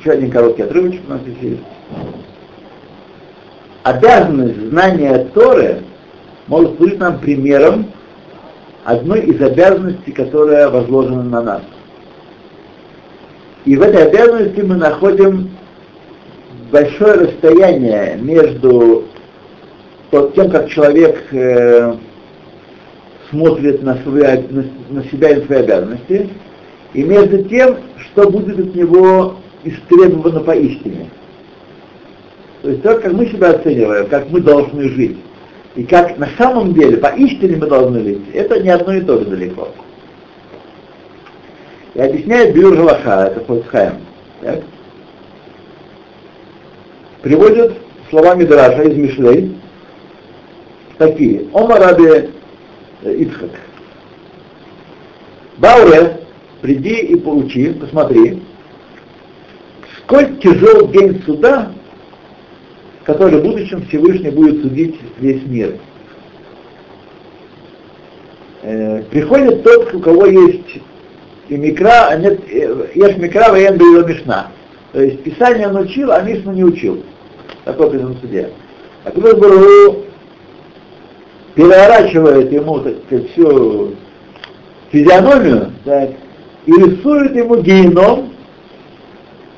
Еще 0.00 0.10
один 0.12 0.30
короткий 0.30 0.62
отрывочек 0.62 1.02
у 1.06 1.10
нас 1.10 1.20
здесь 1.20 1.36
есть. 1.42 1.62
Обязанность 3.82 4.70
знания 4.70 5.28
Торы 5.34 5.82
может 6.46 6.78
служить 6.78 6.98
нам 6.98 7.18
примером 7.18 7.92
одной 8.84 9.20
из 9.20 9.40
обязанностей, 9.40 10.12
которая 10.12 10.68
возложена 10.68 11.22
на 11.22 11.42
нас. 11.42 11.62
И 13.64 13.76
в 13.76 13.82
этой 13.82 14.06
обязанности 14.08 14.60
мы 14.60 14.76
находим 14.76 15.50
большое 16.72 17.12
расстояние 17.12 18.18
между 18.20 19.04
тем, 20.10 20.50
как 20.50 20.68
человек 20.68 21.22
э, 21.32 21.94
смотрит 23.30 23.82
на, 23.82 23.96
свою, 24.02 24.24
на, 24.90 25.04
себя 25.04 25.30
и 25.30 25.46
свои 25.46 25.60
обязанности, 25.60 26.28
и 26.92 27.02
между 27.02 27.44
тем, 27.44 27.76
что 27.98 28.28
будет 28.28 28.58
от 28.58 28.74
него 28.74 29.36
истребовано 29.64 30.40
поистине. 30.40 31.08
То 32.62 32.70
есть 32.70 32.82
то, 32.82 32.98
как 32.98 33.12
мы 33.12 33.26
себя 33.26 33.50
оцениваем, 33.50 34.06
как 34.08 34.28
мы 34.30 34.40
должны 34.40 34.88
жить, 34.90 35.18
и 35.74 35.84
как 35.84 36.18
на 36.18 36.28
самом 36.36 36.74
деле 36.74 36.98
поистине 36.98 37.56
мы 37.56 37.66
должны 37.66 38.00
жить, 38.00 38.22
это 38.34 38.60
не 38.60 38.68
одно 38.68 38.94
и 38.94 39.00
то 39.00 39.18
же 39.18 39.24
далеко. 39.24 39.68
И 41.94 42.00
объясняет 42.00 42.54
Бюр 42.54 42.76
Галаха, 42.76 43.32
это 43.32 43.40
Фольцхайм. 43.44 43.94
Так? 44.40 44.60
Приводит 47.22 47.74
слова 48.10 48.34
Мидраша 48.34 48.82
из 48.82 48.96
Мишлей 48.96 49.56
такие. 50.98 51.46
Ома 51.52 51.76
Раби 51.76 52.30
Ицхак. 53.02 53.50
Бауре, 55.58 56.20
приди 56.60 56.96
и 56.96 57.16
поучи, 57.16 57.72
посмотри, 57.72 58.42
сколь 59.98 60.36
тяжел 60.38 60.88
день 60.88 61.22
суда, 61.24 61.72
который 63.04 63.40
в 63.40 63.42
будущем 63.42 63.84
Всевышний 63.86 64.30
будет 64.30 64.62
судить 64.62 64.98
весь 65.18 65.44
мир. 65.46 65.76
Э, 68.62 69.02
приходит 69.10 69.62
тот, 69.64 69.92
у 69.94 70.00
кого 70.00 70.26
есть 70.26 70.80
и 71.48 71.56
микра, 71.56 72.08
а 72.08 72.16
нет, 72.16 72.40
э, 72.48 72.86
ешь 72.94 73.16
микра, 73.16 73.50
воен 73.50 73.76
был 73.76 74.06
мишна. 74.06 74.48
То 74.92 75.02
есть 75.02 75.22
Писание 75.22 75.68
он 75.68 75.76
учил, 75.76 76.12
а 76.12 76.20
Мишну 76.20 76.52
не 76.52 76.64
учил. 76.64 77.02
Такой 77.64 77.90
признан 77.90 78.16
суде. 78.20 78.50
А 79.04 79.10
когда 79.10 79.34
Бару 79.34 80.04
переворачивает 81.54 82.52
ему 82.52 82.80
так 82.80 82.94
сказать, 83.06 83.30
всю 83.32 83.94
физиономию 84.90 85.72
так, 85.84 86.10
и 86.66 86.72
рисует 86.72 87.34
ему 87.34 87.56
геном, 87.62 88.32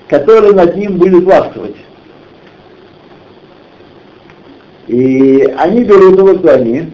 который 0.08 0.54
над 0.54 0.76
ним 0.76 0.98
будет 0.98 1.24
властвовать. 1.24 1.76
И 4.86 5.42
они 5.56 5.84
берут 5.84 6.18
его 6.18 6.50
они, 6.50 6.92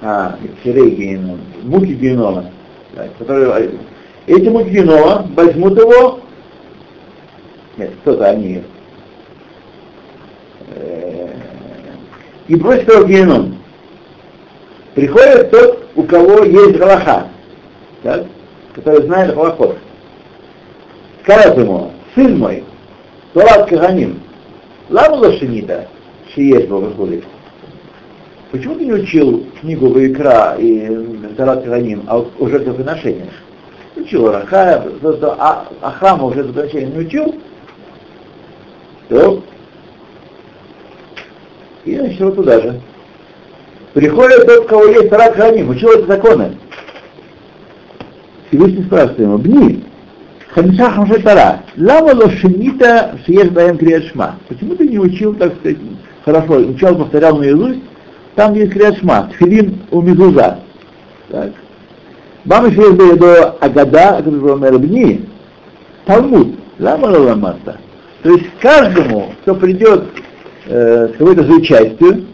а, 0.00 0.36
Сирей 0.64 0.90
геном, 0.90 1.40
муки 1.62 1.92
генома, 1.92 2.50
так, 2.94 3.16
которые, 3.18 3.70
эти 4.26 4.48
муки 4.48 4.70
генома 4.70 5.28
возьмут 5.36 5.78
его, 5.78 6.20
нет, 7.76 7.90
кто-то 8.02 8.30
они, 8.30 8.62
э, 10.74 11.28
и 12.48 12.56
бросит 12.56 12.88
его 12.88 13.04
в 13.04 13.08
геном. 13.08 13.58
Приходит 14.94 15.50
тот, 15.52 15.88
у 15.94 16.02
кого 16.02 16.44
есть 16.44 16.76
галаха, 16.76 17.28
так, 18.02 18.26
который 18.74 19.06
знает 19.06 19.34
галахот. 19.34 19.78
Скажет 21.22 21.56
ему, 21.56 21.92
сын 22.14 22.36
мой, 22.36 22.64
Торат 23.32 23.68
Каганим, 23.68 24.21
лама 24.92 25.16
лошенита, 25.16 25.88
шиеш 26.34 26.68
выходит. 26.68 27.24
Почему 28.50 28.74
ты 28.74 28.84
не 28.84 28.92
учил 28.92 29.46
книгу 29.60 29.88
Ваикра 29.88 30.56
и 30.58 30.86
Тарат 31.36 31.64
Каганим 31.64 32.04
о, 32.06 32.26
о 32.38 32.48
жертвоприношениях? 32.48 33.32
Учил 33.96 34.30
Раха, 34.30 34.84
а, 35.38 35.68
а 35.80 35.90
храма 35.92 36.24
уже 36.24 36.44
жертвоприношения 36.44 36.90
не 36.92 36.98
учил? 36.98 37.34
То 39.08 39.42
и 41.84 41.96
начал 41.96 42.32
туда 42.32 42.60
же. 42.60 42.80
Приходит 43.94 44.46
тот, 44.46 44.68
кого 44.68 44.84
есть 44.84 45.08
Тарат 45.08 45.34
Каганим, 45.34 45.70
учил 45.70 45.90
эти 45.90 46.06
законы. 46.06 46.58
Всевышний 48.48 48.84
спрашивает 48.84 49.18
ему, 49.18 49.38
Бни, 49.38 49.82
Хамиша 50.54 50.90
Хамшатара. 50.90 51.62
Лама 51.76 52.14
лошенита 52.14 53.18
шиеш 53.24 53.48
даем 53.48 53.78
криашма. 53.78 54.36
Почему 54.48 54.74
ты 54.74 54.86
не 54.86 54.98
учил, 54.98 55.34
так 55.34 55.54
сказать, 55.56 55.78
хорошо, 56.24 56.56
учил, 56.56 56.96
повторял 56.96 57.38
наизусть, 57.38 57.80
там 58.34 58.54
есть 58.54 58.72
криашма, 58.72 59.30
тфилин 59.32 59.78
у 59.90 60.02
мизуза. 60.02 60.58
Так. 61.28 61.52
Мама 62.44 62.70
шиеш 62.70 63.18
до 63.18 63.50
Агада, 63.60 64.16
который 64.18 64.40
был 64.40 64.60
Рабни, 64.60 65.26
Талмуд, 66.04 66.48
лама 66.78 67.06
ламата. 67.06 67.78
То 68.22 68.30
есть 68.30 68.46
каждому, 68.60 69.32
кто 69.42 69.54
придет 69.54 70.04
э, 70.66 71.08
с 71.08 71.12
какой-то 71.16 71.44
зачастью, 71.44 72.26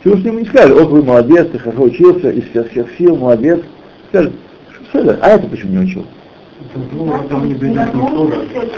Всевышний 0.00 0.28
ему 0.28 0.38
не 0.38 0.46
скажет, 0.46 0.78
вот 0.78 0.88
вы 0.88 1.02
молодец, 1.02 1.48
ты 1.50 1.58
хорошо 1.58 1.82
учился, 1.82 2.30
из 2.30 2.48
всех, 2.50 2.70
всех 2.70 2.86
сил, 2.96 3.16
молодец. 3.16 3.60
Скажет, 4.10 4.32
что 4.88 5.00
это? 5.00 5.18
А 5.20 5.30
это 5.30 5.48
почему 5.48 5.72
не 5.72 5.78
учил? 5.78 6.06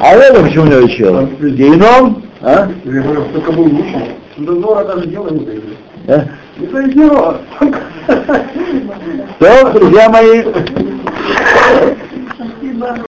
А 0.00 0.14
это 0.14 0.42
почему 0.42 0.66
не 0.66 0.76
учил? 0.76 1.26
Геном? 1.40 2.22
А? 2.40 2.68
Только 3.32 3.52
был 3.52 3.66
учить. 3.66 4.16
До 4.36 4.60
Зора 4.60 4.84
даже 4.84 5.06
дело 5.08 5.30
не 5.30 5.44
дойдет. 5.44 5.64
Э? 6.06 6.26
То, 9.38 9.72
друзья 9.72 10.08
мои, 10.08 10.42